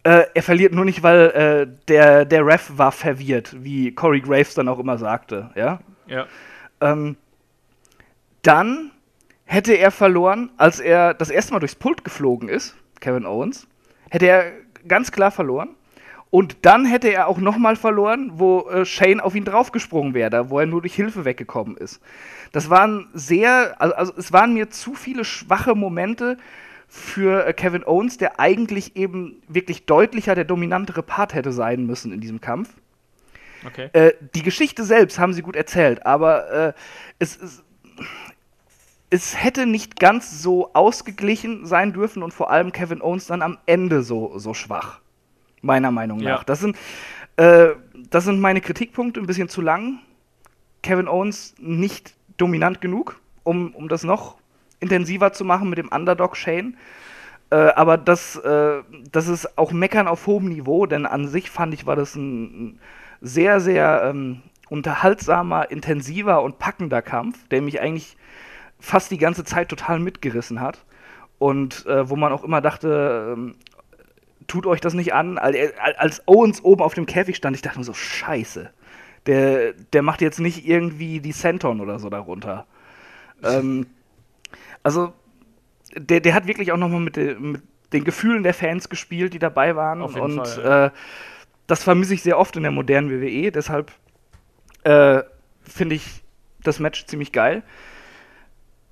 [0.03, 4.55] Äh, er verliert nur nicht, weil äh, der, der Ref war verwirrt, wie Corey Graves
[4.55, 5.79] dann auch immer sagte, ja.
[6.09, 6.27] Ja.
[6.81, 7.17] Ähm,
[8.43, 8.91] dann
[9.45, 13.67] hätte er verloren, als er das erste Mal durchs Pult geflogen ist, Kevin Owens,
[14.11, 14.53] hätte er
[14.89, 15.71] ganz klar verloren.
[16.35, 20.31] Und dann hätte er auch noch mal verloren, wo äh, Shane auf ihn draufgesprungen wäre,
[20.31, 22.01] da wo er nur durch Hilfe weggekommen ist.
[22.51, 26.37] Das waren sehr, also, also es waren mir zu viele schwache Momente
[26.89, 32.13] für äh, Kevin Owens, der eigentlich eben wirklich deutlicher der dominantere Part hätte sein müssen
[32.13, 32.71] in diesem Kampf.
[33.65, 33.91] Okay.
[33.93, 36.73] Äh, die Geschichte selbst haben sie gut erzählt, aber äh,
[37.21, 37.63] es, es,
[39.09, 43.59] es hätte nicht ganz so ausgeglichen sein dürfen und vor allem Kevin Owens dann am
[43.67, 44.99] Ende so, so schwach.
[45.65, 46.33] Meiner Meinung Ja.
[46.33, 46.45] nach.
[46.45, 46.77] Das, sind,
[47.37, 47.69] äh,
[48.11, 49.99] das sind meine Kritikpunkte, ein bisschen zu lang.
[50.83, 54.37] Kevin Owens nicht dominant genug, um, um das noch
[54.81, 56.77] intensiver zu machen mit dem Underdog Shane.
[57.51, 61.73] Äh, aber das, äh, das ist auch Meckern auf hohem Niveau, denn an sich fand
[61.73, 62.81] ich, war das ein, ein
[63.23, 68.17] sehr, sehr ähm, unterhaltsamer, intensiver und packender Kampf, der mich eigentlich
[68.81, 70.85] fast die ganze Zeit total mitgerissen hat.
[71.39, 73.55] Und äh, wo man auch immer dachte, ähm,
[74.47, 75.39] tut euch das nicht an.
[75.39, 78.71] Al- al- Als Owens oben auf dem Käfig stand, ich dachte mir so, scheiße.
[79.27, 82.67] Der, der macht jetzt nicht irgendwie die Senton oder so darunter.
[83.43, 83.87] ähm,
[84.83, 85.13] also,
[85.97, 89.77] der, der hat wirklich auch nochmal mit, mit den Gefühlen der Fans gespielt, die dabei
[89.77, 90.03] waren.
[90.03, 90.99] Und Fall, äh,
[91.67, 93.51] das vermisse ich sehr oft in der modernen WWE.
[93.51, 93.93] Deshalb
[94.83, 95.23] äh,
[95.63, 96.23] finde ich
[96.63, 97.63] das Match ziemlich geil.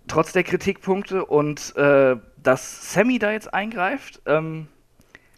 [0.08, 4.22] Trotz der Kritikpunkte und äh, dass Sammy da jetzt eingreift.
[4.26, 4.68] Ähm,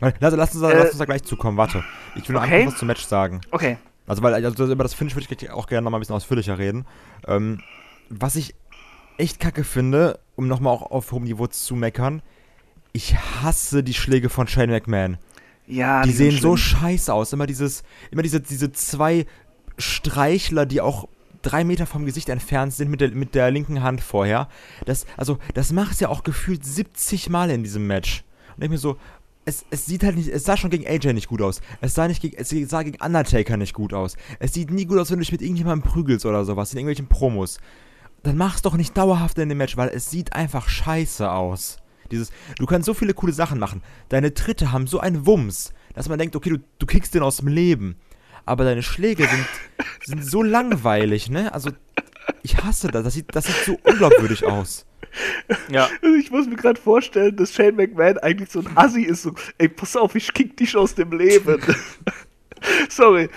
[0.00, 1.84] Lass, lass, uns, da- Äh, lass uns da gleich zukommen, warte.
[2.16, 2.56] Ich will noch okay.
[2.60, 3.40] einfach was zum Match sagen.
[3.50, 3.78] okay.
[4.06, 6.58] Also, weil also über das Finish würde ich auch gerne noch mal ein bisschen ausführlicher
[6.58, 6.84] reden.
[7.26, 7.62] Ähm,
[8.10, 8.54] was ich
[9.16, 12.20] echt kacke finde, um nochmal auch auf hohem Niveau zu meckern,
[12.92, 15.16] ich hasse die Schläge von Shane McMahon.
[15.66, 17.32] Ja, die, sind sehen so scheiße aus.
[17.32, 19.24] Immer dieses, immer diese, diese zwei
[19.78, 21.08] Streichler, die auch
[21.42, 24.48] drei Meter vom Gesicht entfernt sind mit der, mit der linken Hand vorher.
[24.84, 28.24] Das, also, das macht ja auch gefühlt 70 Mal in diesem Match.
[28.56, 28.98] Und ich mir so,
[29.44, 31.60] es, es sieht halt nicht, es sah schon gegen AJ nicht gut aus.
[31.80, 34.16] Es sah nicht gegen, es sah gegen Undertaker nicht gut aus.
[34.38, 37.08] Es sieht nie gut aus, wenn du dich mit irgendjemandem prügelst oder sowas, in irgendwelchen
[37.08, 37.58] Promos.
[38.22, 41.78] Dann mach's doch nicht dauerhaft in dem Match, weil es sieht einfach scheiße aus.
[42.10, 43.82] Dieses, du kannst so viele coole Sachen machen.
[44.08, 47.38] Deine Tritte haben so einen Wumms, dass man denkt, okay, du, du kickst den aus
[47.38, 47.96] dem Leben.
[48.46, 49.46] Aber deine Schläge sind,
[50.04, 51.52] sind so langweilig, ne?
[51.52, 51.70] Also,
[52.42, 53.04] ich hasse das.
[53.04, 54.86] Das sieht, das sieht so unglaubwürdig aus.
[55.70, 55.88] Ja.
[56.02, 59.22] Also ich muss mir gerade vorstellen, dass Shane McMahon eigentlich so ein Assi ist.
[59.22, 61.60] So, ey, pass auf, ich kick dich aus dem Leben.
[62.88, 63.28] Sorry.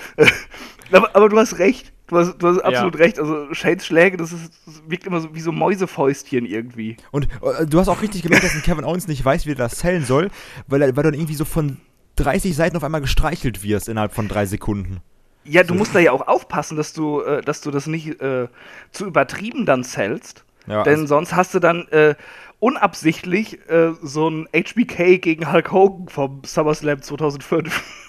[0.91, 1.91] Aber, aber du hast recht.
[2.07, 3.19] Du hast, du hast absolut recht.
[3.19, 6.95] Also Shanes Schläge, das, ist, das wirkt immer so wie so Mäusefäustchen irgendwie.
[7.11, 9.55] Und äh, du hast auch richtig gemerkt, dass ein Kevin Owens nicht weiß, wie er
[9.55, 10.29] das zählen soll,
[10.67, 11.77] weil er weil du dann irgendwie so von
[12.15, 15.01] 30 Seiten auf einmal gestreichelt wirst innerhalb von drei Sekunden.
[15.43, 18.47] Ja, du musst da ja auch aufpassen, dass du, äh, dass du das nicht äh,
[18.91, 20.43] zu übertrieben dann zählst.
[20.67, 22.15] Ja, Denn also- sonst hast du dann äh,
[22.59, 27.83] unabsichtlich äh, so ein HBK gegen Hulk Hogan vom SummerSlam 2005.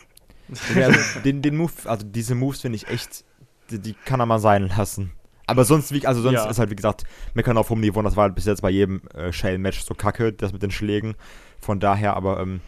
[0.75, 3.23] Ja, also den, den Move, also diese Moves finde ich echt,
[3.71, 5.13] die, die kann er mal sein lassen.
[5.47, 6.49] Aber sonst, wie, also sonst Ja.
[6.49, 7.05] ist halt, wie gesagt,
[7.35, 7.99] meckern auf hohem Niveau.
[7.99, 10.71] Und das war halt bis jetzt bei jedem äh, Shale-Match so kacke, das mit den
[10.71, 11.17] Schlägen.
[11.61, 12.61] Von daher, aber ähm,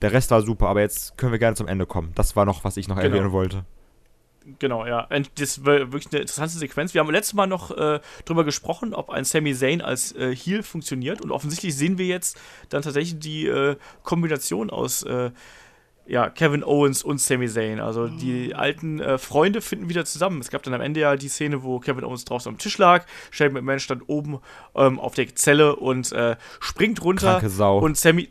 [0.00, 0.68] der Rest war super.
[0.68, 2.12] Aber jetzt können wir gerne zum Ende kommen.
[2.14, 3.08] Das war noch, was ich noch Genau.
[3.08, 3.66] erwähnen wollte.
[4.58, 5.06] Genau, ja.
[5.10, 6.94] Und das war wirklich eine interessante Sequenz.
[6.94, 10.62] Wir haben letztes Mal noch äh, drüber gesprochen, ob ein Sami Zayn als äh, Heel
[10.62, 11.22] funktioniert.
[11.22, 12.38] Und offensichtlich sehen wir jetzt
[12.68, 15.30] dann tatsächlich die äh, Kombination aus äh,
[16.06, 17.78] ja, Kevin Owens und Sami Zayn.
[17.78, 20.40] Also die alten äh, Freunde finden wieder zusammen.
[20.40, 23.06] Es gab dann am Ende ja die Szene, wo Kevin Owens draußen am Tisch lag.
[23.30, 24.40] Shane McMahon stand oben
[24.74, 27.32] ähm, auf der Zelle und äh, springt runter.
[27.32, 27.78] Kranke Sau.
[27.78, 28.28] Und Sammy.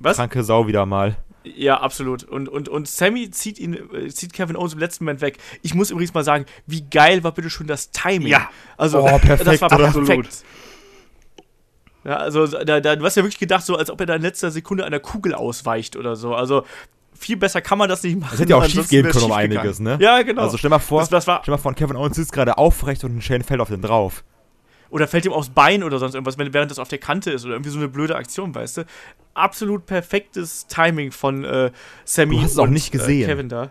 [0.00, 0.16] Was?
[0.16, 1.16] Kranke Sau wieder mal.
[1.44, 2.24] Ja, absolut.
[2.24, 5.38] Und, und, und Sammy zieht ihn, äh, zieht Kevin Owens im letzten Moment weg.
[5.62, 8.28] Ich muss übrigens mal sagen, wie geil war bitte schon das Timing.
[8.28, 8.48] Ja.
[8.76, 10.44] Also, Oh, perfekt, das war perfekt.
[12.04, 14.22] Ja, also da, da, du hast ja wirklich gedacht, so als ob er da in
[14.22, 16.34] letzter Sekunde einer Kugel ausweicht oder so.
[16.34, 16.64] Also
[17.16, 18.34] viel besser kann man das nicht machen.
[18.34, 19.98] Es hätte ja auch schief gehen können um einiges, ne?
[20.00, 20.42] Ja, genau.
[20.42, 23.04] Also stell mal vor, Das- das war- stell mal vor, Kevin Owens sitzt gerade aufrecht
[23.04, 24.24] und ein Shane fällt auf den drauf.
[24.92, 27.44] Oder fällt ihm aufs Bein oder sonst irgendwas, wenn- während das auf der Kante ist
[27.44, 28.84] oder irgendwie so eine blöde Aktion, weißt du?
[29.34, 31.72] Absolut perfektes Timing von äh,
[32.04, 33.22] Sammy Du hast es auch nicht gesehen.
[33.22, 33.70] Äh, Kevin da.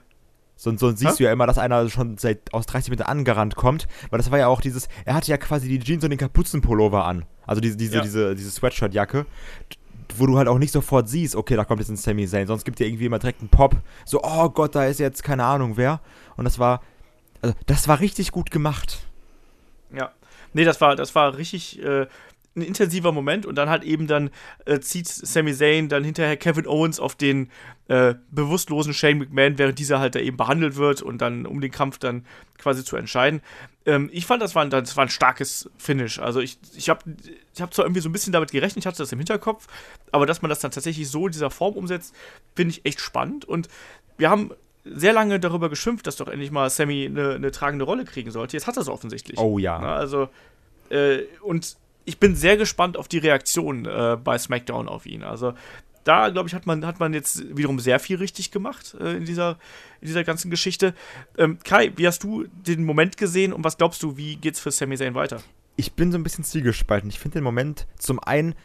[0.55, 1.17] Sonst, sonst siehst Hä?
[1.19, 4.37] du ja immer, dass einer schon seit aus 30 Metern angerannt kommt, weil das war
[4.39, 7.25] ja auch dieses, er hatte ja quasi die Jeans und den Kapuzenpullover an.
[7.47, 8.01] Also diese, diese, Ja.
[8.01, 9.25] diese, diese Sweatshirt-Jacke,
[10.17, 12.63] wo du halt auch nicht sofort siehst, okay, da kommt jetzt ein Sami Zayn, sonst
[12.65, 15.77] gibt dir irgendwie immer direkt einen Pop, so, oh Gott, da ist jetzt keine Ahnung
[15.77, 15.99] wer.
[16.35, 16.81] Und das war,
[17.41, 18.99] also das war richtig gut gemacht.
[20.53, 22.07] Nee, das war, das war richtig äh,
[22.55, 24.29] ein intensiver Moment und dann halt eben dann
[24.65, 27.49] äh, zieht Sami Zayn dann hinterher Kevin Owens auf den
[27.87, 31.71] äh, bewusstlosen Shane McMahon, während dieser halt da eben behandelt wird und dann um den
[31.71, 32.25] Kampf dann
[32.57, 33.41] quasi zu entscheiden.
[33.85, 36.19] Ähm, ich fand, das war, ein, das war ein starkes Finish.
[36.19, 37.01] Also ich, ich habe
[37.53, 39.67] ich hab zwar irgendwie so ein bisschen damit gerechnet, ich hatte das im Hinterkopf,
[40.11, 42.13] aber dass man das dann tatsächlich so in dieser Form umsetzt,
[42.53, 43.69] finde ich echt spannend und
[44.17, 44.51] wir haben
[44.83, 48.57] sehr lange darüber geschimpft, dass doch endlich mal Sammy eine, eine tragende Rolle kriegen sollte.
[48.57, 49.39] Jetzt hat er es offensichtlich.
[49.39, 49.77] Oh ja.
[49.77, 50.29] Also,
[50.89, 55.23] äh, und ich bin sehr gespannt auf die Reaktion äh, bei SmackDown auf ihn.
[55.23, 55.53] Also,
[56.03, 59.25] da, glaube ich, hat man, hat man jetzt wiederum sehr viel richtig gemacht äh, in,
[59.25, 59.59] dieser,
[60.01, 60.95] in dieser ganzen Geschichte.
[61.37, 64.71] Ähm, Kai, wie hast du den Moment gesehen und was glaubst du, wie geht's für
[64.71, 65.41] Sami Zayn weiter?
[65.81, 67.09] ich bin so ein bisschen zwiegespalten.
[67.09, 68.55] Ich finde den Moment zum einen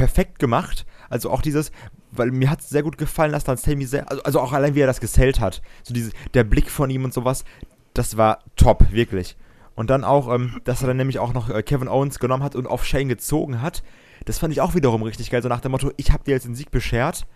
[0.00, 1.72] perfekt gemacht, also auch dieses,
[2.10, 4.74] weil mir hat es sehr gut gefallen, dass dann Sami Zayn, also, also auch allein
[4.74, 7.44] wie er das gesellt hat, so dieses, der Blick von ihm und sowas,
[7.92, 9.36] das war top, wirklich.
[9.74, 12.56] Und dann auch, ähm, dass er dann nämlich auch noch äh, Kevin Owens genommen hat
[12.56, 13.82] und auf Shane gezogen hat,
[14.24, 16.46] das fand ich auch wiederum richtig geil, so nach dem Motto, ich habe dir jetzt
[16.46, 17.26] den Sieg beschert,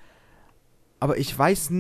[1.01, 1.71] aber ich weiß,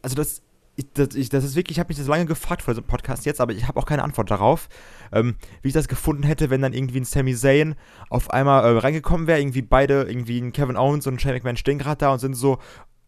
[0.00, 0.40] also das,
[0.80, 3.24] ich, das, ich, das ist wirklich, ich habe mich das lange gefragt vor diesem Podcast
[3.26, 4.68] jetzt, aber ich habe auch keine Antwort darauf,
[5.12, 7.74] ähm, wie ich das gefunden hätte, wenn dann irgendwie ein Sami Zayn
[8.08, 11.56] auf einmal äh, reingekommen wäre, irgendwie beide, irgendwie ein Kevin Owens und ein Shane McMahon
[11.56, 12.58] stehen gerade da und sind so,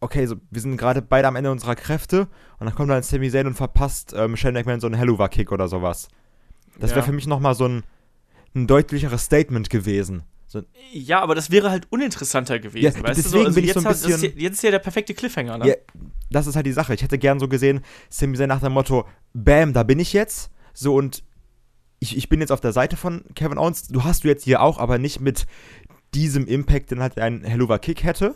[0.01, 3.31] okay, so, wir sind gerade beide am Ende unserer Kräfte und dann kommt dann Sami
[3.31, 6.09] Zayn und verpasst ähm, Shane McMahon so einen Helluva-Kick oder sowas.
[6.79, 7.07] Das wäre Ja.
[7.07, 7.83] für mich nochmal so ein,
[8.55, 10.23] ein deutlicheres Statement gewesen.
[10.53, 10.63] So,
[10.93, 12.85] Ja, aber das wäre halt uninteressanter gewesen.
[12.85, 14.55] Ja, weißt du deswegen Also bin ich so jetzt, ein hast- das ist, bisschen- jetzt
[14.57, 15.69] ist ja der perfekte Cliffhanger, ne?
[15.69, 15.75] Ja,
[16.31, 16.93] das ist halt die Sache.
[16.93, 17.81] Ich hätte gern so gesehen,
[18.11, 20.51] Sami Zayn nach dem Motto, Bam, da bin ich jetzt.
[20.75, 21.25] So und
[22.01, 23.89] ich, ich bin jetzt auf der Seite von Kevin Owens.
[23.89, 25.47] Du hast du jetzt hier auch, aber nicht mit
[26.15, 28.35] diesem Impact, den halt ein Helluva Kick hätte.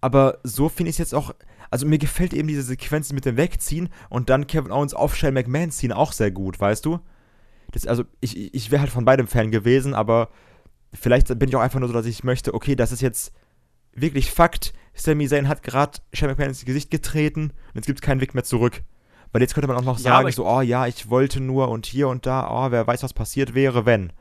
[0.00, 1.34] Aber so finde ich es jetzt auch.
[1.70, 5.34] Also mir gefällt eben diese Sequenz mit dem Wegziehen und dann Kevin Owens auf Shane
[5.34, 7.00] McMahon ziehen auch sehr gut, weißt du?
[7.72, 10.30] Das, also ich, ich wäre halt von beidem Fan gewesen, aber
[10.92, 13.32] vielleicht bin ich auch einfach nur so, dass ich möchte, okay, das ist jetzt
[13.94, 18.02] wirklich Fakt, Sami Zayn hat gerade Shane McMahon ins Gesicht getreten und jetzt gibt es
[18.02, 18.82] keinen Weg mehr zurück.
[19.32, 21.68] Weil jetzt könnte man auch noch Ja, sagen, ich- so, oh ja, ich wollte nur
[21.68, 24.12] und hier und da, oh, wer weiß, was passiert wäre, wenn.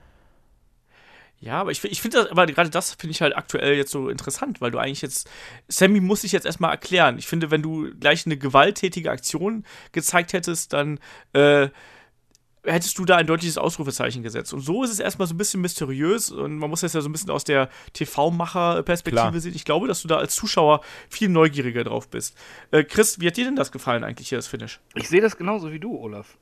[1.42, 4.10] Ja, aber ich, ich finde das, aber gerade das finde ich halt aktuell jetzt so
[4.10, 5.30] interessant, weil du eigentlich jetzt,
[5.70, 7.18] Sammy muss sich jetzt erstmal erklären.
[7.18, 9.64] Ich finde, wenn du gleich eine gewalttätige Aktion
[9.94, 11.00] gezeigt hättest, dann
[11.34, 11.70] äh,
[12.64, 14.54] hättest du da ein deutliches Ausrufezeichen gesetzt.
[14.54, 17.10] Und so ist es erstmal so ein bisschen mysteriös und man muss das ja so
[17.10, 19.56] ein bisschen aus der TV-Macher-Perspektive sehen.
[19.56, 22.38] Ich glaube, dass du da als Zuschauer viel neugieriger drauf bist.
[22.72, 24.80] Äh, Chris, wie hat dir denn das gefallen eigentlich hier, das Finish?
[24.96, 26.38] Ich sehe das genauso wie du, Olaf.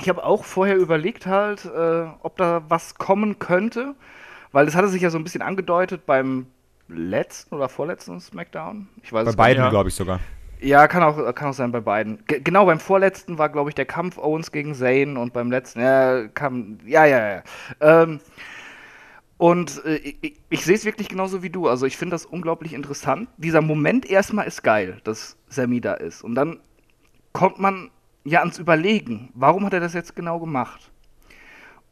[0.00, 3.94] Ich habe auch vorher überlegt halt, äh, ob da was kommen könnte,
[4.52, 6.46] weil es hatte sich ja so ein bisschen angedeutet beim
[6.88, 8.88] letzten oder vorletzten Smackdown.
[9.02, 9.70] Ich weiß Bei beiden, ja.
[9.70, 10.20] glaube ich sogar.
[10.60, 12.24] Ja, kann auch, kann auch sein bei beiden.
[12.26, 15.80] Ge genau, beim vorletzten war, glaube ich, der Kampf Owens gegen Zayn und beim letzten,
[15.80, 17.42] ja, kam, ja, ja, ja.
[17.80, 18.20] Ähm,
[19.38, 21.66] und äh, ich, ich sehe es wirklich genauso wie du.
[21.66, 23.28] Also ich finde das unglaublich interessant.
[23.38, 26.22] Dieser Moment erstmal ist geil, dass Sammy da ist.
[26.22, 26.60] Und dann
[27.32, 27.90] kommt man
[28.24, 30.90] ja ans Überlegen, warum hat er das jetzt genau gemacht?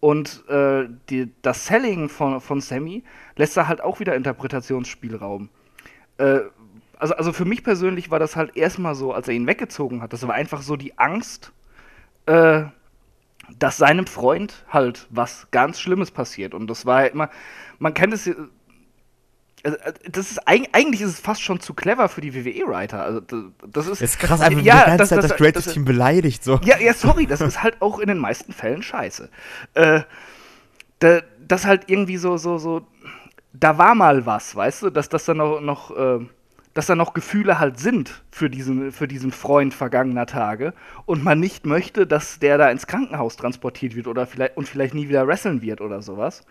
[0.00, 3.02] Und äh, die, das Selling von, von Sammy
[3.36, 5.48] lässt da halt auch wieder Interpretationsspielraum.
[6.18, 6.40] Äh,
[6.98, 10.12] also, also für mich persönlich war das halt erstmal so, als er ihn weggezogen hat,
[10.12, 11.52] das war einfach so die Angst,
[12.26, 12.62] äh,
[13.58, 16.52] dass seinem Freund halt was ganz Schlimmes passiert.
[16.54, 17.30] Und das war halt immer,
[17.78, 18.34] man kennt es, ja-
[19.64, 23.02] also, äh, das ist eig- eigentlich ist es fast schon zu clever für die WWE-Writer.
[23.02, 25.72] Also das, das ist, Ist krass, einfach ja, die ganze das- Zeit das- das, das-
[25.74, 26.60] Team beleidigt, so.
[26.62, 29.30] ja, ja, sorry, das ist halt auch in den meisten Fällen scheiße.
[29.74, 30.02] Äh,
[31.00, 32.86] da, das halt irgendwie so, so, so,
[33.54, 36.18] da war mal was, weißt du, dass das dann noch, noch äh,
[36.78, 40.74] dass da noch Gefühle halt sind für diesen, für diesen Freund vergangener Tage
[41.06, 44.94] und man nicht möchte, dass der da ins Krankenhaus transportiert wird oder vielleicht und vielleicht
[44.94, 46.46] nie wieder wresteln wird oder sowas.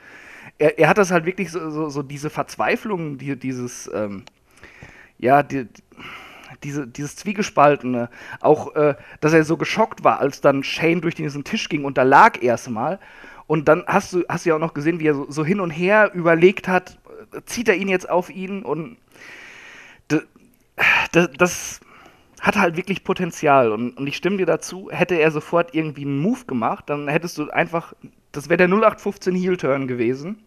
[0.57, 4.23] Er, er hat das halt wirklich so, so, so diese Verzweiflung, die, dieses, ähm,
[5.17, 5.67] ja, die,
[6.61, 8.09] diese, dieses Zwiegespaltene,
[8.41, 11.97] auch, äh, dass er so geschockt war, als dann Shane durch diesen Tisch ging und
[11.97, 12.99] da lag erstmal.
[13.45, 15.61] Und dann hast du, hast du ja auch noch gesehen, wie er so, so hin
[15.61, 16.99] und her überlegt hat,
[17.31, 18.97] äh, zieht er ihn jetzt auf ihn und
[21.13, 21.79] d- das
[22.41, 23.71] hat halt wirklich Potenzial.
[23.71, 27.37] Und, und ich stimme dir dazu, hätte er sofort irgendwie einen Move gemacht, dann hättest
[27.37, 27.93] du einfach,
[28.31, 30.43] das wäre der 0815 Heel-Turn gewesen.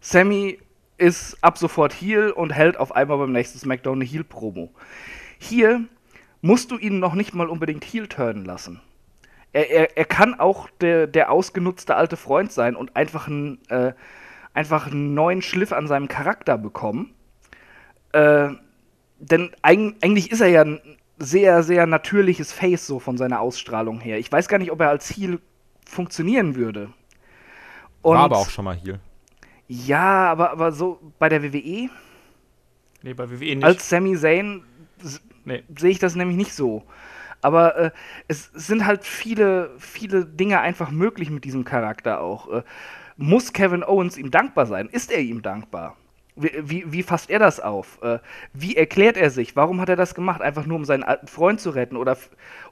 [0.00, 0.58] Sammy
[0.98, 4.70] ist ab sofort Heel und hält auf einmal beim nächsten SmackDown eine Heel-Promo.
[5.38, 5.84] Hier
[6.42, 8.80] musst du ihn noch nicht mal unbedingt Heel turnen lassen.
[9.52, 13.92] Er, er, er kann auch der, der ausgenutzte alte Freund sein und einfach einen, äh,
[14.54, 17.14] einfach einen neuen Schliff an seinem Charakter bekommen.
[18.12, 18.50] Äh,
[19.22, 20.80] denn eig eigentlich ist er ja ein
[21.18, 24.18] sehr, sehr natürliches Face so von seiner Ausstrahlung her.
[24.18, 25.40] Ich weiß gar nicht, ob er als Heel
[25.86, 26.92] funktionieren würde.
[28.02, 29.00] Und War aber auch schon mal hier.
[29.68, 31.90] ja, aber, aber so bei der WWE
[33.02, 33.64] Nee, bei WWE nicht.
[33.64, 34.62] als Sami Zayn
[35.44, 35.64] nee.
[35.76, 36.84] sehe ich das nämlich nicht so.
[37.42, 37.90] Aber äh,
[38.28, 42.48] es sind halt viele, viele Dinge einfach möglich mit diesem Charakter auch.
[42.50, 42.62] Äh,
[43.16, 44.88] muss Kevin Owens ihm dankbar sein?
[44.88, 45.96] Ist er ihm dankbar?
[46.34, 48.00] Wie, wie, fasst er das auf?
[48.02, 48.18] Äh,
[48.54, 49.54] wie erklärt er sich?
[49.54, 50.40] Warum hat er das gemacht?
[50.40, 51.96] Einfach nur, um seinen alten Freund zu retten?
[51.96, 52.16] Oder,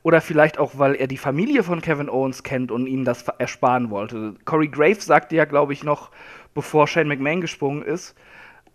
[0.02, 3.90] oder vielleicht auch, weil er die Familie von Kevin Owens kennt und ihnen das ersparen
[3.90, 4.34] wollte.
[4.46, 6.10] Corey Graves sagte ja, glaube ich, noch,
[6.54, 8.16] bevor Shane McMahon gesprungen ist,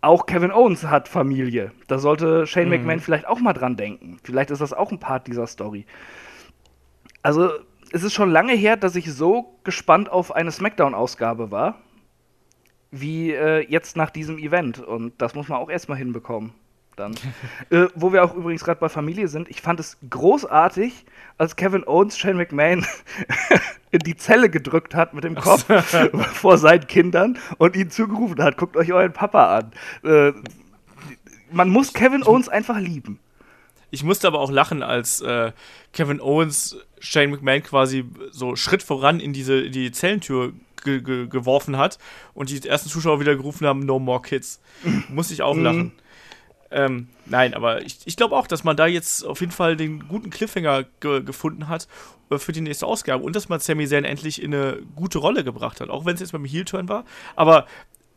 [0.02, 1.72] auch Kevin Owens hat Familie.
[1.88, 4.18] Da sollte Shane McMahon vielleicht auch mal dran denken.
[4.22, 5.84] Vielleicht ist das auch ein Part dieser Story.
[7.22, 7.50] Also,
[7.92, 11.80] es ist schon lange her, dass ich so gespannt auf eine SmackDown-Ausgabe war,
[13.00, 14.78] wie äh, jetzt nach diesem Event.
[14.78, 16.52] Und das muss man auch erstmal hinbekommen.
[16.96, 17.14] Dann.
[17.70, 21.04] äh, wo wir auch übrigens gerade bei Familie sind, ich fand es großartig,
[21.36, 22.86] als Kevin Owens Shane McMahon
[23.90, 25.66] in die Zelle gedrückt hat mit dem Kopf
[26.32, 29.72] vor seinen Kindern und ihnen zugerufen hat, guckt euch euren Papa an.
[30.04, 30.32] Äh,
[31.50, 33.18] man muss Kevin Owens einfach lieben.
[33.90, 35.52] Ich musste aber auch lachen, als äh,
[35.92, 40.52] Kevin Owens Shane McMahon quasi so Schritt voran in diese in die Zellentür
[40.86, 41.98] ge ge geworfen hat
[42.32, 44.60] und die ersten Zuschauer wieder gerufen haben, No more kids.
[45.10, 45.92] Muss ich auch lachen.
[46.70, 50.08] Ähm, nein, aber ich, ich glaube auch, dass man da jetzt auf jeden Fall den
[50.08, 51.86] guten Cliffhanger ge gefunden hat
[52.30, 55.44] äh, für die nächste Ausgabe und dass man Sami Zayn endlich in eine gute Rolle
[55.44, 57.04] gebracht hat, auch wenn es jetzt beim Heel-Turn war.
[57.36, 57.66] Aber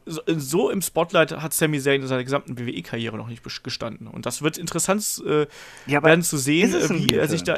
[0.05, 4.07] so, so im Spotlight hat Sami Zayn in seiner gesamten WWE-Karriere noch nicht gestanden.
[4.07, 5.45] Und das wird interessant äh,
[5.85, 7.57] Ja, werden zu sehen, äh, wie er sich da.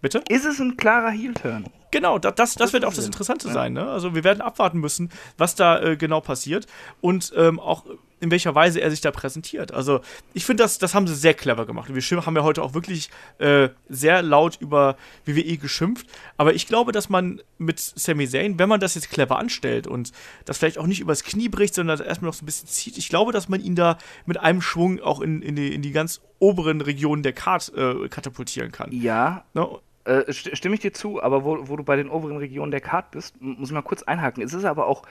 [0.00, 0.22] Bitte?
[0.28, 1.66] Ist es ein klarer Heel-Turn?
[1.90, 3.06] Genau, da, das, das, Das wird auch das es.
[3.06, 3.72] Interessante sein.
[3.72, 3.88] Ne?
[3.88, 6.66] Also wir werden abwarten müssen, was da äh, genau passiert
[7.00, 7.84] und ähm, auch
[8.18, 9.72] in welcher Weise er sich da präsentiert.
[9.72, 10.00] Also
[10.32, 11.90] ich finde, das, das haben sie sehr clever gemacht.
[11.92, 14.96] Wir haben ja heute auch wirklich äh, sehr laut über
[15.26, 16.06] WWE geschimpft.
[16.38, 20.12] Aber ich glaube, dass man mit Sami Zayn, wenn man das jetzt clever anstellt und
[20.46, 22.96] das vielleicht auch nicht übers Knie bricht, sondern das erstmal noch so ein bisschen zieht,
[22.96, 25.92] ich glaube, dass man ihn da mit einem Schwung auch in, in, die, in die
[25.92, 28.92] ganz oberen Regionen der Card äh, katapultieren kann.
[28.92, 29.66] Ja, Ne?
[30.06, 32.80] Äh, st stimme ich dir zu, aber wo, wo du bei den oberen Regionen der
[32.80, 34.42] Card bist, muss ich mal kurz einhaken.
[34.42, 35.02] Es ist aber auch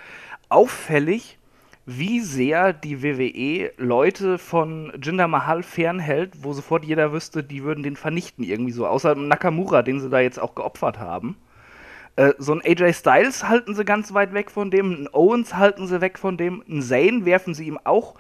[0.50, 1.38] auffällig,
[1.86, 7.84] wie sehr die WWE Leute von Jinder Mahal fernhält, wo sofort jeder wüsste, die würden
[7.84, 8.88] den vernichten irgendwie so.
[8.88, 11.36] Außer Nakamura, den sie da jetzt auch geopfert haben.
[12.16, 15.88] Äh, so ein AJ Styles halten sie ganz weit weg von dem, ein Owens halten
[15.88, 18.16] sie weg von dem, ein Zayn werfen sie ihm auch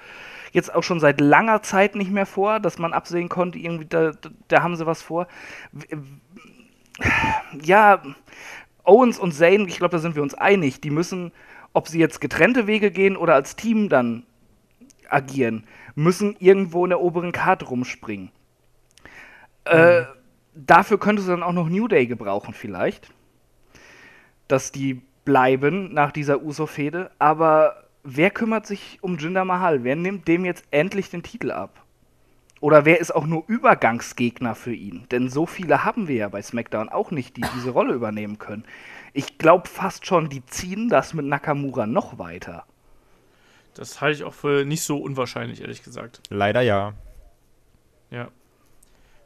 [0.55, 4.11] jetzt auch schon seit langer Zeit nicht mehr vor, dass man absehen konnte, irgendwie da,
[4.47, 5.27] da haben sie was vor.
[7.61, 8.01] Ja,
[8.83, 11.31] Owens und Zayn, ich glaube, da sind wir uns einig, die müssen,
[11.73, 14.23] ob sie jetzt getrennte Wege gehen oder als Team dann
[15.09, 15.65] agieren,
[15.95, 18.31] müssen irgendwo in der oberen Karte rumspringen.
[19.65, 20.03] Äh,
[20.53, 23.09] dafür könntest du dann auch noch New Day gebrauchen, vielleicht.
[24.47, 27.11] Dass die bleiben nach dieser Uso-Fehde.
[27.17, 29.83] Aber wer kümmert sich um Jinder Mahal?
[29.83, 31.84] Wer nimmt dem jetzt endlich den Titel ab?
[32.61, 35.05] Oder wer ist auch nur Übergangsgegner für ihn?
[35.11, 38.65] Denn so viele haben wir ja bei SmackDown auch nicht, die diese Rolle übernehmen können.
[39.13, 42.65] Ich glaube fast schon, die ziehen das mit Nakamura noch weiter.
[43.75, 46.21] Das halte ich auch für nicht so unwahrscheinlich, ehrlich gesagt.
[46.29, 46.93] Leider ja.
[48.09, 48.29] Ja.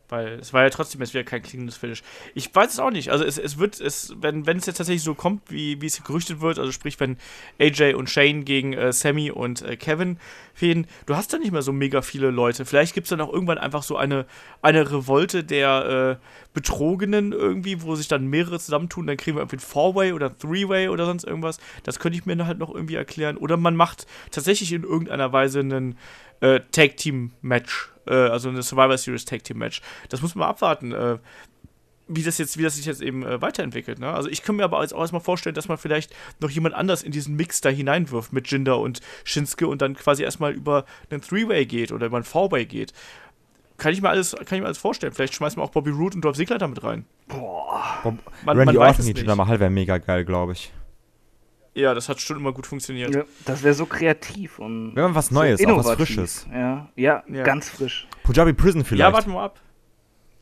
[0.10, 2.02] Weil es war ja trotzdem jetzt wieder kein klingendes Finish.
[2.34, 3.12] Ich weiß es auch nicht.
[3.12, 6.04] Also es, es wird, es, wenn, wenn es jetzt tatsächlich so kommt, wie, wie es
[6.04, 7.18] gerüchtet wird, also sprich, wenn
[7.60, 10.18] AJ und Shane gegen äh, Sammy und äh, Kevin
[10.54, 12.66] fäden, du hast dann nicht mehr so mega viele Leute.
[12.66, 14.26] Vielleicht gibt es dann auch irgendwann einfach so eine,
[14.62, 19.58] eine Revolte der äh, Betrogenen irgendwie, wo sich dann mehrere zusammentun, dann kriegen wir irgendwie
[19.58, 21.60] ein Four-Way oder Three-Way oder sonst irgendwas.
[21.84, 23.38] Das könnte ich mir halt noch irgendwie erklären.
[23.38, 25.98] Oder man macht tatsächlich in irgendeiner Weise einen
[26.42, 29.82] äh, Tag-Team-Match, äh, also eine Survivor Series Tag-Team-Match.
[30.10, 31.18] Das muss man mal abwarten, äh,
[32.08, 34.00] wie, das jetzt, wie das sich jetzt eben äh, weiterentwickelt.
[34.00, 34.12] Ne?
[34.12, 37.04] Also ich kann mir aber jetzt auch erstmal vorstellen, dass man vielleicht noch jemand anders
[37.04, 41.22] in diesen Mix da hineinwirft mit Jinder und Shinsuke und dann quasi erstmal über einen
[41.22, 42.94] Three-Way geht oder über einen Four-Way geht.
[43.78, 45.14] Kann ich mir alles, kann ich mir alles vorstellen.
[45.14, 47.06] Vielleicht schmeißen wir auch Bobby Roode und Dolph Ziggler damit rein.
[47.28, 48.00] Boah.
[48.04, 49.18] Bob, Man, Randy man Orton nicht.
[49.18, 50.74] Jinder Mahal wäre mega geil, glaube ich.
[51.80, 53.14] Ja, das hat schon immer gut funktioniert.
[53.16, 55.96] Ja, das wäre so kreativ und Wenn man was so Neues, auch was innovativ.
[56.08, 56.48] Frisches.
[56.54, 57.44] Ja, ja, Ja.
[57.44, 58.08] ganz frisch.
[58.24, 59.08] Punjabi Prison vielleicht.
[59.10, 59.60] Ja, warten wir mal ab.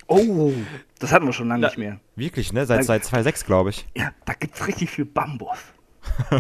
[0.08, 0.54] Oh,
[1.00, 2.00] das hatten wir schon lange Na- nicht mehr.
[2.16, 2.66] Wirklich, ne?
[2.66, 3.86] Seit, seit 2.6, glaube ich.
[3.96, 5.58] Ja, da gibt's richtig viel Bambus.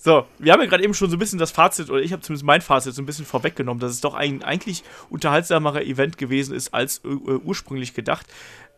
[0.00, 2.22] So, wir haben ja gerade eben schon so ein bisschen das Fazit, oder ich habe
[2.22, 6.54] zumindest mein Fazit so ein bisschen vorweggenommen, dass es doch ein eigentlich unterhaltsamerer Event gewesen
[6.54, 8.26] ist als äh, ursprünglich gedacht.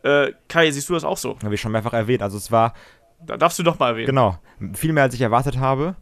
[0.03, 1.37] Äh, Kai, siehst du das auch so?
[1.45, 2.23] Habe ich schon mehrfach erwähnt.
[2.23, 2.73] Also es war,
[3.27, 4.07] Da darfst du doch mal erwähnen.
[4.07, 4.39] genau,
[4.75, 5.97] viel mehr als ich erwartet habe.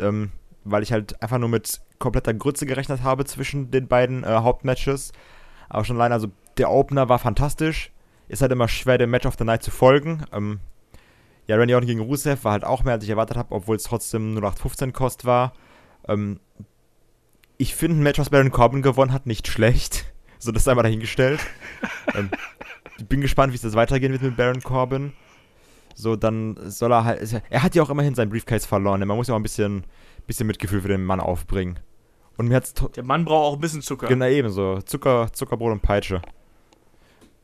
[0.00, 0.32] Ähm,
[0.64, 5.12] weil ich halt einfach nur mit kompletter Grütze gerechnet habe zwischen den beiden äh, Hauptmatches.
[5.68, 7.90] Aber schon allein, also der Opener war fantastisch.
[8.28, 10.24] Ist halt immer schwer, dem Match of the Night zu folgen.
[10.32, 10.60] Ähm,
[11.46, 13.84] ja, Randy Orton gegen Rusev war halt auch mehr, als ich erwartet habe, obwohl es
[13.84, 15.54] trotzdem nur 8,15 Kost war.
[16.06, 16.40] Ähm,
[17.56, 20.04] ich finde ein Match, was Baron Corbin gewonnen hat, nicht schlecht.
[20.40, 21.40] So, das ist einmal dahingestellt.
[22.14, 22.30] ähm,
[22.96, 25.12] ich bin gespannt, wie es jetzt weitergehen wird mit Baron Corbin.
[26.00, 27.42] So, dann soll er halt.
[27.50, 29.00] Er hat ja auch immerhin seinen Briefcase verloren.
[29.00, 29.82] Man muss ja auch ein bisschen,
[30.28, 31.80] bisschen Mitgefühl für den Mann aufbringen.
[32.36, 32.72] Und mir hat's.
[32.94, 34.06] Der Mann braucht auch ein bisschen Zucker.
[34.06, 34.80] Genau, ebenso.
[34.82, 36.22] Zucker, Zuckerbrot und Peitsche.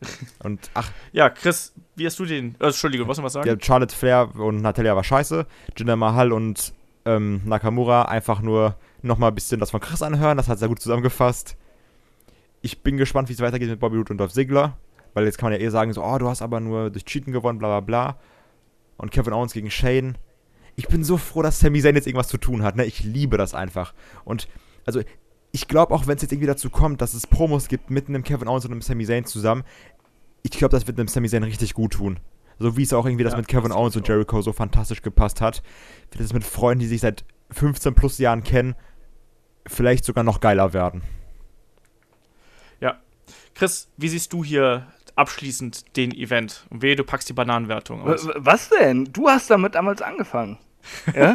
[0.44, 2.54] Und ach, Ja, Chris, wie hast du den.
[2.60, 3.48] Äh, Entschuldigung, was noch was sagen?
[3.48, 5.46] ja, Charlotte Flair und Natalia war scheiße.
[5.76, 6.74] Jinder Mahal und
[7.06, 10.36] ähm, Nakamura einfach nur nochmal ein bisschen das von Chris anhören.
[10.36, 11.56] Das hat sehr gut zusammengefasst.
[12.60, 14.76] Ich bin gespannt, wie es weitergeht mit Bobby Roode und Dolph Ziggler.
[15.14, 17.32] Weil jetzt kann man ja eh sagen, so, oh, du hast aber nur durch Cheaten
[17.32, 18.18] gewonnen, bla bla bla.
[18.96, 20.16] Und Kevin Owens gegen Shane.
[20.76, 22.76] Ich bin so froh, dass Sami Zayn jetzt irgendwas zu tun hat.
[22.76, 22.84] Ne?
[22.84, 23.94] Ich liebe das einfach.
[24.24, 24.48] Und
[24.86, 25.02] also
[25.52, 28.24] ich glaube auch, wenn es jetzt irgendwie dazu kommt, dass es Promos gibt mit einem
[28.24, 29.64] Kevin Owens und einem Sami Zayn zusammen,
[30.42, 32.18] ich glaube, das wird einem Sami Zayn richtig gut tun.
[32.58, 34.52] So wie es auch irgendwie das Ja, mit Kevin das Owens und ich Jericho so
[34.52, 35.62] fantastisch gepasst hat,
[36.10, 38.74] wird es mit Freunden, die sich seit 15 plus Jahren kennen,
[39.66, 41.02] vielleicht sogar noch geiler werden.
[42.80, 43.00] Ja.
[43.54, 46.66] Chris, wie siehst du hier abschließend den Event?
[46.70, 48.28] Und wehe, du packst die Bananenwertung aus.
[48.36, 49.06] Was denn?
[49.12, 50.58] Du hast damit damals angefangen.
[51.14, 51.34] Ja?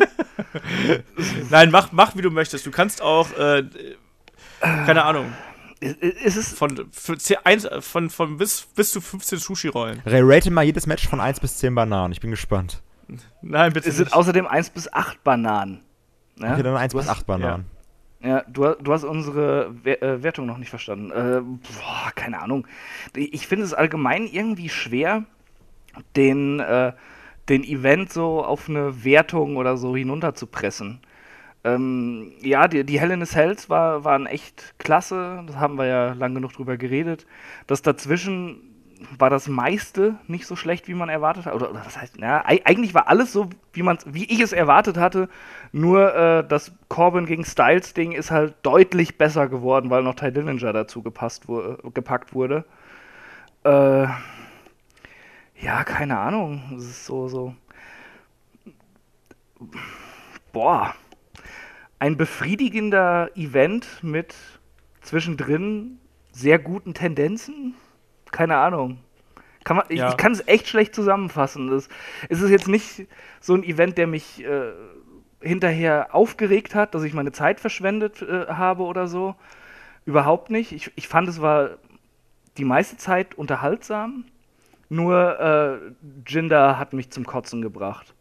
[1.49, 2.65] Nein, mach, mach wie du möchtest.
[2.65, 3.63] Du kannst auch, äh,
[4.61, 5.33] keine Ahnung,
[5.79, 10.01] ist, es von, von, von bis, bis zu 15 Sushi-Rollen.
[10.05, 12.11] Ray, rate mal jedes Match von 1 bis 10 Bananen.
[12.11, 12.81] Ich bin gespannt.
[13.41, 14.13] Nein, bitte Es sind nicht.
[14.15, 15.83] außerdem 1 bis 8 Bananen.
[16.37, 16.53] Ja?
[16.53, 17.65] Okay, dann 1 Du bis hast- 8 Bananen.
[17.71, 17.78] Ja,
[18.21, 21.11] du, du hast unsere äh, Wertung noch nicht verstanden.
[21.11, 22.67] Äh, boah, keine Ahnung.
[23.15, 25.25] Ich finde es allgemein irgendwie schwer,
[26.15, 26.93] den, äh,
[27.47, 30.99] den Event so auf eine Wertung oder so hinunterzupressen.
[31.63, 35.85] Ähm, ja, die, die Hell in a Cells war, waren echt klasse, das haben wir
[35.85, 37.25] ja lang genug drüber geredet.
[37.67, 38.68] Das dazwischen
[39.17, 41.53] war das meiste nicht so schlecht, wie man erwartet hat.
[41.53, 44.97] Oder, oder das heißt, ja, eigentlich war alles so, wie, man, wie ich es erwartet
[44.97, 45.29] hatte.
[45.71, 50.73] Nur äh, das Corbin gegen Styles-Ding ist halt deutlich besser geworden, weil noch Ty Dillinger
[50.73, 52.65] dazu gepasst wu gepackt wurde.
[53.63, 54.07] Äh,
[55.61, 56.61] ja, keine Ahnung.
[56.75, 57.55] Es ist so, so.
[60.51, 60.93] Boah.
[61.99, 64.33] Ein befriedigender Event mit
[65.01, 65.99] zwischendrin
[66.31, 67.75] sehr guten Tendenzen
[68.31, 68.99] keine Ahnung.
[69.63, 70.07] Kann man, ja.
[70.07, 71.69] Ich, ich kann es echt schlecht zusammenfassen.
[71.69, 71.89] Das,
[72.29, 73.07] es ist jetzt nicht
[73.39, 74.71] so ein Event, der mich äh,
[75.41, 79.35] hinterher aufgeregt hat, dass ich meine Zeit verschwendet äh, habe oder so.
[80.05, 80.71] Überhaupt nicht.
[80.71, 81.71] Ich, ich fand, es war
[82.57, 84.25] die meiste Zeit unterhaltsam.
[84.89, 85.77] Nur äh,
[86.27, 88.13] Jinder hat mich zum Kotzen gebracht.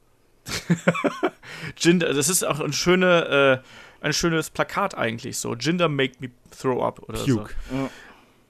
[1.79, 3.63] Jinder, das ist auch ein, schöne,
[4.03, 5.55] äh, ein schönes Plakat eigentlich so.
[5.55, 7.55] Jinder make me throw up oder Puke.
[7.71, 7.75] so.
[7.75, 7.91] Ja.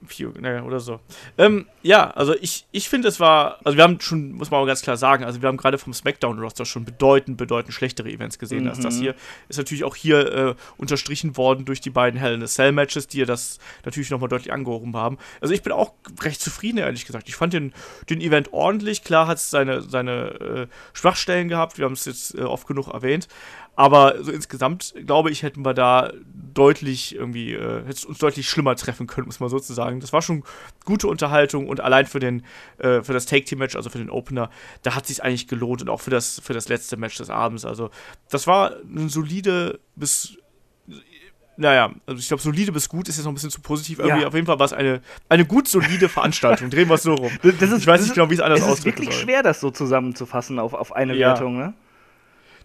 [0.07, 0.99] Few, naja, oder so.
[1.37, 4.65] Ähm, ja, also ich, ich finde, es war, also wir haben schon, muss man auch
[4.65, 8.63] ganz klar sagen, also wir haben gerade vom SmackDown-Roster schon bedeutend, bedeutend schlechtere Events gesehen
[8.63, 8.69] mhm.
[8.69, 9.01] als das mhm.
[9.01, 9.15] hier.
[9.49, 13.19] Ist natürlich auch hier äh, unterstrichen worden durch die beiden Hell in a Cell-Matches, die
[13.19, 15.17] ja das natürlich nochmal deutlich angehoben haben.
[15.41, 17.27] Also ich bin auch recht zufrieden, ehrlich gesagt.
[17.27, 17.73] Ich fand den,
[18.09, 19.03] den Event ordentlich.
[19.03, 22.87] Klar hat es seine, seine äh, Schwachstellen gehabt, wir haben es jetzt äh, oft genug
[22.87, 23.27] erwähnt.
[23.79, 26.11] Aber so insgesamt, glaube ich, hätten wir da
[26.53, 30.01] deutlich irgendwie, äh, hätte uns deutlich schlimmer treffen können, muss man sozusagen.
[30.01, 30.43] Das war schon
[30.83, 32.43] gute Unterhaltung und allein für den,
[32.79, 34.49] äh, für das Take-Team-Match, also für den Opener,
[34.83, 37.63] da hat sich eigentlich gelohnt und auch für das, für das letzte Match des Abends.
[37.63, 37.89] Also,
[38.29, 40.35] das war ein solide bis
[41.55, 43.99] naja, also ich glaube, solide bis gut ist jetzt noch ein bisschen zu positiv.
[43.99, 44.27] Irgendwie ja.
[44.27, 46.69] auf jeden Fall war es eine, eine gut solide Veranstaltung.
[46.69, 47.31] Drehen wir es so rum.
[47.43, 48.71] Ist, ich weiß nicht genau, wie es anders aussieht.
[48.73, 49.23] Es ist wirklich soll.
[49.23, 51.29] schwer, das so zusammenzufassen auf, auf eine ja.
[51.29, 51.73] Wertung, ne?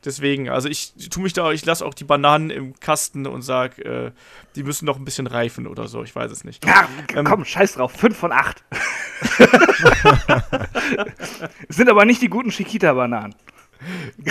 [0.04, 3.84] Deswegen, also ich tue mich da, ich lasse auch die Bananen im Kasten und sage,
[3.84, 4.10] äh,
[4.54, 6.64] die müssen noch ein bisschen reifen oder so, ich weiß es nicht.
[6.66, 8.62] Ja, ähm, komm, scheiß drauf, 5 von 8.
[11.68, 13.34] sind aber nicht die guten Chiquita-Bananen.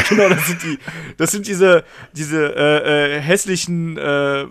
[0.10, 0.80] Genau, das sind die,
[1.18, 1.84] das sind diese,
[2.14, 4.46] diese äh, äh, hässlichen äh,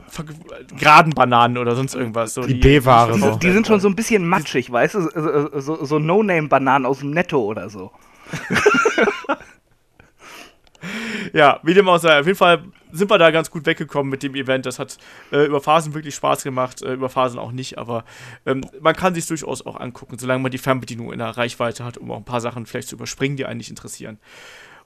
[0.79, 2.35] geraden Bananen oder sonst irgendwas.
[2.35, 3.15] So die B-Ware.
[3.15, 5.01] Die, die, sind schon so ein bisschen matschig, weißt du?
[5.01, 7.91] So, so, so No-Name-Bananen aus dem Netto oder so.
[11.33, 14.23] ja, wie dem auch sei, auf jeden Fall sind wir da ganz gut weggekommen mit
[14.23, 14.67] dem Event.
[14.67, 14.99] Das hat
[15.33, 18.05] äh, über Phasen wirklich Spaß gemacht, äh, über Phasen auch nicht, aber
[18.47, 21.99] ähm, man kann sich durchaus auch angucken, solange man die Fernbedienung in der Reichweite hat,
[21.99, 24.19] um auch ein paar Sachen vielleicht zu überspringen, die einen nicht interessieren.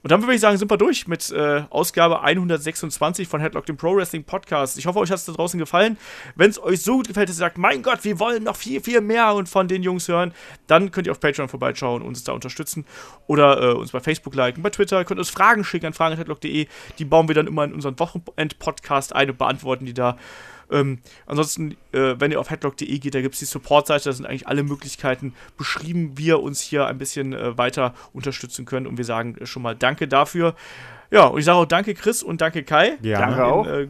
[0.03, 3.77] Und dann würde ich sagen, sind wir durch mit äh, Ausgabe 126 von Headlock, dem
[3.77, 4.77] Pro Wrestling Podcast.
[4.77, 5.97] Ich hoffe, euch hat es da draußen gefallen.
[6.35, 8.81] Wenn es euch so gut gefällt, dass ihr sagt, mein Gott, wir wollen noch viel,
[8.81, 10.33] viel mehr und von den Jungs hören,
[10.67, 12.85] dann könnt ihr auf Patreon vorbeischauen und uns da unterstützen.
[13.27, 14.99] Oder äh, uns bei Facebook liken, bei Twitter.
[14.99, 16.67] Ihr könnt uns Fragen schicken an fragen.headlock.de.
[16.99, 20.17] Die bauen wir dann immer in unseren Wochenend-Podcast ein und beantworten die da.
[20.71, 24.25] Ähm, ansonsten, äh, wenn ihr auf headlock.de geht, da gibt es die Support-Seite, da sind
[24.25, 28.87] eigentlich alle Möglichkeiten beschrieben, wie ihr uns hier ein bisschen äh, weiter unterstützen könnt.
[28.87, 30.55] Und wir sagen schon mal Danke dafür.
[31.11, 32.97] Ja, und ich sage auch Danke, Chris und danke, Kai.
[33.01, 33.65] Ja, danke auch.
[33.65, 33.87] In, äh,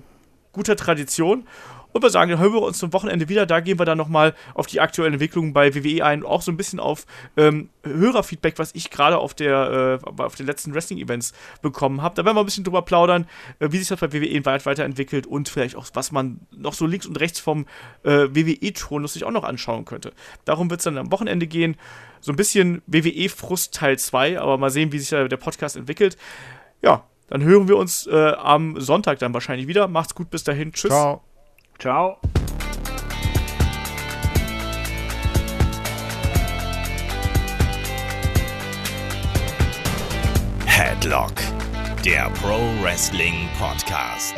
[0.52, 1.48] guter Tradition.
[1.94, 3.46] Und wir sagen, dann hören wir uns zum Wochenende wieder.
[3.46, 6.58] Da gehen wir dann nochmal auf die aktuellen Entwicklungen bei WWE ein auch so ein
[6.58, 7.06] bisschen auf
[7.38, 12.16] ähm, Hörerfeedback, was ich gerade auf, äh, auf den letzten Wrestling-Events bekommen habe.
[12.16, 13.28] Da werden wir ein bisschen drüber plaudern,
[13.60, 16.86] äh, wie sich das bei WWE weit weiterentwickelt und vielleicht auch, was man noch so
[16.86, 17.66] links und rechts vom
[18.04, 20.12] äh, WWE-Thron sich auch noch anschauen könnte.
[20.46, 21.78] Darum wird es dann am Wochenende gehen.
[22.20, 26.18] So ein bisschen WWE-Frust Teil 2, aber mal sehen, wie sich der Podcast entwickelt.
[26.82, 29.88] Ja, dann hören wir uns äh, am Sonntag dann wahrscheinlich wieder.
[29.88, 30.72] Macht's gut, bis dahin.
[30.72, 30.92] Tschüss.
[30.92, 31.24] Ciao.
[31.80, 32.18] Ciao.
[40.66, 41.34] Headlock,
[42.04, 44.36] der Pro Wrestling Podcast.